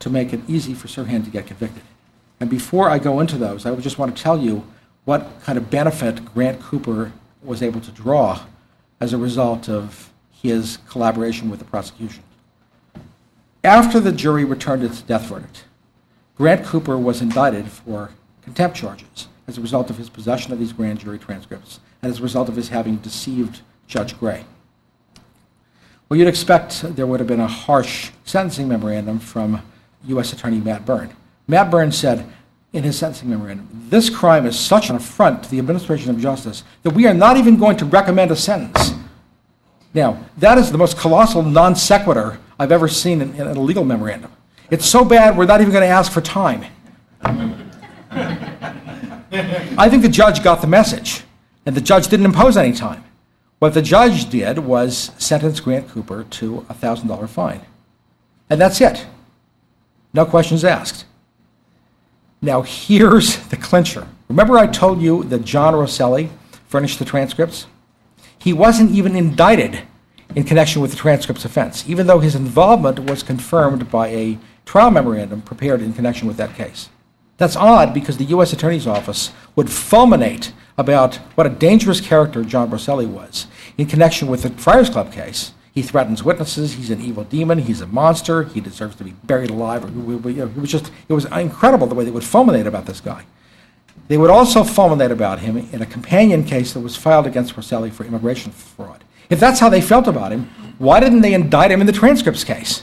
to 0.01 0.11
make 0.11 0.33
it 0.33 0.41
easy 0.49 0.75
for 0.75 0.89
Sirhan 0.89 1.25
to 1.25 1.31
get 1.31 1.47
convicted. 1.47 1.83
And 2.41 2.51
before 2.51 2.91
I 2.91 2.99
go 2.99 3.21
into 3.21 3.37
those, 3.37 3.65
I 3.65 3.75
just 3.77 3.99
want 3.99 4.17
to 4.17 4.23
tell 4.23 4.39
you 4.39 4.65
what 5.05 5.41
kind 5.43 5.59
of 5.59 5.71
benefit 5.71 6.25
Grant 6.35 6.61
Cooper 6.61 7.13
was 7.43 7.63
able 7.63 7.81
to 7.81 7.91
draw 7.91 8.41
as 9.01 9.13
a 9.13 9.19
result 9.19 9.69
of 9.69 10.13
his 10.31 10.79
collaboration 10.89 11.51
with 11.51 11.59
the 11.59 11.65
prosecution. 11.65 12.23
After 13.63 14.01
the 14.01 14.13
jury 14.13 14.45
returned 14.45 14.83
its 14.83 15.03
death 15.03 15.27
verdict, 15.27 15.65
Grant 16.37 16.65
Cooper 16.65 16.97
was 16.97 17.21
indicted 17.21 17.67
for 17.67 18.11
contempt 18.43 18.77
charges 18.77 19.29
as 19.47 19.59
a 19.59 19.61
result 19.61 19.91
of 19.91 19.99
his 19.99 20.09
possession 20.09 20.53
of 20.53 20.59
these 20.59 20.73
grand 20.73 21.01
jury 21.01 21.19
transcripts 21.19 21.81
and 22.03 22.11
as 22.11 22.21
a 22.21 22.23
result 22.23 22.49
of 22.49 22.57
his 22.57 22.71
having 22.71 22.97
deceived 22.97 23.61
Judge 23.87 24.19
Gray. 24.19 24.45
Well, 26.09 26.19
you'd 26.19 26.29
expect 26.29 26.83
there 26.97 27.07
would 27.07 27.21
have 27.21 27.29
been 27.29 27.41
a 27.41 27.47
harsh 27.47 28.11
sentencing 28.25 28.69
memorandum 28.69 29.19
from 29.19 29.63
U.S. 30.07 30.33
Attorney 30.33 30.59
Matt 30.59 30.85
Byrne. 30.85 31.15
Matt 31.47 31.71
Byrne 31.71 31.93
said 31.93 32.27
in 32.73 32.85
his 32.85 32.97
sentencing 32.97 33.29
memorandum, 33.31 33.69
This 33.89 34.09
crime 34.09 34.47
is 34.47 34.59
such 34.59 34.91
an 34.91 34.97
affront 34.97 35.43
to 35.45 35.51
the 35.51 35.59
administration 35.59 36.11
of 36.11 36.21
justice 36.21 36.63
that 36.83 36.95
we 36.95 37.07
are 37.07 37.15
not 37.15 37.37
even 37.37 37.57
going 37.57 37.77
to 37.79 37.85
recommend 37.85 38.31
a 38.31 38.37
sentence. 38.37 38.95
Now, 39.93 40.25
that 40.39 40.57
is 40.57 40.71
the 40.71 40.79
most 40.79 40.97
colossal 40.97 41.43
non 41.43 41.75
sequitur 41.75 42.39
I've 42.59 42.71
ever 42.71 42.87
seen 42.87 43.21
in, 43.21 43.35
in 43.35 43.47
a 43.47 43.61
legal 43.61 43.85
memorandum. 43.85 44.31
It's 44.71 44.87
so 44.87 45.05
bad, 45.05 45.37
we're 45.37 45.47
not 45.47 45.61
even 45.61 45.73
going 45.73 45.83
to 45.83 45.89
ask 45.89 46.13
for 46.13 46.21
time. 46.21 46.65
I 49.77 49.89
think 49.89 50.03
the 50.03 50.09
judge 50.09 50.45
got 50.45 50.61
the 50.61 50.69
message, 50.69 51.25
and 51.67 51.75
the 51.75 51.81
judge 51.81 52.07
didn't 52.07 52.27
impose 52.27 52.57
any 52.57 52.73
time. 52.73 53.03
What 53.59 53.75
the 53.75 53.83
judge 53.83 54.31
did 54.31 54.61
was 54.61 55.11
sentence 55.19 55.59
Grant 55.59 55.89
Cooper 55.89 56.25
to 56.25 56.59
a 56.69 56.75
$1,000 56.75 57.29
fine. 57.29 57.63
And 58.49 58.61
that's 58.61 58.81
it. 58.81 59.07
No 60.15 60.25
questions 60.25 60.65
asked. 60.65 61.05
Now, 62.43 62.63
here's 62.63 63.37
the 63.49 63.57
clincher. 63.57 64.07
Remember, 64.29 64.57
I 64.57 64.67
told 64.67 65.03
you 65.03 65.25
that 65.25 65.45
John 65.45 65.75
Rosselli 65.75 66.31
furnished 66.69 66.99
the 66.99 67.05
transcripts? 67.05 67.67
He 68.39 68.53
wasn't 68.53 68.93
even 68.93 69.15
indicted 69.15 69.83
in 70.35 70.45
connection 70.45 70.81
with 70.81 70.93
the 70.93 70.97
transcripts 70.97 71.45
offense, 71.45 71.87
even 71.89 72.07
though 72.07 72.21
his 72.21 72.35
involvement 72.35 73.01
was 73.01 73.23
confirmed 73.23 73.91
by 73.91 74.09
a 74.09 74.39
trial 74.65 74.91
memorandum 74.91 75.43
prepared 75.43 75.83
in 75.83 75.93
connection 75.93 76.27
with 76.27 76.39
that 76.39 76.55
case. 76.55 76.89
That's 77.37 77.57
odd 77.57 77.93
because 77.93 78.17
the 78.17 78.25
U.S. 78.27 78.53
Attorney's 78.53 78.87
Office 78.87 79.33
would 79.57 79.67
fulminate 79.67 80.53
about 80.79 81.17
what 81.35 81.47
a 81.47 81.51
dangerous 81.51 82.01
character 82.01 82.43
John 82.45 82.71
Rosselli 82.71 83.07
was 83.07 83.47
in 83.77 83.87
connection 83.87 84.29
with 84.29 84.43
the 84.43 84.51
Friars 84.51 84.89
Club 84.89 85.13
case. 85.13 85.53
He 85.73 85.83
threatens 85.83 86.25
witnesses. 86.25 86.75
He's 86.75 86.91
an 86.91 87.01
evil 87.01 87.25
demon. 87.25 87.59
He's 87.59 87.81
a 87.81 87.87
monster. 87.87 88.45
He 88.45 88.61
deserves 88.61 88.97
to 88.97 89.05
be 89.05 89.13
buried 89.25 89.51
alive. 89.51 89.85
It 89.85 90.57
was 90.57 90.71
just, 90.71 90.91
it 91.09 91.13
was 91.13 91.27
incredible 91.27 91.87
the 91.87 91.95
way 91.95 92.05
they 92.05 92.11
would 92.11 92.25
fulminate 92.25 92.67
about 92.67 92.87
this 92.87 93.01
guy. 93.01 93.25
They 94.09 94.19
would 94.19 94.31
also 94.31 94.65
fulminate 94.65 95.13
about 95.13 95.39
him 95.41 95.57
in 95.57 95.83
a 95.83 95.87
companion 95.87 96.45
case 96.45 96.73
that 96.73 96.81
was 96.81 96.97
filed 96.97 97.27
against 97.27 97.55
Rosselli 97.55 97.91
for 97.91 98.05
immigration 98.05 98.51
fraud. 98.51 99.05
If 99.29 99.39
that's 99.39 99.61
how 99.61 99.69
they 99.69 99.81
felt 99.81 100.09
about 100.09 100.33
him, 100.33 100.51
why 100.79 100.99
didn't 100.99 101.21
they 101.21 101.35
indict 101.35 101.71
him 101.71 101.81
in 101.81 101.87
the 101.87 101.93
transcripts 101.93 102.43
case? 102.43 102.83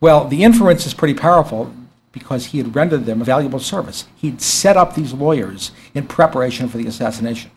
Well, 0.00 0.28
the 0.28 0.44
inference 0.44 0.86
is 0.86 0.94
pretty 0.94 1.14
powerful 1.14 1.74
because 2.12 2.46
he 2.46 2.58
had 2.58 2.76
rendered 2.76 3.06
them 3.06 3.20
a 3.20 3.24
valuable 3.24 3.58
service. 3.58 4.06
He'd 4.16 4.40
set 4.40 4.76
up 4.76 4.94
these 4.94 5.12
lawyers 5.12 5.72
in 5.94 6.06
preparation 6.06 6.68
for 6.68 6.78
the 6.78 6.86
assassination. 6.86 7.50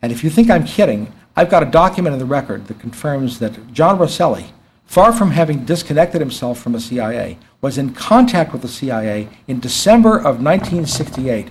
And 0.00 0.12
if 0.12 0.22
you 0.22 0.30
think 0.30 0.50
I'm 0.50 0.64
kidding, 0.64 1.12
I've 1.34 1.50
got 1.50 1.62
a 1.62 1.66
document 1.66 2.12
in 2.12 2.18
the 2.18 2.26
record 2.26 2.66
that 2.66 2.78
confirms 2.78 3.38
that 3.38 3.72
John 3.72 3.98
Rosselli, 3.98 4.52
far 4.84 5.12
from 5.12 5.30
having 5.30 5.64
disconnected 5.64 6.20
himself 6.20 6.58
from 6.58 6.72
the 6.72 6.80
CIA, 6.80 7.38
was 7.60 7.78
in 7.78 7.94
contact 7.94 8.52
with 8.52 8.62
the 8.62 8.68
CIA 8.68 9.28
in 9.46 9.60
December 9.60 10.16
of 10.16 10.42
1968 10.42 11.50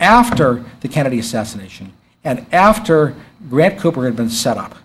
after 0.00 0.64
the 0.80 0.88
Kennedy 0.88 1.18
assassination 1.18 1.92
and 2.24 2.46
after 2.52 3.14
Grant 3.48 3.78
Cooper 3.78 4.04
had 4.04 4.16
been 4.16 4.30
set 4.30 4.56
up 4.56 4.76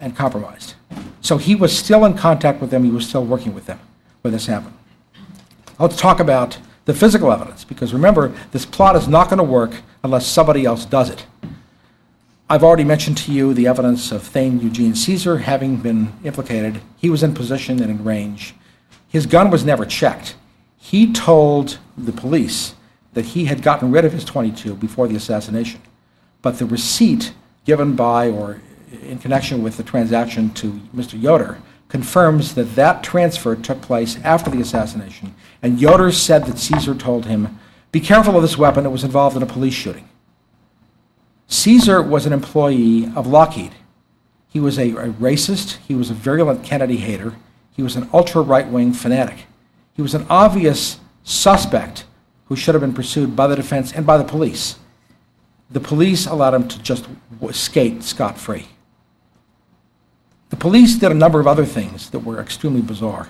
and 0.00 0.16
compromised. 0.16 0.74
So 1.20 1.38
he 1.38 1.54
was 1.54 1.76
still 1.76 2.04
in 2.04 2.14
contact 2.14 2.60
with 2.60 2.70
them, 2.70 2.84
he 2.84 2.90
was 2.90 3.08
still 3.08 3.24
working 3.24 3.54
with 3.54 3.66
them 3.66 3.80
when 4.22 4.32
this 4.32 4.46
happened. 4.46 4.76
Let's 5.78 5.96
talk 5.96 6.20
about 6.20 6.58
the 6.84 6.94
physical 6.94 7.32
evidence, 7.32 7.64
because 7.64 7.92
remember, 7.92 8.32
this 8.50 8.66
plot 8.66 8.96
is 8.96 9.06
not 9.06 9.28
going 9.28 9.38
to 9.38 9.44
work 9.44 9.72
unless 10.02 10.26
somebody 10.26 10.64
else 10.64 10.84
does 10.84 11.10
it. 11.10 11.26
I've 12.52 12.64
already 12.64 12.84
mentioned 12.84 13.16
to 13.16 13.32
you 13.32 13.54
the 13.54 13.66
evidence 13.66 14.12
of 14.12 14.22
Thane 14.22 14.60
Eugene 14.60 14.94
Cesar 14.94 15.38
having 15.38 15.78
been 15.78 16.12
implicated. 16.22 16.82
He 16.98 17.08
was 17.08 17.22
in 17.22 17.32
position 17.32 17.80
and 17.80 17.90
in 17.90 18.04
range. 18.04 18.54
His 19.08 19.24
gun 19.24 19.50
was 19.50 19.64
never 19.64 19.86
checked. 19.86 20.36
He 20.76 21.14
told 21.14 21.78
the 21.96 22.12
police 22.12 22.74
that 23.14 23.24
he 23.24 23.46
had 23.46 23.62
gotten 23.62 23.90
rid 23.90 24.04
of 24.04 24.12
his 24.12 24.26
22 24.26 24.74
before 24.74 25.08
the 25.08 25.16
assassination. 25.16 25.80
But 26.42 26.58
the 26.58 26.66
receipt 26.66 27.32
given 27.64 27.96
by 27.96 28.28
or 28.28 28.60
in 29.00 29.18
connection 29.18 29.62
with 29.62 29.78
the 29.78 29.82
transaction 29.82 30.50
to 30.50 30.72
Mr. 30.94 31.18
Yoder 31.18 31.56
confirms 31.88 32.54
that 32.54 32.74
that 32.74 33.02
transfer 33.02 33.56
took 33.56 33.80
place 33.80 34.18
after 34.22 34.50
the 34.50 34.60
assassination. 34.60 35.34
And 35.62 35.80
Yoder 35.80 36.12
said 36.12 36.44
that 36.44 36.58
Cesar 36.58 36.94
told 36.94 37.24
him, 37.24 37.58
Be 37.92 38.00
careful 38.00 38.36
of 38.36 38.42
this 38.42 38.58
weapon, 38.58 38.84
it 38.84 38.92
was 38.92 39.04
involved 39.04 39.38
in 39.38 39.42
a 39.42 39.46
police 39.46 39.72
shooting. 39.72 40.06
Cesar 41.52 42.00
was 42.00 42.24
an 42.24 42.32
employee 42.32 43.12
of 43.14 43.26
Lockheed. 43.26 43.72
He 44.48 44.58
was 44.58 44.78
a, 44.78 44.92
a 44.92 45.08
racist, 45.10 45.76
he 45.86 45.94
was 45.94 46.08
a 46.08 46.14
virulent 46.14 46.64
Kennedy 46.64 46.96
hater, 46.96 47.34
he 47.76 47.82
was 47.82 47.94
an 47.94 48.08
ultra 48.10 48.40
right 48.40 48.66
wing 48.66 48.94
fanatic. 48.94 49.44
He 49.92 50.00
was 50.00 50.14
an 50.14 50.26
obvious 50.30 50.98
suspect 51.24 52.06
who 52.46 52.56
should 52.56 52.74
have 52.74 52.80
been 52.80 52.94
pursued 52.94 53.36
by 53.36 53.46
the 53.46 53.56
defense 53.56 53.92
and 53.92 54.06
by 54.06 54.16
the 54.16 54.24
police. 54.24 54.78
The 55.70 55.80
police 55.80 56.26
allowed 56.26 56.54
him 56.54 56.68
to 56.68 56.82
just 56.82 57.06
skate 57.50 58.02
scot 58.02 58.38
free. 58.38 58.68
The 60.48 60.56
police 60.56 60.96
did 60.96 61.12
a 61.12 61.14
number 61.14 61.38
of 61.38 61.46
other 61.46 61.66
things 61.66 62.08
that 62.10 62.20
were 62.20 62.40
extremely 62.40 62.80
bizarre. 62.80 63.28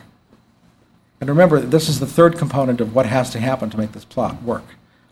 And 1.21 1.29
remember, 1.29 1.61
this 1.61 1.89
is 1.89 1.99
the 1.99 2.07
third 2.07 2.39
component 2.39 2.81
of 2.81 2.95
what 2.95 3.07
has 3.07 3.31
to 3.31 3.41
happen 3.41 3.69
to 3.71 3.79
make 3.79 3.93
this 3.93 4.05
plot 4.05 4.43
work 4.45 4.65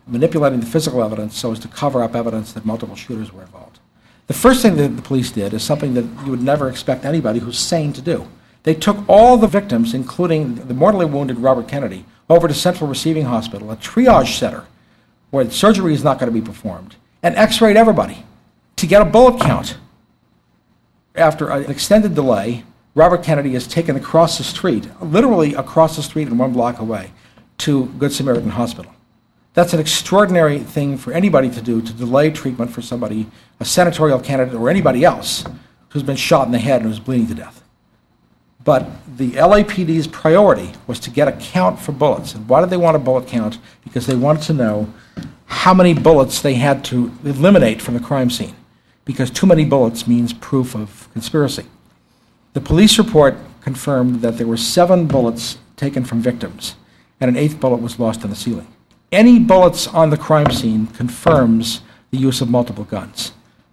manipulating 0.07 0.61
the 0.61 0.67
physical 0.67 1.03
evidence 1.03 1.39
so 1.39 1.53
as 1.53 1.59
to 1.61 1.69
cover 1.69 2.03
up 2.03 2.15
evidence 2.15 2.53
that 2.53 2.65
multiple 2.65 2.97
shooters 2.97 3.33
were 3.33 3.43
involved. 3.43 3.79
The 4.27 4.35
first 4.35 4.63
thing 4.63 4.77
that 4.77 4.97
the 4.97 5.03
police 5.03 5.31
did 5.31 5.53
is 5.53 5.63
something 5.63 5.95
that 5.95 6.05
you 6.25 6.31
would 6.31 6.43
never 6.43 6.69
expect 6.69 7.05
anybody 7.05 7.41
who's 7.41 7.59
sane 7.59 7.93
to 7.95 8.03
do. 8.03 8.29
They 8.63 8.75
took 8.75 9.09
all 9.09 9.37
the 9.37 9.47
victims, 9.47 9.95
including 9.95 10.57
the 10.57 10.75
mortally 10.75 11.07
wounded 11.07 11.39
Robert 11.39 11.67
Kennedy, 11.67 12.05
over 12.29 12.47
to 12.47 12.55
Central 12.55 12.89
Receiving 12.89 13.25
Hospital, 13.25 13.71
a 13.71 13.77
triage 13.77 14.39
center 14.39 14.67
where 15.31 15.51
surgery 15.51 15.95
is 15.95 16.05
not 16.05 16.19
going 16.19 16.33
to 16.33 16.39
be 16.39 16.45
performed, 16.45 16.97
and 17.23 17.35
x 17.37 17.61
rayed 17.61 17.77
everybody 17.77 18.25
to 18.77 18.87
get 18.87 19.03
a 19.03 19.05
bullet 19.05 19.41
count 19.41 19.77
after 21.15 21.51
an 21.51 21.71
extended 21.71 22.15
delay, 22.15 22.65
Robert 22.95 23.23
Kennedy 23.23 23.55
is 23.55 23.67
taken 23.67 23.97
across 23.97 24.39
the 24.39 24.45
street, 24.45 24.89
literally 25.01 25.55
across 25.55 25.97
the 25.97 26.03
street 26.03 26.29
and 26.29 26.39
one 26.39 26.53
block 26.53 26.79
away, 26.79 27.13
to 27.59 27.87
Good 27.99 28.13
Samaritan 28.13 28.51
Hospital. 28.51 28.95
That's 29.55 29.73
an 29.73 29.81
extraordinary 29.81 30.61
thing 30.61 30.97
for 30.97 31.13
anybody 31.13 31.51
to 31.51 31.61
do 31.61 31.83
to 31.83 31.93
delay 31.93 32.31
treatment 32.31 32.71
for 32.71 32.83
somebody, 32.83 33.27
a 33.59 33.65
senatorial 33.65 34.21
candidate 34.21 34.55
or 34.55 34.71
anybody 34.71 35.05
else 35.05 35.45
who's 35.89 36.05
been 36.05 36.17
shot 36.17 36.47
in 36.47 36.53
the 36.53 36.59
head 36.59 36.83
and 36.83 36.91
who's 36.91 37.01
bleeding 37.01 37.27
to 37.29 37.35
death. 37.35 37.63
But 38.63 38.87
the 39.17 39.33
LAPD's 39.33 40.07
priority 40.07 40.73
was 40.87 41.01
to 41.01 41.11
get 41.11 41.27
a 41.27 41.33
count 41.33 41.81
for 41.81 41.93
bullets. 41.93 42.35
And 42.35 42.49
why 42.49 42.61
did 42.61 42.71
they 42.71 42.77
want 42.77 42.97
a 42.97 43.01
bullet 43.01 43.27
count? 43.27 43.59
Because 43.83 44.07
they 44.07 44.15
wanted 44.15 44.43
to 44.45 44.53
know 44.53 44.93
how 45.47 45.75
many 45.75 45.95
bullets 45.95 46.41
they 46.41 46.55
had 46.55 46.85
to 46.87 47.13
eliminate 47.25 47.83
from 47.83 47.95
the 47.95 48.01
crime 48.01 48.31
scene 48.31 48.55
because 49.05 49.31
too 49.31 49.47
many 49.47 49.65
bullets 49.65 50.07
means 50.07 50.33
proof 50.33 50.77
of 50.77 51.09
conspiracy. 51.13 51.65
The 52.53 52.61
police 52.61 52.99
report 52.99 53.37
confirmed 53.61 54.23
that 54.23 54.39
there 54.39 54.47
were 54.47 54.57
seven 54.57 55.07
bullets 55.07 55.59
taken 55.77 56.05
from 56.05 56.21
victims, 56.21 56.77
and 57.21 57.29
an 57.29 57.37
eighth 57.37 57.59
bullet 57.59 57.83
was 57.83 57.99
lost 57.99 58.23
in 58.23 58.31
the 58.31 58.37
ceiling. 58.37 58.69
Any 59.13 59.41
bullets 59.41 59.89
on 59.89 60.11
the 60.11 60.17
crime 60.17 60.53
scene 60.53 60.87
confirms 60.87 61.81
the 62.13 62.19
use 62.19 62.41
of 62.41 62.49
multiple 62.49 62.85
guns. 62.85 63.33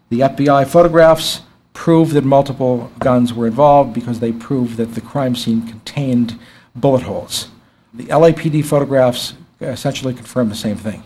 The 0.09 0.21
FBI 0.21 0.67
photographs 0.67 1.41
prove 1.73 2.13
that 2.13 2.23
multiple 2.23 2.91
guns 2.97 3.35
were 3.35 3.45
involved 3.45 3.93
because 3.93 4.19
they 4.19 4.31
prove 4.31 4.77
that 4.77 4.95
the 4.95 5.01
crime 5.01 5.35
scene 5.35 5.67
contained 5.67 6.39
bullet 6.75 7.03
holes. 7.03 7.49
The 7.93 8.05
LAPD 8.05 8.65
photographs 8.65 9.33
uh, 9.61 9.67
essentially 9.67 10.15
confirm 10.15 10.49
the 10.49 10.55
same 10.55 10.75
thing. 10.75 11.03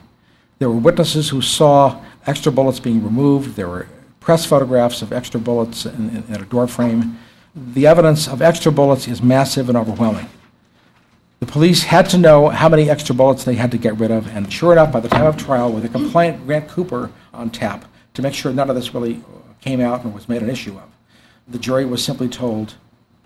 There 0.59 0.69
were 0.69 0.77
witnesses 0.77 1.27
who 1.27 1.41
saw 1.41 2.01
extra 2.25 2.53
bullets 2.53 2.79
being 2.79 3.03
removed. 3.03 3.55
There 3.57 3.67
were 3.67 3.88
press 4.21 4.45
photographs 4.45 5.01
of 5.01 5.11
extra 5.11 5.41
bullets 5.41 5.86
in, 5.86 6.09
in, 6.09 6.36
in 6.36 6.41
a 6.41 6.45
door 6.45 6.67
frame. 6.67 7.19
The 7.53 7.86
evidence 7.86 8.29
of 8.29 8.41
extra 8.41 8.71
bullets 8.71 9.09
is 9.09 9.21
massive 9.21 9.67
and 9.67 9.77
overwhelming. 9.77 10.29
The 11.41 11.47
police 11.47 11.81
had 11.81 12.07
to 12.11 12.19
know 12.19 12.49
how 12.49 12.69
many 12.69 12.87
extra 12.87 13.15
bullets 13.15 13.43
they 13.43 13.55
had 13.55 13.71
to 13.71 13.77
get 13.79 13.97
rid 13.97 14.11
of, 14.11 14.27
and 14.27 14.53
sure 14.53 14.71
enough, 14.73 14.91
by 14.91 14.99
the 14.99 15.09
time 15.09 15.25
of 15.25 15.37
trial, 15.37 15.71
with 15.71 15.83
a 15.83 15.89
compliant 15.89 16.45
Grant 16.45 16.69
Cooper 16.69 17.11
on 17.33 17.49
tap 17.49 17.85
to 18.13 18.21
make 18.21 18.35
sure 18.35 18.53
none 18.53 18.69
of 18.69 18.75
this 18.75 18.93
really 18.93 19.23
came 19.59 19.81
out 19.81 20.03
and 20.03 20.13
was 20.13 20.29
made 20.29 20.43
an 20.43 20.51
issue 20.51 20.77
of, 20.77 20.87
the 21.47 21.57
jury 21.57 21.83
was 21.83 22.03
simply 22.03 22.29
told 22.29 22.75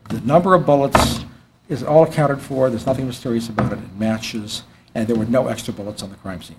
the 0.09 0.21
number 0.21 0.55
of 0.55 0.65
bullets 0.65 1.25
is 1.67 1.83
all 1.83 2.03
accounted 2.03 2.39
for, 2.39 2.69
there's 2.69 2.85
nothing 2.85 3.05
mysterious 3.05 3.49
about 3.49 3.73
it, 3.73 3.79
it 3.79 3.95
matches, 3.97 4.63
and 4.93 5.07
there 5.09 5.15
were 5.17 5.25
no 5.25 5.47
extra 5.47 5.73
bullets 5.73 6.01
on 6.01 6.09
the 6.09 6.15
crime 6.15 6.41
scene. 6.41 6.55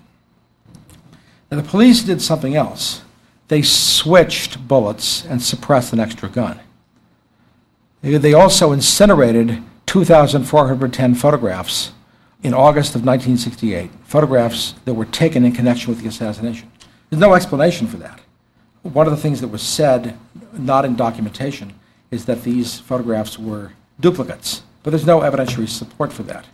Now, 1.49 1.57
the 1.57 1.67
police 1.67 2.03
did 2.03 2.21
something 2.21 2.55
else. 2.55 3.01
They 3.47 3.63
switched 3.63 4.67
bullets 4.67 5.25
and 5.25 5.41
suppressed 5.41 5.91
an 5.91 5.99
extra 5.99 6.29
gun. 6.29 6.59
They 8.01 8.33
also 8.33 8.73
incinerated 8.73 9.63
2,410 9.87 11.15
photographs 11.15 11.93
in 12.43 12.53
August 12.53 12.89
of 12.89 13.01
1968, 13.05 13.89
photographs 14.03 14.75
that 14.85 14.93
were 14.93 15.05
taken 15.05 15.43
in 15.43 15.51
connection 15.53 15.89
with 15.89 16.01
the 16.01 16.07
assassination. 16.07 16.71
There's 17.09 17.19
no 17.19 17.33
explanation 17.33 17.87
for 17.87 17.97
that. 17.97 18.19
One 18.83 19.07
of 19.07 19.11
the 19.11 19.21
things 19.21 19.41
that 19.41 19.47
was 19.47 19.63
said, 19.63 20.17
not 20.53 20.85
in 20.85 20.95
documentation, 20.95 21.73
is 22.11 22.25
that 22.25 22.43
these 22.43 22.79
photographs 22.79 23.39
were 23.39 23.71
duplicates, 23.99 24.61
but 24.83 24.91
there's 24.91 25.05
no 25.05 25.21
evidentiary 25.21 25.67
support 25.67 26.13
for 26.13 26.23
that. 26.23 26.45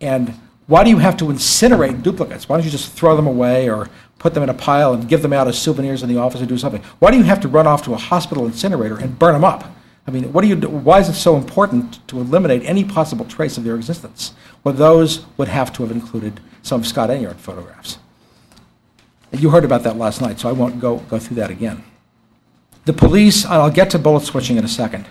And 0.00 0.34
why 0.66 0.84
do 0.84 0.90
you 0.90 0.98
have 0.98 1.16
to 1.18 1.26
incinerate 1.26 2.02
duplicates? 2.02 2.48
Why 2.48 2.56
don't 2.56 2.64
you 2.64 2.70
just 2.70 2.92
throw 2.92 3.16
them 3.16 3.26
away 3.26 3.70
or 3.70 3.88
put 4.18 4.34
them 4.34 4.42
in 4.42 4.48
a 4.48 4.54
pile 4.54 4.92
and 4.92 5.08
give 5.08 5.22
them 5.22 5.32
out 5.32 5.48
as 5.48 5.58
souvenirs 5.58 6.02
in 6.02 6.08
the 6.08 6.18
office 6.18 6.40
or 6.42 6.46
do 6.46 6.58
something? 6.58 6.82
Why 6.98 7.10
do 7.10 7.16
you 7.16 7.24
have 7.24 7.40
to 7.40 7.48
run 7.48 7.66
off 7.66 7.84
to 7.84 7.94
a 7.94 7.96
hospital 7.96 8.46
incinerator 8.46 8.98
and 8.98 9.18
burn 9.18 9.34
them 9.34 9.44
up? 9.44 9.64
I 10.06 10.10
mean, 10.10 10.32
what 10.32 10.42
do 10.42 10.48
you 10.48 10.56
why 10.56 11.00
is 11.00 11.08
it 11.08 11.14
so 11.14 11.36
important 11.36 12.06
to 12.08 12.18
eliminate 12.18 12.62
any 12.64 12.84
possible 12.84 13.24
trace 13.24 13.58
of 13.58 13.64
their 13.64 13.76
existence? 13.76 14.32
Well, 14.64 14.74
those 14.74 15.24
would 15.36 15.48
have 15.48 15.72
to 15.74 15.82
have 15.82 15.92
included 15.92 16.40
some 16.62 16.84
Scott 16.84 17.10
Enyart 17.10 17.36
photographs. 17.36 17.98
You 19.32 19.50
heard 19.50 19.64
about 19.64 19.84
that 19.84 19.96
last 19.96 20.20
night, 20.20 20.40
so 20.40 20.48
I 20.48 20.52
won't 20.52 20.80
go, 20.80 20.98
go 20.98 21.18
through 21.18 21.36
that 21.36 21.50
again. 21.50 21.84
The 22.84 22.92
police, 22.92 23.44
and 23.44 23.54
I'll 23.54 23.70
get 23.70 23.90
to 23.90 23.98
bullet 23.98 24.24
switching 24.24 24.56
in 24.56 24.64
a 24.64 24.68
second, 24.68 25.06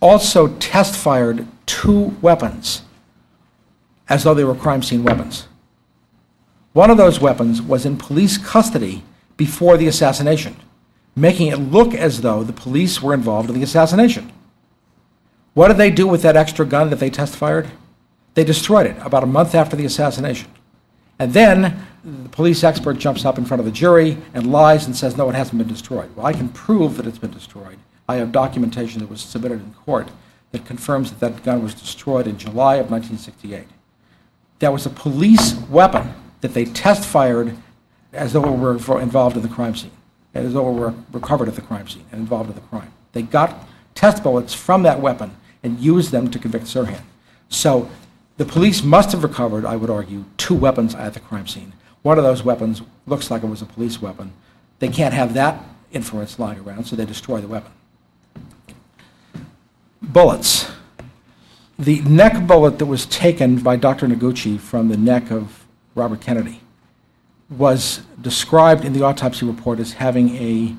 also 0.00 0.48
test 0.56 0.96
fired 0.96 1.46
two 1.66 2.16
weapons 2.22 2.82
as 4.08 4.24
though 4.24 4.34
they 4.34 4.44
were 4.44 4.54
crime 4.54 4.82
scene 4.82 5.04
weapons. 5.04 5.48
One 6.72 6.90
of 6.90 6.96
those 6.96 7.20
weapons 7.20 7.60
was 7.60 7.84
in 7.84 7.98
police 7.98 8.38
custody 8.38 9.04
before 9.36 9.76
the 9.76 9.88
assassination 9.88 10.56
making 11.14 11.48
it 11.48 11.56
look 11.58 11.94
as 11.94 12.20
though 12.22 12.42
the 12.42 12.52
police 12.52 13.02
were 13.02 13.14
involved 13.14 13.48
in 13.50 13.54
the 13.54 13.62
assassination. 13.62 14.32
What 15.54 15.68
did 15.68 15.76
they 15.76 15.90
do 15.90 16.06
with 16.06 16.22
that 16.22 16.36
extra 16.36 16.64
gun 16.64 16.90
that 16.90 16.96
they 16.98 17.10
test 17.10 17.36
fired? 17.36 17.70
They 18.34 18.44
destroyed 18.44 18.86
it 18.86 18.96
about 19.00 19.22
a 19.22 19.26
month 19.26 19.54
after 19.54 19.76
the 19.76 19.84
assassination. 19.84 20.50
And 21.18 21.34
then 21.34 21.86
the 22.02 22.30
police 22.30 22.64
expert 22.64 22.94
jumps 22.94 23.24
up 23.24 23.36
in 23.36 23.44
front 23.44 23.60
of 23.60 23.66
the 23.66 23.72
jury 23.72 24.16
and 24.32 24.50
lies 24.50 24.86
and 24.86 24.96
says, 24.96 25.16
no, 25.16 25.28
it 25.28 25.34
hasn't 25.34 25.58
been 25.58 25.68
destroyed. 25.68 26.14
Well, 26.16 26.24
I 26.24 26.32
can 26.32 26.48
prove 26.48 26.96
that 26.96 27.06
it's 27.06 27.18
been 27.18 27.30
destroyed. 27.30 27.78
I 28.08 28.16
have 28.16 28.32
documentation 28.32 29.00
that 29.00 29.10
was 29.10 29.20
submitted 29.20 29.60
in 29.60 29.74
court 29.74 30.10
that 30.52 30.64
confirms 30.64 31.10
that 31.10 31.20
that 31.20 31.44
gun 31.44 31.62
was 31.62 31.74
destroyed 31.74 32.26
in 32.26 32.38
July 32.38 32.76
of 32.76 32.90
1968. 32.90 33.68
That 34.58 34.72
was 34.72 34.86
a 34.86 34.90
police 34.90 35.54
weapon 35.68 36.14
that 36.40 36.54
they 36.54 36.64
test 36.64 37.04
fired 37.04 37.56
as 38.12 38.32
though 38.32 38.44
it 38.44 38.56
were 38.58 39.00
involved 39.00 39.36
in 39.36 39.42
the 39.42 39.48
crime 39.48 39.76
scene 39.76 39.92
though 40.32 40.68
it 40.68 40.72
were 40.72 40.94
recovered 41.12 41.48
at 41.48 41.54
the 41.54 41.62
crime 41.62 41.88
scene 41.88 42.06
and 42.10 42.20
involved 42.20 42.48
in 42.48 42.54
the 42.54 42.62
crime. 42.62 42.92
They 43.12 43.22
got 43.22 43.66
test 43.94 44.22
bullets 44.22 44.54
from 44.54 44.82
that 44.84 45.00
weapon 45.00 45.36
and 45.62 45.78
used 45.78 46.10
them 46.10 46.30
to 46.30 46.38
convict 46.38 46.64
Sirhan. 46.64 47.02
So 47.48 47.90
the 48.38 48.44
police 48.44 48.82
must 48.82 49.12
have 49.12 49.22
recovered, 49.22 49.64
I 49.66 49.76
would 49.76 49.90
argue, 49.90 50.24
two 50.38 50.54
weapons 50.54 50.94
at 50.94 51.14
the 51.14 51.20
crime 51.20 51.46
scene. 51.46 51.74
One 52.00 52.18
of 52.18 52.24
those 52.24 52.42
weapons 52.42 52.82
looks 53.06 53.30
like 53.30 53.42
it 53.42 53.46
was 53.46 53.62
a 53.62 53.66
police 53.66 54.00
weapon. 54.00 54.32
They 54.78 54.88
can't 54.88 55.14
have 55.14 55.34
that 55.34 55.62
influence 55.92 56.38
lying 56.38 56.58
around, 56.60 56.86
so 56.86 56.96
they 56.96 57.04
destroy 57.04 57.40
the 57.40 57.46
weapon. 57.46 57.70
Bullets. 60.00 60.70
The 61.78 62.00
neck 62.02 62.46
bullet 62.46 62.78
that 62.78 62.86
was 62.86 63.06
taken 63.06 63.58
by 63.58 63.76
Dr. 63.76 64.08
Noguchi 64.08 64.58
from 64.58 64.88
the 64.88 64.96
neck 64.96 65.30
of 65.30 65.64
Robert 65.94 66.20
Kennedy 66.20 66.61
was 67.58 68.02
described 68.20 68.84
in 68.84 68.92
the 68.92 69.02
autopsy 69.02 69.46
report 69.46 69.78
as 69.78 69.94
having 69.94 70.36
a 70.36 70.74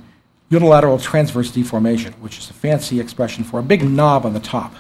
unilateral 0.50 1.00
transverse 1.00 1.52
deformation, 1.52 2.14
which 2.14 2.38
is 2.38 2.50
a 2.50 2.54
fancy 2.54 3.00
expression 3.00 3.44
for 3.44 3.60
a 3.60 3.64
big 3.64 3.84
knob 3.84 4.26
on 4.26 4.34
the 4.34 4.40
top. 4.40 4.76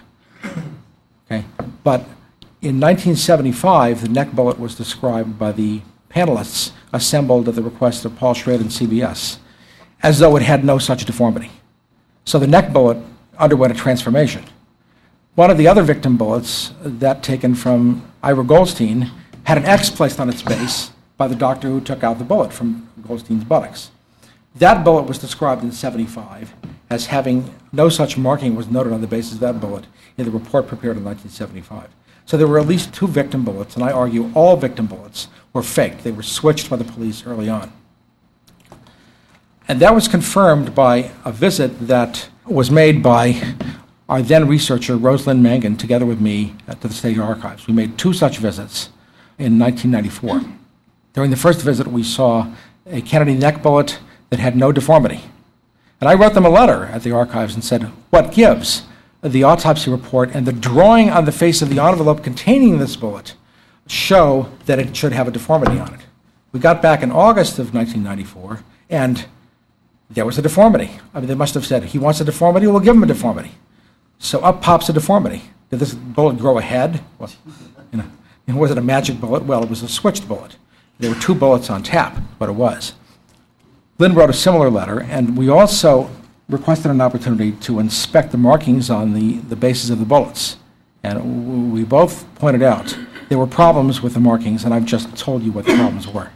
Okay? 1.25 1.45
But 1.83 2.01
in 2.61 2.79
1975, 2.79 4.01
the 4.01 4.09
neck 4.09 4.31
bullet 4.31 4.59
was 4.59 4.75
described 4.75 5.37
by 5.39 5.51
the 5.51 5.81
panelists 6.09 6.71
assembled 6.91 7.49
at 7.49 7.55
the 7.55 7.63
request 7.63 8.05
of 8.05 8.15
Paul 8.15 8.35
Schrade 8.35 8.61
and 8.61 8.69
CBS 8.69 9.37
as 10.03 10.19
though 10.19 10.35
it 10.35 10.43
had 10.43 10.63
no 10.63 10.77
such 10.77 11.05
deformity. 11.05 11.49
So 12.25 12.37
the 12.37 12.47
neck 12.47 12.71
bullet 12.71 12.97
underwent 13.37 13.73
a 13.73 13.75
transformation. 13.75 14.43
One 15.35 15.49
of 15.49 15.57
the 15.57 15.67
other 15.67 15.81
victim 15.81 16.17
bullets, 16.17 16.73
that 16.83 17.23
taken 17.23 17.55
from 17.55 18.05
Ira 18.21 18.43
Goldstein, 18.43 19.09
had 19.45 19.57
an 19.57 19.65
X 19.65 19.89
placed 19.89 20.19
on 20.19 20.29
its 20.29 20.43
base 20.43 20.91
by 21.23 21.27
the 21.29 21.35
doctor 21.35 21.69
who 21.69 21.79
took 21.79 22.03
out 22.03 22.19
the 22.19 22.25
bullet 22.25 22.51
from 22.51 22.85
Goldstein's 23.07 23.45
buttocks. 23.45 23.91
That 24.55 24.83
bullet 24.83 25.03
was 25.03 25.17
described 25.17 25.63
in 25.63 25.71
75 25.71 26.53
as 26.89 27.05
having 27.05 27.55
no 27.71 27.87
such 27.87 28.17
marking 28.17 28.57
was 28.57 28.69
noted 28.69 28.91
on 28.91 28.99
the 28.99 29.07
basis 29.07 29.35
of 29.35 29.39
that 29.39 29.61
bullet 29.61 29.85
in 30.17 30.25
the 30.25 30.31
report 30.31 30.67
prepared 30.67 30.97
in 30.97 31.05
1975. 31.05 31.89
So 32.25 32.35
there 32.35 32.45
were 32.45 32.59
at 32.59 32.67
least 32.67 32.93
two 32.93 33.07
victim 33.07 33.45
bullets, 33.45 33.75
and 33.75 33.85
I 33.85 33.93
argue 33.93 34.33
all 34.33 34.57
victim 34.57 34.85
bullets 34.85 35.29
were 35.53 35.63
faked. 35.63 36.03
They 36.03 36.11
were 36.11 36.23
switched 36.23 36.69
by 36.69 36.75
the 36.75 36.83
police 36.83 37.25
early 37.25 37.47
on. 37.47 37.71
And 39.69 39.79
that 39.79 39.95
was 39.95 40.09
confirmed 40.09 40.75
by 40.75 41.11
a 41.23 41.31
visit 41.31 41.87
that 41.87 42.27
was 42.45 42.69
made 42.69 43.01
by 43.01 43.55
our 44.09 44.21
then 44.21 44.49
researcher, 44.49 44.97
Rose 44.97 45.25
Lynn 45.25 45.41
Mangan, 45.41 45.77
together 45.77 46.05
with 46.05 46.19
me 46.19 46.53
to 46.67 46.85
the 46.89 46.93
State 46.93 47.17
Archives. 47.17 47.65
We 47.65 47.73
made 47.73 47.97
two 47.97 48.11
such 48.11 48.39
visits 48.39 48.89
in 49.39 49.57
1994. 49.57 50.62
During 51.13 51.29
the 51.29 51.37
first 51.37 51.61
visit, 51.61 51.87
we 51.87 52.03
saw 52.03 52.51
a 52.87 53.01
Kennedy 53.01 53.35
neck 53.35 53.61
bullet 53.61 53.99
that 54.29 54.39
had 54.39 54.55
no 54.55 54.71
deformity. 54.71 55.21
And 56.01 56.09
I 56.09 56.15
wrote 56.15 56.33
them 56.33 56.45
a 56.45 56.49
letter 56.49 56.85
at 56.85 57.03
the 57.03 57.11
archives 57.11 57.53
and 57.53 57.63
said, 57.63 57.83
What 58.09 58.33
gives? 58.33 58.83
The 59.21 59.43
autopsy 59.43 59.89
report 59.89 60.31
and 60.33 60.45
the 60.45 60.51
drawing 60.51 61.09
on 61.09 61.25
the 61.25 61.31
face 61.31 61.61
of 61.61 61.69
the 61.69 61.81
envelope 61.81 62.23
containing 62.23 62.77
this 62.77 62.97
bullet 62.97 63.35
show 63.87 64.49
that 64.65 64.79
it 64.79 64.97
should 64.97 65.13
have 65.13 65.27
a 65.27 65.31
deformity 65.31 65.79
on 65.79 65.93
it. 65.93 66.01
We 66.51 66.59
got 66.59 66.81
back 66.81 67.03
in 67.03 67.11
August 67.11 67.57
of 67.59 67.73
1994, 67.73 68.63
and 68.89 69.25
there 70.09 70.25
was 70.25 70.37
a 70.37 70.41
deformity. 70.41 70.91
I 71.13 71.19
mean, 71.19 71.27
they 71.27 71.35
must 71.35 71.53
have 71.53 71.65
said, 71.65 71.85
He 71.85 71.99
wants 71.99 72.19
a 72.21 72.25
deformity, 72.25 72.67
we'll 72.67 72.79
give 72.79 72.95
him 72.95 73.03
a 73.03 73.07
deformity. 73.07 73.51
So 74.17 74.39
up 74.39 74.61
pops 74.61 74.89
a 74.89 74.93
deformity. 74.93 75.43
Did 75.69 75.79
this 75.79 75.93
bullet 75.93 76.37
grow 76.37 76.57
a 76.57 76.61
head? 76.61 77.03
Well, 77.19 77.31
you 77.91 78.03
know, 78.47 78.55
was 78.55 78.71
it 78.71 78.77
a 78.77 78.81
magic 78.81 79.21
bullet? 79.21 79.43
Well, 79.43 79.63
it 79.63 79.69
was 79.69 79.83
a 79.83 79.87
switched 79.87 80.27
bullet. 80.27 80.57
There 81.03 81.11
were 81.13 81.19
two 81.19 81.35
bullets 81.35 81.69
on 81.69 81.83
tap, 81.83 82.17
but 82.39 82.47
it 82.47 82.53
was. 82.53 82.93
Lynn 83.99 84.13
wrote 84.13 84.29
a 84.29 84.33
similar 84.33 84.69
letter, 84.69 85.01
and 85.01 85.37
we 85.37 85.49
also 85.49 86.09
requested 86.47 86.91
an 86.91 87.01
opportunity 87.01 87.51
to 87.51 87.79
inspect 87.79 88.31
the 88.31 88.37
markings 88.37 88.89
on 88.89 89.11
the, 89.11 89.39
the 89.39 89.57
bases 89.57 89.89
of 89.89 89.99
the 89.99 90.05
bullets. 90.05 90.55
And 91.03 91.73
we 91.73 91.83
both 91.83 92.25
pointed 92.35 92.63
out 92.63 92.97
there 93.27 93.37
were 93.37 93.45
problems 93.45 94.01
with 94.01 94.13
the 94.13 94.21
markings, 94.21 94.63
and 94.63 94.73
I've 94.73 94.85
just 94.85 95.13
told 95.17 95.43
you 95.43 95.51
what 95.51 95.65
the 95.65 95.75
problems 95.75 96.07
were. 96.07 96.29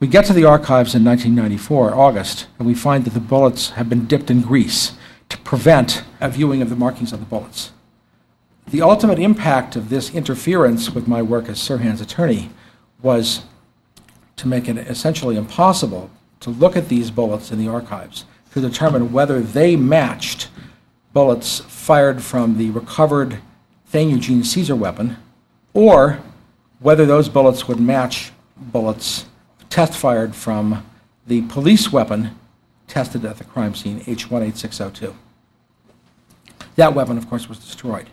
We 0.00 0.06
get 0.06 0.24
to 0.24 0.32
the 0.32 0.46
archives 0.46 0.94
in 0.94 1.04
1994, 1.04 1.94
August, 1.94 2.46
and 2.58 2.66
we 2.66 2.74
find 2.74 3.04
that 3.04 3.12
the 3.12 3.20
bullets 3.20 3.72
have 3.72 3.90
been 3.90 4.06
dipped 4.06 4.30
in 4.30 4.40
grease 4.40 4.92
to 5.28 5.36
prevent 5.36 6.04
a 6.22 6.30
viewing 6.30 6.62
of 6.62 6.70
the 6.70 6.76
markings 6.76 7.12
on 7.12 7.20
the 7.20 7.26
bullets. 7.26 7.72
The 8.66 8.80
ultimate 8.80 9.18
impact 9.18 9.76
of 9.76 9.90
this 9.90 10.14
interference 10.14 10.88
with 10.88 11.06
my 11.06 11.20
work 11.20 11.50
as 11.50 11.58
Sirhan's 11.58 12.00
attorney 12.00 12.48
was 13.02 13.42
to 14.36 14.48
make 14.48 14.68
it 14.68 14.76
essentially 14.76 15.36
impossible 15.36 16.10
to 16.40 16.50
look 16.50 16.76
at 16.76 16.88
these 16.88 17.10
bullets 17.10 17.50
in 17.50 17.58
the 17.58 17.68
archives 17.68 18.24
to 18.52 18.60
determine 18.60 19.12
whether 19.12 19.40
they 19.40 19.76
matched 19.76 20.48
bullets 21.12 21.60
fired 21.60 22.22
from 22.22 22.58
the 22.58 22.70
recovered 22.70 23.38
Thane 23.86 24.10
Eugene 24.10 24.44
Cesar 24.44 24.76
weapon 24.76 25.16
or 25.72 26.20
whether 26.80 27.06
those 27.06 27.28
bullets 27.28 27.66
would 27.66 27.80
match 27.80 28.32
bullets 28.56 29.26
test 29.70 29.94
fired 29.94 30.34
from 30.34 30.84
the 31.26 31.42
police 31.42 31.92
weapon 31.92 32.38
tested 32.86 33.24
at 33.24 33.38
the 33.38 33.44
crime 33.44 33.74
scene, 33.74 34.00
H18602. 34.00 35.14
That 36.76 36.94
weapon, 36.94 37.16
of 37.16 37.28
course, 37.28 37.48
was 37.48 37.58
destroyed. 37.58 38.08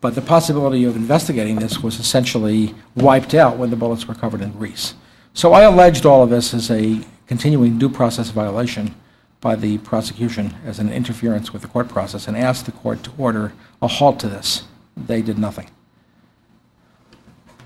But 0.00 0.14
the 0.14 0.22
possibility 0.22 0.84
of 0.84 0.96
investigating 0.96 1.56
this 1.56 1.82
was 1.82 2.00
essentially 2.00 2.74
wiped 2.96 3.34
out 3.34 3.56
when 3.56 3.70
the 3.70 3.76
bullets 3.76 4.08
were 4.08 4.14
covered 4.14 4.40
in 4.40 4.52
grease. 4.52 4.94
So 5.34 5.52
I 5.52 5.62
alleged 5.62 6.04
all 6.04 6.22
of 6.22 6.30
this 6.30 6.52
as 6.52 6.70
a 6.70 7.00
continuing 7.26 7.78
due 7.78 7.88
process 7.88 8.30
violation 8.30 8.94
by 9.40 9.56
the 9.56 9.78
prosecution 9.78 10.54
as 10.64 10.78
an 10.78 10.92
interference 10.92 11.52
with 11.52 11.62
the 11.62 11.68
court 11.68 11.88
process 11.88 12.28
and 12.28 12.36
asked 12.36 12.66
the 12.66 12.72
court 12.72 13.02
to 13.04 13.12
order 13.16 13.52
a 13.80 13.88
halt 13.88 14.20
to 14.20 14.28
this. 14.28 14.64
They 14.96 15.22
did 15.22 15.38
nothing. 15.38 15.70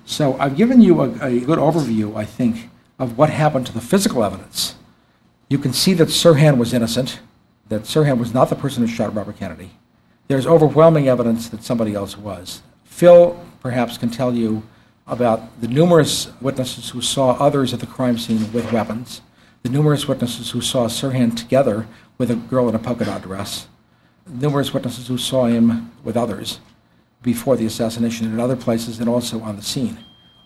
So 0.05 0.39
I've 0.39 0.57
given 0.57 0.81
you 0.81 1.01
a, 1.03 1.27
a 1.27 1.41
good 1.41 1.59
overview, 1.59 2.17
I 2.17 2.25
think, 2.25 2.71
of 2.99 3.19
what 3.19 3.31
happened 3.31 3.67
to 3.67 3.73
the 3.73 3.81
physical 3.81 4.23
evidence. 4.23 4.77
You 5.49 5.59
can 5.59 5.73
see 5.73 5.93
that 5.95 6.09
Sirhan 6.09 6.59
was 6.59 6.73
innocent, 6.73 7.19
that 7.69 7.83
Sirhan 7.83 8.19
was 8.19 8.33
not 8.33 8.49
the 8.49 8.57
person 8.57 8.87
who 8.87 8.93
shot 8.93 9.15
Robert 9.15 9.39
Kennedy. 9.39 9.73
There's 10.29 10.47
overwhelming 10.47 11.09
evidence 11.09 11.49
that 11.49 11.65
somebody 11.65 11.95
else 11.95 12.17
was. 12.17 12.63
Phil 12.85 13.45
perhaps 13.61 13.99
can 13.99 14.11
tell 14.11 14.33
you 14.33 14.63
about 15.07 15.61
the 15.61 15.69
numerous 15.69 16.31
witnesses 16.41 16.91
who 16.91 17.01
saw 17.01 17.33
others 17.33 17.73
at 17.73 17.81
the 17.81 17.87
crime 17.87 18.19
scene 18.19 18.53
with 18.53 18.73
weapons, 18.73 19.21
the 19.63 19.69
numerous 19.69 20.09
witnesses 20.09 20.51
who 20.51 20.61
saw 20.61 20.87
Sirhan 20.87 21.37
together 21.37 21.87
with 22.19 22.31
a 22.31 22.37
girl 22.37 22.69
in 22.69 22.75
a 22.75 22.79
polka 22.79 23.05
dot 23.05 23.23
dress, 23.23 23.69
numerous 24.27 24.75
witnesses 24.75 25.07
who 25.07 25.19
saw 25.19 25.47
him 25.47 25.93
with 26.03 26.17
others 26.17 26.61
before 27.23 27.57
the 27.57 27.67
assassination 27.67 28.27
in 28.27 28.41
other 28.41 28.57
places 28.57 29.01
and 29.01 29.09
also 29.09 29.41
on 29.41 29.57
the 29.57 29.63
scene, 29.63 29.99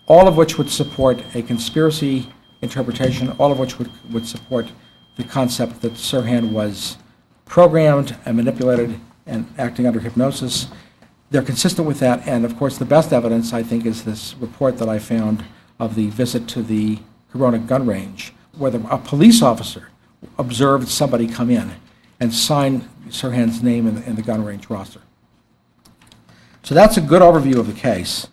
all 0.07 0.27
of 0.27 0.37
which 0.37 0.57
would 0.57 0.69
support 0.69 1.23
a 1.35 1.41
conspiracy 1.41 2.27
interpretation, 2.61 3.31
all 3.39 3.51
of 3.51 3.59
which 3.59 3.77
would, 3.79 3.89
would 4.11 4.27
support 4.27 4.71
the 5.17 5.23
concept 5.23 5.81
that 5.81 5.93
Sirhan 5.93 6.51
was 6.51 6.97
programmed 7.45 8.15
and 8.25 8.37
manipulated 8.37 8.99
and 9.25 9.45
acting 9.57 9.85
under 9.85 9.99
hypnosis. 9.99 10.67
They're 11.31 11.41
consistent 11.41 11.87
with 11.87 11.99
that, 11.99 12.27
and 12.27 12.43
of 12.43 12.57
course, 12.57 12.77
the 12.77 12.83
best 12.83 13.13
evidence, 13.13 13.53
I 13.53 13.63
think, 13.63 13.85
is 13.85 14.03
this 14.03 14.35
report 14.35 14.77
that 14.79 14.89
I 14.89 14.99
found 14.99 15.45
of 15.79 15.95
the 15.95 16.09
visit 16.09 16.45
to 16.49 16.61
the 16.61 16.99
Corona 17.31 17.57
gun 17.57 17.87
range, 17.87 18.33
where 18.57 18.75
a 18.89 18.97
police 18.97 19.41
officer 19.41 19.87
observed 20.37 20.89
somebody 20.89 21.27
come 21.27 21.49
in 21.49 21.71
and 22.19 22.33
sign 22.33 22.89
Sirhan's 23.07 23.63
name 23.63 23.87
in 23.87 23.95
the, 23.95 24.05
in 24.05 24.15
the 24.17 24.21
gun 24.21 24.43
range 24.43 24.69
roster. 24.69 24.99
So 26.63 26.75
that's 26.75 26.97
a 26.97 27.01
good 27.01 27.21
overview 27.21 27.55
of 27.55 27.67
the 27.67 27.79
case. 27.79 28.27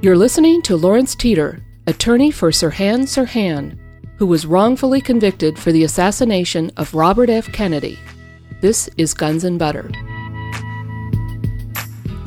You're 0.00 0.16
listening 0.16 0.62
to 0.62 0.76
Lawrence 0.76 1.14
Teeter, 1.14 1.62
attorney 1.86 2.30
for 2.30 2.50
Sirhan 2.50 3.00
Sirhan, 3.02 3.78
who 4.16 4.26
was 4.26 4.46
wrongfully 4.46 5.02
convicted 5.02 5.58
for 5.58 5.72
the 5.72 5.84
assassination 5.84 6.70
of 6.78 6.94
Robert 6.94 7.28
F. 7.28 7.52
Kennedy. 7.52 7.98
This 8.62 8.88
is 8.96 9.12
Guns 9.12 9.44
and 9.44 9.58
Butter. 9.58 9.90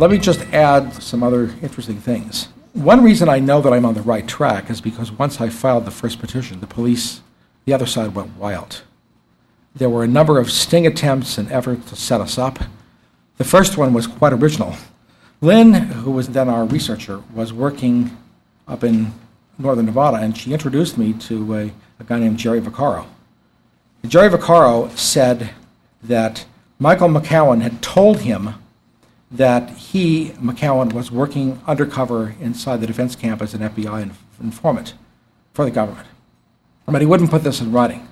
Let 0.02 0.10
me 0.10 0.18
just 0.18 0.42
add 0.52 0.94
some 0.94 1.22
other 1.22 1.54
interesting 1.62 1.98
things. 1.98 2.48
One 2.74 3.04
reason 3.04 3.30
I 3.30 3.38
know 3.38 3.62
that 3.62 3.72
I'm 3.72 3.86
on 3.86 3.94
the 3.94 4.02
right 4.02 4.28
track 4.28 4.72
is 4.72 4.82
because 4.82 5.12
once 5.12 5.40
I 5.40 5.50
filed 5.50 5.86
the 5.86 5.92
first 5.92 6.20
petition, 6.20 6.60
the 6.60 6.66
police, 6.66 7.22
the 7.66 7.74
other 7.74 7.86
side 7.86 8.16
went 8.16 8.36
wild. 8.36 8.82
There 9.76 9.92
were 9.92 10.04
a 10.04 10.08
number 10.08 10.40
of 10.40 10.50
sting 10.50 10.88
attempts 10.88 11.38
and 11.38 11.52
efforts 11.52 11.88
to 11.92 11.96
set 11.96 12.20
us 12.20 12.40
up. 12.40 12.58
The 13.38 13.44
first 13.44 13.78
one 13.78 13.94
was 13.94 14.08
quite 14.08 14.34
original. 14.34 14.76
Lynn, 15.40 15.76
who 15.76 16.10
was 16.10 16.30
then 16.30 16.50
our 16.50 16.66
researcher, 16.66 17.22
was 17.36 17.54
working 17.54 18.18
up 18.68 18.84
in 18.84 19.14
northern 19.60 19.86
Nevada, 19.86 20.18
and 20.18 20.36
she 20.36 20.52
introduced 20.52 20.98
me 20.98 21.14
to 21.14 21.54
a, 21.54 21.72
a 22.00 22.04
guy 22.08 22.18
named 22.18 22.40
Jerry 22.40 22.60
Vaccaro. 22.60 23.06
Jerry 24.08 24.30
Vaccaro 24.30 24.98
said 24.98 25.52
that 26.02 26.46
Michael 26.80 27.10
McCowan 27.10 27.62
had 27.62 27.84
told 27.84 28.22
him 28.22 28.56
that 29.32 29.70
he, 29.72 30.32
McCowan, 30.32 30.94
was 30.94 31.12
working 31.12 31.62
undercover 31.66 32.36
inside 32.42 32.82
the 32.82 32.88
defense 32.88 33.16
camp 33.16 33.42
as 33.42 33.54
an 33.54 33.62
FBI 33.62 34.12
informant 34.42 34.94
for 35.54 35.64
the 35.66 35.72
government. 35.72 36.08
But 36.86 37.02
he 37.02 37.08
wouldn't 37.08 37.32
put 37.32 37.44
this 37.44 37.62
in 37.62 37.72
writing. 37.72 38.08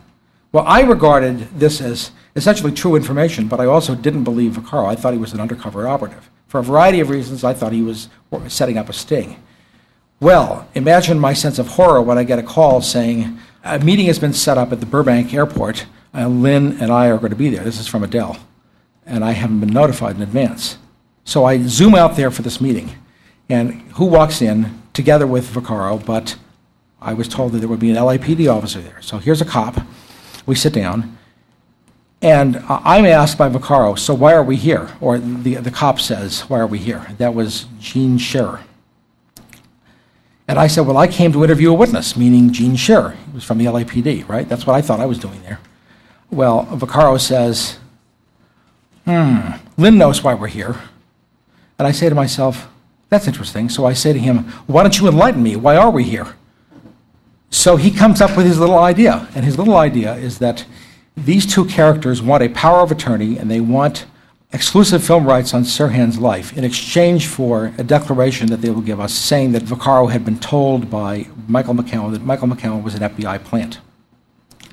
Well, 0.52 0.64
I 0.66 0.82
regarded 0.82 1.60
this 1.60 1.82
as 1.82 2.12
essentially 2.36 2.72
true 2.72 2.96
information, 2.96 3.48
but 3.48 3.60
I 3.60 3.66
also 3.66 3.94
didn't 3.96 4.24
believe 4.24 4.54
Vaccaro. 4.54 4.88
I 4.88 4.96
thought 4.96 5.14
he 5.14 5.20
was 5.20 5.34
an 5.34 5.42
undercover 5.42 5.88
operative. 5.88 6.30
For 6.48 6.60
a 6.60 6.64
variety 6.64 7.00
of 7.02 7.10
reasons, 7.10 7.44
I 7.44 7.54
thought 7.54 7.74
he 7.74 7.84
was 7.84 8.10
setting 8.48 8.78
up 8.78 8.90
a 8.90 8.94
sting. 8.94 9.42
Well, 10.20 10.68
imagine 10.74 11.20
my 11.20 11.34
sense 11.34 11.60
of 11.60 11.68
horror 11.68 12.02
when 12.02 12.18
I 12.18 12.24
get 12.24 12.40
a 12.40 12.44
call 12.44 12.82
saying, 12.82 13.38
a 13.64 13.80
meeting 13.80 14.08
has 14.08 14.20
been 14.20 14.34
set 14.34 14.58
up 14.58 14.72
at 14.72 14.80
the 14.80 14.86
Burbank 14.86 15.34
airport, 15.34 15.86
and 16.14 16.42
Lynn 16.42 16.82
and 16.82 16.92
I 16.92 17.08
are 17.08 17.18
going 17.18 17.30
to 17.30 17.36
be 17.36 17.50
there. 17.50 17.64
This 17.64 17.80
is 17.80 17.88
from 17.88 18.04
Adele, 18.04 18.38
and 19.06 19.24
I 19.24 19.32
haven't 19.32 19.60
been 19.60 19.70
notified 19.70 20.16
in 20.16 20.22
advance. 20.22 20.78
So 21.30 21.46
I 21.46 21.62
zoom 21.62 21.94
out 21.94 22.16
there 22.16 22.32
for 22.32 22.42
this 22.42 22.60
meeting, 22.60 22.96
and 23.50 23.84
who 23.94 24.06
walks 24.06 24.42
in 24.42 24.82
together 24.94 25.28
with 25.28 25.54
Vaccaro, 25.54 26.04
but 26.04 26.36
I 27.00 27.14
was 27.14 27.28
told 27.28 27.52
that 27.52 27.60
there 27.60 27.68
would 27.68 27.80
be 27.80 27.92
an 27.92 27.98
LAPD 27.98 28.52
officer 28.52 28.82
there. 28.82 29.00
So 29.04 29.20
here's 29.20 29.40
a 29.40 29.46
cop. 29.46 29.80
We 30.48 30.56
sit 30.56 30.74
down, 30.74 31.20
and 32.24 32.58
I'm 32.68 33.06
asked 33.06 33.38
by 33.38 33.48
Vaccaro, 33.48 33.96
so 34.00 34.16
why 34.16 34.34
are 34.34 34.44
we 34.44 34.56
here? 34.56 34.90
Or 35.00 35.20
the, 35.20 35.54
the 35.58 35.70
cop 35.70 36.00
says, 36.00 36.50
why 36.50 36.58
are 36.58 36.66
we 36.66 36.80
here? 36.80 37.06
That 37.20 37.36
was 37.36 37.68
Gene 37.80 38.18
Scherer. 38.18 38.62
And 40.48 40.58
I 40.58 40.66
said, 40.66 40.88
well, 40.88 40.98
I 40.98 41.06
came 41.06 41.32
to 41.34 41.44
interview 41.44 41.70
a 41.70 41.76
witness, 41.76 42.18
meaning 42.18 42.52
Gene 42.52 42.76
Scherer. 42.76 43.12
He 43.12 43.36
was 43.36 43.44
from 43.44 43.60
the 43.60 43.66
LAPD, 43.66 44.28
right? 44.28 44.50
That's 44.50 44.66
what 44.66 44.76
I 44.76 44.82
thought 44.82 45.00
I 45.00 45.06
was 45.06 45.20
doing 45.20 45.44
there. 45.44 45.60
Well, 46.32 46.66
Vaccaro 46.72 47.22
says, 47.22 47.78
hmm, 49.06 49.52
Lynn 49.78 50.00
knows 50.00 50.24
why 50.24 50.34
we're 50.34 50.48
here. 50.48 50.76
And 51.80 51.88
I 51.88 51.92
say 51.92 52.10
to 52.10 52.16
myself, 52.16 52.68
that's 53.10 53.28
interesting. 53.28 53.70
So 53.70 53.86
I 53.86 53.94
say 53.94 54.14
to 54.14 54.20
him, 54.20 54.44
why 54.68 54.84
don't 54.84 55.00
you 55.00 55.08
enlighten 55.08 55.42
me? 55.42 55.56
Why 55.56 55.78
are 55.78 55.90
we 55.90 56.04
here? 56.04 56.36
So 57.50 57.78
he 57.78 57.90
comes 57.90 58.22
up 58.22 58.38
with 58.38 58.46
his 58.46 58.60
little 58.60 58.78
idea. 58.78 59.28
And 59.34 59.44
his 59.44 59.58
little 59.58 59.78
idea 59.78 60.14
is 60.16 60.38
that 60.40 60.66
these 61.18 61.52
two 61.52 61.66
characters 61.66 62.22
want 62.22 62.44
a 62.44 62.50
power 62.50 62.82
of 62.82 62.92
attorney 62.92 63.38
and 63.38 63.50
they 63.50 63.60
want 63.62 64.06
exclusive 64.52 65.04
film 65.04 65.26
rights 65.26 65.54
on 65.54 65.64
Sirhan's 65.64 66.20
life 66.20 66.56
in 66.58 66.64
exchange 66.64 67.28
for 67.28 67.74
a 67.78 67.84
declaration 67.84 68.48
that 68.48 68.62
they 68.62 68.70
will 68.70 68.82
give 68.82 69.00
us 69.00 69.14
saying 69.14 69.52
that 69.54 69.64
Vaccaro 69.64 70.12
had 70.12 70.26
been 70.26 70.40
told 70.40 70.90
by 70.90 71.28
Michael 71.48 71.76
McCowan 71.76 72.12
that 72.12 72.24
Michael 72.24 72.48
McCowan 72.48 72.84
was 72.84 72.96
an 72.96 73.02
FBI 73.02 73.44
plant. 73.44 73.80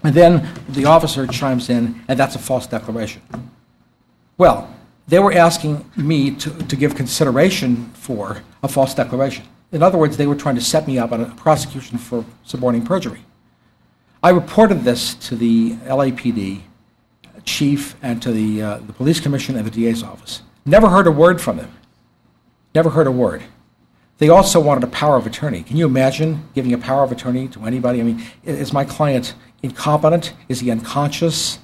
And 0.02 0.14
then 0.14 0.48
the 0.68 0.84
officer 0.84 1.26
chimes 1.26 1.68
in, 1.68 2.02
and 2.08 2.18
that's 2.18 2.34
a 2.34 2.38
false 2.38 2.66
declaration. 2.66 3.22
Well, 4.38 4.72
they 5.08 5.18
were 5.18 5.32
asking 5.32 5.88
me 5.96 6.32
to, 6.32 6.50
to 6.50 6.76
give 6.76 6.94
consideration 6.94 7.90
for 7.94 8.42
a 8.62 8.68
false 8.68 8.94
declaration. 8.94 9.44
In 9.72 9.82
other 9.82 9.98
words, 9.98 10.16
they 10.16 10.26
were 10.26 10.34
trying 10.34 10.54
to 10.56 10.60
set 10.60 10.86
me 10.86 10.98
up 10.98 11.12
on 11.12 11.20
a 11.20 11.26
prosecution 11.34 11.98
for 11.98 12.24
suborning 12.44 12.84
perjury. 12.84 13.20
I 14.22 14.30
reported 14.30 14.82
this 14.82 15.14
to 15.14 15.36
the 15.36 15.74
LAPD 15.84 16.62
chief 17.44 17.94
and 18.02 18.20
to 18.22 18.32
the, 18.32 18.62
uh, 18.62 18.78
the 18.78 18.92
police 18.92 19.20
commission 19.20 19.56
and 19.56 19.66
the 19.66 19.70
DA's 19.70 20.02
office. 20.02 20.42
Never 20.64 20.88
heard 20.88 21.06
a 21.06 21.12
word 21.12 21.40
from 21.40 21.58
them. 21.58 21.72
Never 22.74 22.90
heard 22.90 23.06
a 23.06 23.12
word. 23.12 23.42
They 24.18 24.28
also 24.28 24.58
wanted 24.60 24.82
a 24.82 24.88
power 24.88 25.16
of 25.16 25.26
attorney. 25.26 25.62
Can 25.62 25.76
you 25.76 25.86
imagine 25.86 26.48
giving 26.54 26.72
a 26.72 26.78
power 26.78 27.04
of 27.04 27.12
attorney 27.12 27.48
to 27.48 27.64
anybody? 27.64 28.00
I 28.00 28.02
mean, 28.02 28.22
is 28.44 28.72
my 28.72 28.84
client 28.84 29.34
incompetent? 29.62 30.32
Is 30.48 30.60
he 30.60 30.70
unconscious? 30.70 31.58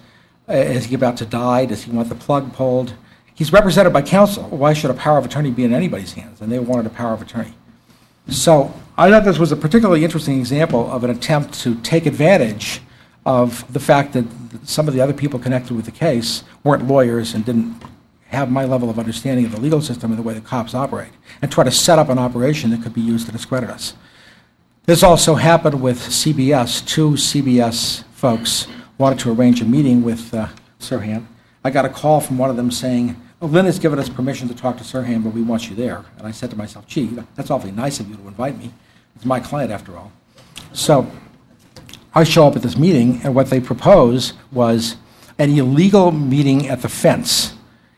Uh, 0.48 0.52
is 0.52 0.86
he 0.86 0.94
about 0.94 1.16
to 1.16 1.26
die? 1.26 1.66
Does 1.66 1.84
he 1.84 1.90
want 1.90 2.08
the 2.08 2.14
plug 2.14 2.52
pulled? 2.52 2.94
He's 3.34 3.52
represented 3.52 3.92
by 3.92 4.02
counsel. 4.02 4.44
Why 4.44 4.72
should 4.72 4.90
a 4.90 4.94
power 4.94 5.18
of 5.18 5.24
attorney 5.24 5.50
be 5.50 5.64
in 5.64 5.72
anybody's 5.72 6.12
hands? 6.12 6.40
And 6.40 6.52
they 6.52 6.58
wanted 6.58 6.86
a 6.86 6.90
power 6.90 7.14
of 7.14 7.22
attorney. 7.22 7.54
So 8.28 8.72
I 8.96 9.10
thought 9.10 9.24
this 9.24 9.38
was 9.38 9.52
a 9.52 9.56
particularly 9.56 10.04
interesting 10.04 10.38
example 10.38 10.90
of 10.90 11.02
an 11.02 11.10
attempt 11.10 11.54
to 11.60 11.74
take 11.76 12.06
advantage 12.06 12.80
of 13.24 13.70
the 13.72 13.80
fact 13.80 14.12
that 14.12 14.26
some 14.64 14.86
of 14.86 14.94
the 14.94 15.00
other 15.00 15.12
people 15.12 15.38
connected 15.38 15.74
with 15.74 15.86
the 15.86 15.92
case 15.92 16.44
weren't 16.64 16.86
lawyers 16.86 17.34
and 17.34 17.44
didn't 17.44 17.82
have 18.26 18.50
my 18.50 18.64
level 18.64 18.88
of 18.88 18.98
understanding 18.98 19.44
of 19.44 19.52
the 19.52 19.60
legal 19.60 19.80
system 19.80 20.10
and 20.10 20.18
the 20.18 20.22
way 20.22 20.34
the 20.34 20.40
cops 20.40 20.74
operate, 20.74 21.12
and 21.42 21.52
try 21.52 21.62
to 21.62 21.70
set 21.70 21.98
up 21.98 22.08
an 22.08 22.18
operation 22.18 22.70
that 22.70 22.82
could 22.82 22.94
be 22.94 23.00
used 23.00 23.26
to 23.26 23.32
discredit 23.32 23.68
us. 23.68 23.94
This 24.84 25.02
also 25.02 25.34
happened 25.34 25.80
with 25.80 25.98
CBS. 25.98 26.84
Two 26.84 27.10
CBS 27.12 28.04
folks 28.14 28.66
wanted 28.98 29.18
to 29.20 29.32
arrange 29.32 29.60
a 29.60 29.64
meeting 29.64 30.02
with 30.02 30.32
uh, 30.34 30.48
Sirhan. 30.80 31.26
I 31.64 31.70
got 31.70 31.84
a 31.84 31.88
call 31.88 32.20
from 32.20 32.38
one 32.38 32.50
of 32.50 32.56
them 32.56 32.70
saying, 32.70 33.20
well, 33.40 33.50
Lynn 33.50 33.66
has 33.66 33.78
given 33.78 33.98
us 33.98 34.08
permission 34.08 34.48
to 34.48 34.54
talk 34.54 34.76
to 34.78 34.84
Sirhan, 34.84 35.22
but 35.22 35.32
we 35.32 35.42
want 35.42 35.68
you 35.68 35.76
there. 35.76 36.04
And 36.18 36.26
I 36.26 36.30
said 36.32 36.50
to 36.50 36.56
myself, 36.56 36.86
gee, 36.86 37.06
that's 37.34 37.50
awfully 37.50 37.72
nice 37.72 38.00
of 38.00 38.08
you 38.08 38.16
to 38.16 38.28
invite 38.28 38.58
me. 38.58 38.72
It's 39.14 39.24
my 39.24 39.40
client, 39.40 39.70
after 39.70 39.96
all. 39.96 40.12
So 40.72 41.10
I 42.14 42.24
show 42.24 42.46
up 42.46 42.56
at 42.56 42.62
this 42.62 42.76
meeting, 42.76 43.20
and 43.22 43.34
what 43.34 43.48
they 43.48 43.60
propose 43.60 44.32
was 44.50 44.96
an 45.38 45.50
illegal 45.50 46.10
meeting 46.10 46.68
at 46.68 46.82
the 46.82 46.88
fence 46.88 47.54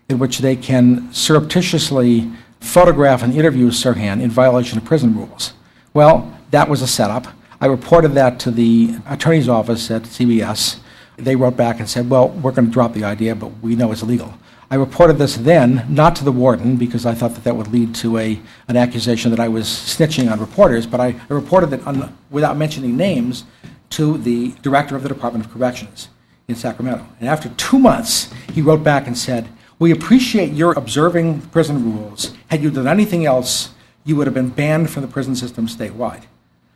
in 0.08 0.18
which 0.18 0.38
they 0.38 0.56
can 0.56 1.12
surreptitiously 1.12 2.30
photograph 2.60 3.22
and 3.22 3.34
interview 3.34 3.68
Sirhan 3.70 4.20
in 4.20 4.30
violation 4.30 4.78
of 4.78 4.84
prison 4.84 5.16
rules. 5.16 5.54
Well, 5.92 6.36
that 6.50 6.68
was 6.68 6.82
a 6.82 6.86
setup. 6.86 7.26
I 7.60 7.66
reported 7.66 8.12
that 8.12 8.38
to 8.40 8.50
the 8.50 8.96
attorney's 9.06 9.48
office 9.48 9.90
at 9.90 10.02
CBS. 10.02 10.80
They 11.16 11.36
wrote 11.36 11.56
back 11.56 11.78
and 11.78 11.88
said, 11.88 12.10
well, 12.10 12.28
we're 12.28 12.52
going 12.52 12.66
to 12.66 12.72
drop 12.72 12.92
the 12.92 13.04
idea, 13.04 13.34
but 13.34 13.48
we 13.62 13.76
know 13.76 13.92
it's 13.92 14.02
illegal. 14.02 14.34
I 14.70 14.76
reported 14.76 15.18
this 15.18 15.36
then, 15.36 15.86
not 15.88 16.16
to 16.16 16.24
the 16.24 16.32
warden, 16.32 16.76
because 16.76 17.06
I 17.06 17.14
thought 17.14 17.34
that 17.34 17.44
that 17.44 17.56
would 17.56 17.68
lead 17.68 17.94
to 17.96 18.18
a, 18.18 18.40
an 18.66 18.76
accusation 18.76 19.30
that 19.30 19.38
I 19.38 19.46
was 19.48 19.66
snitching 19.66 20.30
on 20.32 20.40
reporters, 20.40 20.86
but 20.86 21.00
I, 21.00 21.14
reported 21.28 21.72
it 21.72 21.86
on, 21.86 22.16
without 22.30 22.56
mentioning 22.56 22.96
names 22.96 23.44
to 23.90 24.18
the 24.18 24.52
director 24.62 24.96
of 24.96 25.02
the 25.02 25.08
Department 25.08 25.44
of 25.46 25.52
Corrections 25.52 26.08
in 26.48 26.56
Sacramento. 26.56 27.06
And 27.20 27.28
after 27.28 27.50
two 27.50 27.78
months, 27.78 28.32
he 28.52 28.62
wrote 28.62 28.82
back 28.82 29.06
and 29.06 29.16
said, 29.16 29.48
We 29.78 29.92
appreciate 29.92 30.52
your 30.52 30.72
observing 30.72 31.42
prison 31.42 31.84
rules. 31.84 32.34
Had 32.48 32.62
you 32.62 32.70
done 32.70 32.88
anything 32.88 33.24
else, 33.24 33.70
you 34.04 34.16
would 34.16 34.26
have 34.26 34.34
been 34.34 34.50
banned 34.50 34.90
from 34.90 35.02
the 35.02 35.08
prison 35.08 35.36
system 35.36 35.66
statewide. 35.66 36.24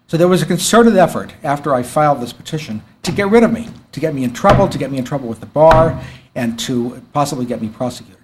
So 0.06 0.16
there 0.16 0.28
was 0.28 0.40
a 0.40 0.46
concerted 0.46 0.96
effort 0.96 1.34
after 1.42 1.74
I 1.74 1.82
filed 1.82 2.20
this 2.20 2.32
petition 2.32 2.82
to 3.08 3.14
get 3.14 3.30
rid 3.30 3.42
of 3.42 3.50
me, 3.50 3.66
to 3.92 4.00
get 4.00 4.14
me 4.14 4.22
in 4.22 4.34
trouble, 4.34 4.68
to 4.68 4.76
get 4.76 4.90
me 4.90 4.98
in 4.98 5.04
trouble 5.04 5.28
with 5.28 5.40
the 5.40 5.46
bar, 5.46 5.98
and 6.34 6.58
to 6.58 7.02
possibly 7.14 7.46
get 7.46 7.62
me 7.62 7.68
prosecuted. 7.68 8.18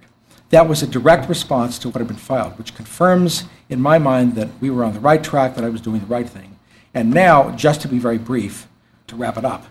That 0.51 0.69
was 0.69 0.83
a 0.83 0.87
direct 0.87 1.27
response 1.27 1.79
to 1.79 1.89
what 1.89 1.97
had 1.97 2.07
been 2.07 2.17
filed, 2.17 2.55
which 2.59 2.75
confirms 2.75 3.45
in 3.67 3.81
my 3.81 3.97
mind 3.97 4.35
that 4.35 4.47
we 4.61 4.69
were 4.69 4.83
on 4.83 4.93
the 4.93 4.99
right 4.99 5.23
track, 5.23 5.55
that 5.55 5.63
I 5.63 5.69
was 5.69 5.81
doing 5.81 6.01
the 6.01 6.05
right 6.05 6.29
thing. 6.29 6.59
And 6.93 7.11
now, 7.11 7.49
just 7.55 7.81
to 7.81 7.87
be 7.87 7.97
very 7.97 8.19
brief, 8.19 8.67
to 9.07 9.15
wrap 9.15 9.37
it 9.37 9.43
up, 9.43 9.65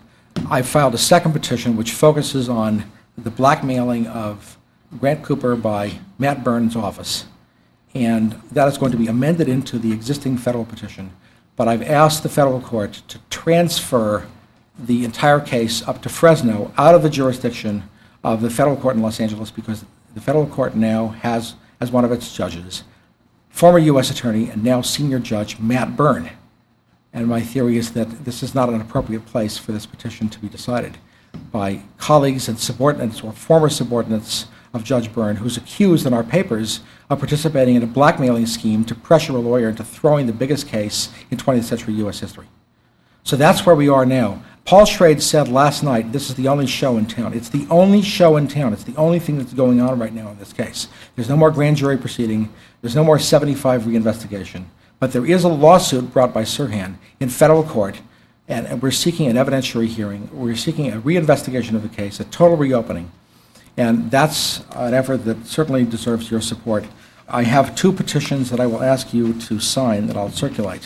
I 0.49 0.61
filed 0.61 0.93
a 0.93 0.97
second 0.97 1.31
petition 1.31 1.77
which 1.77 1.93
focuses 1.93 2.49
on 2.49 2.83
the 3.17 3.31
blackmailing 3.31 4.07
of 4.07 4.57
Grant 4.99 5.23
Cooper 5.23 5.55
by 5.55 5.99
Matt 6.19 6.43
Byrne's 6.43 6.75
office. 6.75 7.25
And 7.93 8.33
that 8.51 8.67
is 8.67 8.77
going 8.77 8.91
to 8.91 8.97
be 8.97 9.07
amended 9.07 9.47
into 9.47 9.79
the 9.79 9.93
existing 9.93 10.37
federal 10.37 10.65
petition. 10.65 11.11
But 11.55 11.69
I've 11.69 11.83
asked 11.83 12.21
the 12.21 12.29
federal 12.29 12.59
court 12.59 13.01
to 13.07 13.19
transfer 13.29 14.27
the 14.77 15.05
entire 15.05 15.39
case 15.39 15.87
up 15.87 16.01
to 16.01 16.09
Fresno 16.09 16.71
out 16.77 16.95
of 16.95 17.03
the 17.03 17.09
jurisdiction 17.09 17.83
of 18.23 18.41
the 18.41 18.49
federal 18.49 18.75
court 18.75 18.95
in 18.95 19.01
Los 19.01 19.19
Angeles 19.19 19.51
because 19.51 19.85
the 20.13 20.21
federal 20.21 20.47
court 20.47 20.75
now 20.75 21.09
has, 21.09 21.55
as 21.79 21.91
one 21.91 22.05
of 22.05 22.11
its 22.11 22.35
judges, 22.35 22.83
former 23.49 23.79
U.S. 23.79 24.11
Attorney 24.11 24.49
and 24.49 24.63
now 24.63 24.81
senior 24.81 25.19
judge 25.19 25.59
Matt 25.59 25.95
Byrne. 25.95 26.31
And 27.13 27.27
my 27.27 27.41
theory 27.41 27.77
is 27.77 27.93
that 27.93 28.25
this 28.25 28.43
is 28.43 28.53
not 28.53 28.69
an 28.69 28.81
appropriate 28.81 29.25
place 29.25 29.57
for 29.57 29.71
this 29.71 29.85
petition 29.85 30.27
to 30.29 30.39
be 30.39 30.49
decided 30.49 30.97
by 31.51 31.81
colleagues 31.97 32.47
and 32.47 32.59
subordinates 32.59 33.21
or 33.21 33.31
former 33.31 33.69
subordinates 33.69 34.47
of 34.73 34.83
Judge 34.83 35.11
Byrne, 35.13 35.37
who's 35.37 35.55
accused 35.55 36.05
in 36.05 36.13
our 36.13 36.23
papers 36.23 36.81
of 37.09 37.19
participating 37.19 37.75
in 37.75 37.83
a 37.83 37.87
blackmailing 37.87 38.45
scheme 38.45 38.83
to 38.85 38.95
pressure 38.95 39.33
a 39.33 39.39
lawyer 39.39 39.69
into 39.69 39.83
throwing 39.83 40.27
the 40.27 40.33
biggest 40.33 40.67
case 40.67 41.09
in 41.31 41.37
20th 41.37 41.63
century 41.63 41.93
U.S. 41.95 42.19
history. 42.19 42.47
So 43.23 43.35
that's 43.35 43.65
where 43.65 43.75
we 43.75 43.89
are 43.89 44.05
now. 44.05 44.43
Paul 44.65 44.85
Schrade 44.85 45.21
said 45.21 45.47
last 45.47 45.83
night 45.83 46.11
this 46.11 46.27
is 46.27 46.35
the 46.35 46.47
only 46.47 46.65
show 46.65 46.97
in 46.97 47.05
town. 47.05 47.35
It's 47.35 47.49
the 47.49 47.67
only 47.69 48.01
show 48.01 48.35
in 48.35 48.47
town. 48.47 48.73
It's 48.73 48.83
the 48.83 48.95
only 48.95 49.19
thing 49.19 49.37
that's 49.37 49.53
going 49.53 49.79
on 49.79 49.99
right 49.99 50.13
now 50.13 50.29
in 50.29 50.39
this 50.39 50.53
case. 50.53 50.87
There's 51.15 51.29
no 51.29 51.37
more 51.37 51.51
grand 51.51 51.77
jury 51.77 51.97
proceeding, 51.97 52.51
there's 52.81 52.95
no 52.95 53.03
more 53.03 53.19
75 53.19 53.83
reinvestigation. 53.83 54.65
But 54.99 55.11
there 55.11 55.25
is 55.25 55.43
a 55.43 55.49
lawsuit 55.49 56.11
brought 56.11 56.33
by 56.33 56.43
Sirhan 56.43 56.95
in 57.19 57.29
federal 57.29 57.63
court, 57.63 58.01
and, 58.47 58.65
and 58.65 58.81
we're 58.81 58.89
seeking 58.89 59.27
an 59.27 59.35
evidentiary 59.35 59.85
hearing. 59.85 60.29
We're 60.33 60.55
seeking 60.55 60.91
a 60.91 60.99
reinvestigation 60.99 61.75
of 61.75 61.83
the 61.83 61.89
case, 61.89 62.19
a 62.19 62.23
total 62.23 62.57
reopening. 62.57 63.11
And 63.77 64.09
that's 64.09 64.63
an 64.71 64.95
effort 64.95 65.25
that 65.25 65.45
certainly 65.45 65.83
deserves 65.83 66.31
your 66.31 66.41
support. 66.41 66.85
I 67.27 67.43
have 67.43 67.75
two 67.75 67.91
petitions 67.91 68.49
that 68.49 68.59
I 68.59 68.65
will 68.65 68.81
ask 68.81 69.13
you 69.13 69.33
to 69.41 69.59
sign 69.59 70.07
that 70.07 70.17
I'll 70.17 70.31
circulate, 70.31 70.85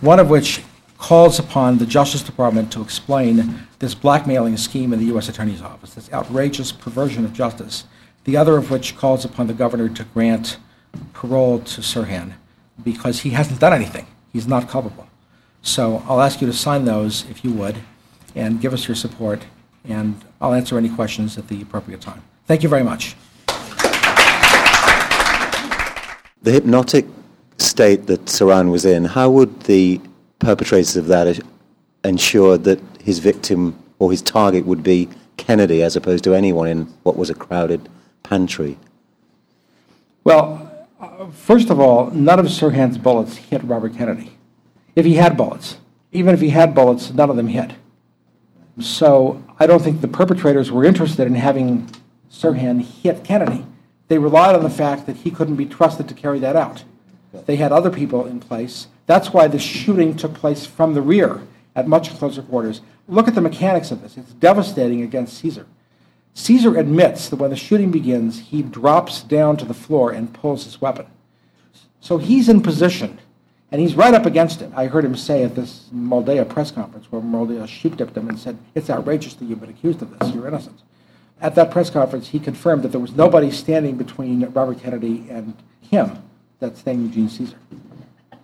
one 0.00 0.20
of 0.20 0.30
which 0.30 0.62
calls 0.98 1.38
upon 1.38 1.78
the 1.78 1.86
Justice 1.86 2.22
Department 2.22 2.72
to 2.72 2.82
explain 2.82 3.66
this 3.78 3.94
blackmailing 3.94 4.56
scheme 4.56 4.92
in 4.92 4.98
the 4.98 5.06
U.S. 5.06 5.28
Attorney's 5.28 5.62
Office, 5.62 5.94
this 5.94 6.12
outrageous 6.12 6.72
perversion 6.72 7.24
of 7.24 7.32
justice, 7.32 7.84
the 8.24 8.36
other 8.36 8.56
of 8.56 8.70
which 8.70 8.96
calls 8.96 9.24
upon 9.24 9.46
the 9.46 9.54
governor 9.54 9.88
to 9.88 10.04
grant 10.04 10.58
parole 11.12 11.58
to 11.60 11.80
Sirhan 11.80 12.32
because 12.82 13.20
he 13.20 13.30
hasn't 13.30 13.60
done 13.60 13.72
anything. 13.72 14.06
He's 14.32 14.46
not 14.46 14.68
culpable. 14.68 15.06
So 15.62 16.02
I'll 16.06 16.20
ask 16.20 16.40
you 16.40 16.46
to 16.46 16.52
sign 16.52 16.84
those 16.84 17.28
if 17.30 17.44
you 17.44 17.52
would 17.52 17.76
and 18.34 18.60
give 18.60 18.72
us 18.72 18.86
your 18.86 18.94
support, 18.94 19.42
and 19.84 20.20
I'll 20.40 20.54
answer 20.54 20.76
any 20.76 20.88
questions 20.88 21.38
at 21.38 21.48
the 21.48 21.62
appropriate 21.62 22.00
time. 22.00 22.22
Thank 22.46 22.62
you 22.62 22.68
very 22.68 22.84
much. 22.84 23.16
The 26.42 26.52
hypnotic 26.52 27.06
state 27.58 28.06
that 28.06 28.26
Sirhan 28.26 28.70
was 28.70 28.84
in, 28.84 29.04
how 29.04 29.30
would 29.30 29.62
the 29.62 30.00
perpetrators 30.38 30.96
of 30.96 31.06
that 31.08 31.40
ensured 32.04 32.64
that 32.64 32.80
his 33.02 33.18
victim 33.18 33.78
or 33.98 34.10
his 34.10 34.22
target 34.22 34.66
would 34.66 34.82
be 34.82 35.08
Kennedy 35.36 35.82
as 35.82 35.96
opposed 35.96 36.24
to 36.24 36.34
anyone 36.34 36.68
in 36.68 36.82
what 37.02 37.16
was 37.16 37.30
a 37.30 37.34
crowded 37.34 37.88
pantry? 38.22 38.78
Well, 40.24 40.88
first 41.32 41.70
of 41.70 41.78
all, 41.78 42.10
none 42.10 42.38
of 42.38 42.46
Sirhan's 42.46 42.98
bullets 42.98 43.36
hit 43.36 43.62
Robert 43.62 43.94
Kennedy. 43.94 44.32
If 44.94 45.04
he 45.04 45.14
had 45.14 45.36
bullets, 45.36 45.78
even 46.12 46.34
if 46.34 46.40
he 46.40 46.50
had 46.50 46.74
bullets, 46.74 47.12
none 47.12 47.30
of 47.30 47.36
them 47.36 47.48
hit. 47.48 47.72
So 48.80 49.42
I 49.58 49.66
don't 49.66 49.82
think 49.82 50.00
the 50.00 50.08
perpetrators 50.08 50.70
were 50.70 50.84
interested 50.84 51.26
in 51.26 51.34
having 51.34 51.90
Sirhan 52.30 52.82
hit 52.82 53.24
Kennedy. 53.24 53.64
They 54.08 54.18
relied 54.18 54.54
on 54.54 54.62
the 54.62 54.70
fact 54.70 55.06
that 55.06 55.16
he 55.16 55.30
couldn't 55.30 55.56
be 55.56 55.66
trusted 55.66 56.08
to 56.08 56.14
carry 56.14 56.38
that 56.40 56.56
out. 56.56 56.84
They 57.46 57.56
had 57.56 57.72
other 57.72 57.90
people 57.90 58.26
in 58.26 58.40
place. 58.40 58.86
That's 59.06 59.32
why 59.32 59.48
the 59.48 59.58
shooting 59.58 60.16
took 60.16 60.34
place 60.34 60.66
from 60.66 60.94
the 60.94 61.02
rear 61.02 61.42
at 61.74 61.88
much 61.88 62.10
closer 62.18 62.42
quarters. 62.42 62.80
Look 63.08 63.28
at 63.28 63.34
the 63.34 63.40
mechanics 63.40 63.90
of 63.90 64.02
this. 64.02 64.16
It's 64.16 64.32
devastating 64.32 65.02
against 65.02 65.38
Cesar. 65.38 65.66
Cesar 66.34 66.76
admits 66.76 67.28
that 67.28 67.36
when 67.36 67.50
the 67.50 67.56
shooting 67.56 67.90
begins, 67.90 68.40
he 68.40 68.62
drops 68.62 69.22
down 69.22 69.56
to 69.56 69.64
the 69.64 69.74
floor 69.74 70.10
and 70.10 70.34
pulls 70.34 70.64
his 70.64 70.80
weapon. 70.80 71.06
So 72.00 72.18
he's 72.18 72.48
in 72.48 72.60
position, 72.60 73.18
and 73.72 73.80
he's 73.80 73.94
right 73.94 74.12
up 74.12 74.26
against 74.26 74.60
it. 74.60 74.70
I 74.76 74.86
heard 74.86 75.04
him 75.04 75.16
say 75.16 75.44
at 75.44 75.54
this 75.54 75.88
Moldea 75.94 76.48
press 76.48 76.70
conference 76.70 77.10
where 77.10 77.22
Moldea 77.22 77.66
sheep 77.66 77.96
dipped 77.96 78.16
him 78.16 78.28
and 78.28 78.38
said, 78.38 78.58
It's 78.74 78.90
outrageous 78.90 79.34
that 79.34 79.46
you've 79.46 79.60
been 79.60 79.70
accused 79.70 80.02
of 80.02 80.18
this. 80.18 80.34
You're 80.34 80.46
innocent. 80.46 80.80
At 81.40 81.54
that 81.54 81.70
press 81.70 81.90
conference, 81.90 82.28
he 82.28 82.38
confirmed 82.38 82.82
that 82.82 82.88
there 82.88 83.00
was 83.00 83.12
nobody 83.12 83.50
standing 83.50 83.96
between 83.96 84.44
Robert 84.50 84.80
Kennedy 84.80 85.26
and 85.30 85.54
him, 85.80 86.22
that's 86.60 86.80
Thane 86.80 87.02
Eugene 87.02 87.28
Cesar. 87.28 87.56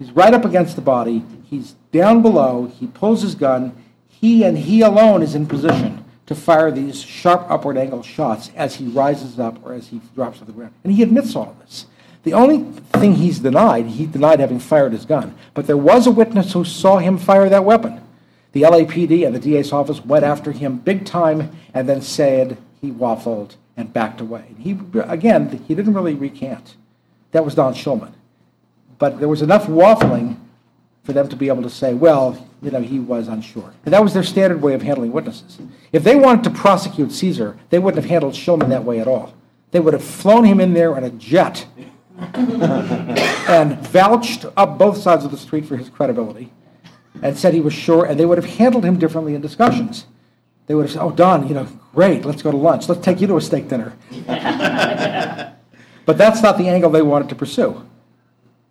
He's 0.02 0.10
right 0.10 0.34
up 0.34 0.44
against 0.44 0.74
the 0.74 0.82
body. 0.82 1.24
He's 1.44 1.76
down 1.92 2.22
below. 2.22 2.66
He 2.66 2.88
pulls 2.88 3.22
his 3.22 3.36
gun. 3.36 3.72
He 4.08 4.42
and 4.42 4.58
he 4.58 4.80
alone 4.80 5.22
is 5.22 5.36
in 5.36 5.46
position 5.46 6.04
to 6.26 6.34
fire 6.34 6.72
these 6.72 7.00
sharp 7.00 7.46
upward 7.48 7.76
angle 7.76 8.02
shots 8.02 8.50
as 8.56 8.74
he 8.74 8.86
rises 8.86 9.38
up 9.38 9.64
or 9.64 9.74
as 9.74 9.86
he 9.86 10.00
drops 10.16 10.40
to 10.40 10.44
the 10.44 10.50
ground. 10.50 10.74
And 10.82 10.92
he 10.92 11.04
admits 11.04 11.36
all 11.36 11.50
of 11.50 11.60
this. 11.60 11.86
The 12.24 12.32
only 12.32 12.64
thing 12.94 13.14
he's 13.14 13.38
denied, 13.38 13.86
he 13.86 14.06
denied 14.06 14.40
having 14.40 14.58
fired 14.58 14.90
his 14.90 15.04
gun. 15.04 15.36
But 15.54 15.68
there 15.68 15.76
was 15.76 16.08
a 16.08 16.10
witness 16.10 16.52
who 16.52 16.64
saw 16.64 16.98
him 16.98 17.16
fire 17.16 17.48
that 17.48 17.64
weapon. 17.64 18.00
The 18.50 18.62
LAPD 18.62 19.24
and 19.24 19.32
the 19.32 19.38
DA's 19.38 19.72
office 19.72 20.04
went 20.04 20.24
after 20.24 20.50
him 20.50 20.78
big 20.78 21.06
time 21.06 21.56
and 21.72 21.88
then 21.88 22.02
said 22.02 22.58
he 22.80 22.90
waffled 22.90 23.54
and 23.76 23.92
backed 23.92 24.20
away. 24.20 24.46
He, 24.58 24.76
again, 24.94 25.62
he 25.68 25.76
didn't 25.76 25.94
really 25.94 26.16
recant. 26.16 26.74
That 27.30 27.44
was 27.44 27.54
Don 27.54 27.72
Schulman. 27.72 28.14
But 29.02 29.18
there 29.18 29.26
was 29.26 29.42
enough 29.42 29.66
waffling 29.66 30.36
for 31.02 31.12
them 31.12 31.28
to 31.28 31.34
be 31.34 31.48
able 31.48 31.64
to 31.64 31.70
say, 31.70 31.92
well, 31.92 32.38
you 32.62 32.70
know, 32.70 32.80
he 32.80 33.00
was 33.00 33.26
unsure. 33.26 33.74
And 33.84 33.92
that 33.92 34.00
was 34.00 34.14
their 34.14 34.22
standard 34.22 34.62
way 34.62 34.74
of 34.74 34.82
handling 34.82 35.10
witnesses. 35.10 35.58
If 35.92 36.04
they 36.04 36.14
wanted 36.14 36.44
to 36.44 36.50
prosecute 36.50 37.10
Cesar, 37.10 37.58
they 37.70 37.80
wouldn't 37.80 38.00
have 38.00 38.08
handled 38.08 38.34
Schulman 38.34 38.68
that 38.68 38.84
way 38.84 39.00
at 39.00 39.08
all. 39.08 39.34
They 39.72 39.80
would 39.80 39.92
have 39.92 40.04
flown 40.04 40.44
him 40.44 40.60
in 40.60 40.72
there 40.72 40.94
on 40.94 41.02
a 41.02 41.10
jet 41.10 41.66
and 42.16 43.76
vouched 43.88 44.46
up 44.56 44.78
both 44.78 44.98
sides 44.98 45.24
of 45.24 45.32
the 45.32 45.36
street 45.36 45.66
for 45.66 45.76
his 45.76 45.88
credibility 45.88 46.52
and 47.22 47.36
said 47.36 47.54
he 47.54 47.60
was 47.60 47.74
sure, 47.74 48.04
and 48.04 48.20
they 48.20 48.24
would 48.24 48.38
have 48.38 48.56
handled 48.56 48.84
him 48.84 49.00
differently 49.00 49.34
in 49.34 49.40
discussions. 49.40 50.06
They 50.68 50.76
would 50.76 50.82
have 50.82 50.92
said, 50.92 51.02
oh, 51.02 51.10
Don, 51.10 51.48
you 51.48 51.54
know, 51.54 51.66
great, 51.92 52.24
let's 52.24 52.42
go 52.42 52.52
to 52.52 52.56
lunch. 52.56 52.88
Let's 52.88 53.04
take 53.04 53.20
you 53.20 53.26
to 53.26 53.36
a 53.36 53.40
steak 53.40 53.66
dinner. 53.66 53.94
but 56.06 56.16
that's 56.16 56.40
not 56.40 56.56
the 56.56 56.68
angle 56.68 56.90
they 56.90 57.02
wanted 57.02 57.28
to 57.30 57.34
pursue. 57.34 57.84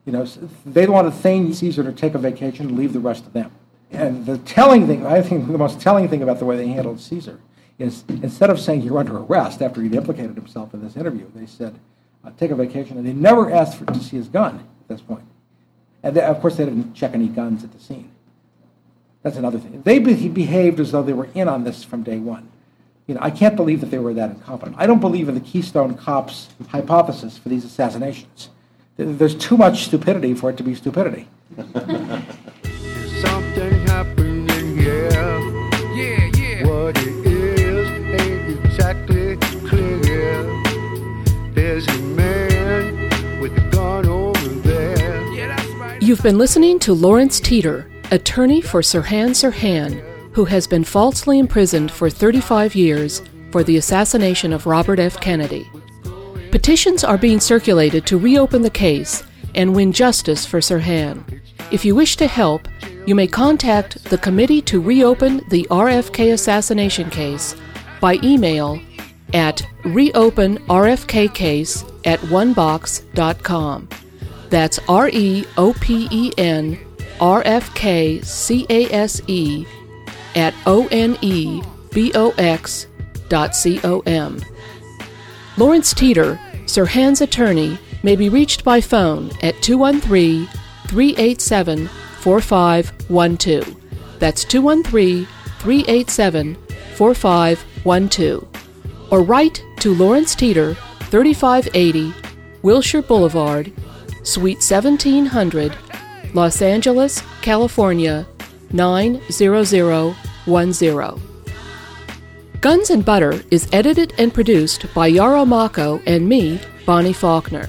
You 0.06 0.14
know, 0.14 0.26
they 0.66 0.88
wanted 0.88 1.14
Thane 1.14 1.54
Cesar 1.54 1.84
to 1.84 1.92
take 1.92 2.16
a 2.16 2.18
vacation 2.18 2.68
and 2.68 2.78
leave 2.78 2.94
the 2.94 3.00
rest 3.00 3.26
to 3.26 3.30
them. 3.30 3.52
And 3.92 4.26
the 4.26 4.38
telling 4.40 4.88
thing, 4.88 5.06
I 5.06 5.22
think 5.22 5.48
the 5.48 5.58
most 5.58 5.80
telling 5.80 6.08
thing 6.08 6.24
about 6.24 6.40
the 6.40 6.46
way 6.46 6.56
they 6.56 6.68
handled 6.68 7.00
Cesar 7.00 7.40
is 7.78 8.04
instead 8.08 8.50
of 8.50 8.60
saying 8.60 8.82
you're 8.82 8.98
under 8.98 9.18
arrest 9.18 9.62
after 9.62 9.82
he'd 9.82 9.94
implicated 9.94 10.36
himself 10.36 10.74
in 10.74 10.82
this 10.82 10.96
interview, 10.96 11.30
they 11.36 11.46
said, 11.46 11.78
uh, 12.24 12.32
take 12.38 12.52
a 12.52 12.56
vacation. 12.56 12.98
And 12.98 13.06
they 13.06 13.14
never 13.14 13.52
asked 13.52 13.78
for, 13.78 13.86
to 13.86 14.00
see 14.00 14.18
his 14.18 14.28
gun 14.28 14.56
at 14.56 14.88
this 14.88 15.02
point. 15.02 15.26
And 16.04 16.16
they, 16.16 16.22
of 16.22 16.40
course, 16.40 16.58
they 16.58 16.66
didn't 16.66 16.94
check 16.94 17.14
any 17.14 17.28
guns 17.28 17.64
at 17.64 17.72
the 17.72 17.80
scene. 17.80 18.12
That's 19.24 19.38
another 19.38 19.60
thing. 19.60 19.82
They 19.84 20.00
be- 20.00 20.30
behaved 20.30 20.80
as 20.80 20.92
though 20.92 21.04
they 21.04 21.14
were 21.14 21.30
in 21.36 21.48
on 21.48 21.64
this 21.64 21.84
from 21.84 22.02
day 22.02 22.18
one. 22.18 22.50
You 23.08 23.16
know, 23.16 23.22
I 23.22 23.30
can't 23.30 23.56
believe 23.56 23.82
that 23.82 23.92
they 23.92 24.00
were 24.00 24.14
that 24.14 24.30
incompetent. 24.32 24.78
I 24.80 24.88
don't 24.88 25.00
believe 25.00 25.28
in 25.28 25.36
the 25.36 25.42
Keystone 25.42 25.96
Cops 25.96 26.50
hypothesis 26.70 27.38
for 27.38 27.50
these 27.50 27.66
assassinations. 27.66 28.50
There's 29.04 29.34
too 29.34 29.58
much 29.58 29.86
stupidity 29.86 30.36
for 30.36 30.52
it 30.52 30.58
to 30.58 30.64
be 30.64 30.76
stupidity. 30.76 31.28
You've 46.00 46.22
been 46.22 46.38
listening 46.38 46.78
to 46.80 46.94
Lawrence 46.94 47.40
Teeter, 47.40 47.90
attorney 48.12 48.62
for 48.62 48.82
Sirhan 48.82 49.30
Sirhan, 49.30 50.00
who 50.34 50.46
has 50.46 50.68
been 50.68 50.84
falsely 50.84 51.40
imprisoned 51.40 51.92
for 51.92 52.10
35 52.10 52.76
years 52.76 53.24
for 53.52 53.64
the 53.64 53.78
assassination 53.78 54.54
of 54.54 54.68
Robert 54.68 55.00
F. 55.00 55.20
Kennedy. 55.20 55.68
Petitions 56.52 57.04
are 57.06 57.18
being 57.18 57.40
circulated 57.40 58.06
to 58.06 58.18
reopen 58.18 58.62
the 58.62 58.70
case 58.70 59.24
and 59.56 59.74
win 59.74 59.94
justice 59.94 60.46
for 60.46 60.60
Sirhan. 60.60 61.40
If 61.72 61.86
you 61.86 61.96
wish 61.96 62.18
to 62.18 62.28
help, 62.28 62.68
you 63.06 63.16
may 63.16 63.28
contact 63.28 64.04
the 64.06 64.18
Committee 64.18 64.62
to 64.64 64.82
Reopen 64.82 65.46
the 65.50 65.66
RFK 65.72 66.34
Assassination 66.34 67.10
Case 67.10 67.56
by 68.02 68.20
email 68.22 68.82
at 69.34 69.62
reopenrfkcase 69.84 72.06
at 72.06 72.20
onebox.com. 72.20 73.88
That's 74.50 74.80
R 74.90 75.08
E 75.10 75.46
O 75.58 75.74
P 75.80 76.10
E 76.12 76.34
N 76.38 76.78
R 77.22 77.42
F 77.46 77.74
K 77.74 78.20
C 78.22 78.66
A 78.70 78.92
S 78.92 79.22
E 79.28 79.66
at 80.36 80.54
O 80.66 80.90
N 80.92 81.18
E 81.22 81.62
B 81.94 82.12
O 82.14 82.32
X 82.32 82.88
dot 83.30 83.56
C 83.56 83.80
O 83.86 84.02
M. 84.02 84.42
Lawrence 85.62 85.94
Teeter, 85.94 86.40
Sirhan's 86.66 87.22
attorney, 87.22 87.78
may 88.02 88.16
be 88.16 88.30
reached 88.30 88.64
by 88.64 88.82
phone 88.82 89.30
at 89.44 89.62
213 89.62 90.48
387 90.88 91.88
4512. 91.88 93.76
That's 94.18 94.44
213 94.44 95.28
387 95.60 96.58
4512. 96.96 98.48
Or 99.12 99.22
write 99.22 99.64
to 99.82 99.94
Lawrence 99.94 100.34
Teeter, 100.34 100.74
3580 101.12 102.12
Wilshire 102.64 103.04
Boulevard, 103.04 103.72
Suite 104.24 104.64
1700, 104.68 105.78
Los 106.34 106.64
Angeles, 106.64 107.22
California 107.44 108.26
90010. 108.72 111.31
Guns 112.62 112.90
and 112.92 113.04
Butter 113.04 113.42
is 113.50 113.68
edited 113.74 114.14
and 114.20 114.32
produced 114.32 114.86
by 114.94 115.08
Yarrow 115.08 115.46
Mako 115.46 116.00
and 116.06 116.30
me, 116.30 116.62
Bonnie 116.86 117.12
Faulkner. 117.12 117.68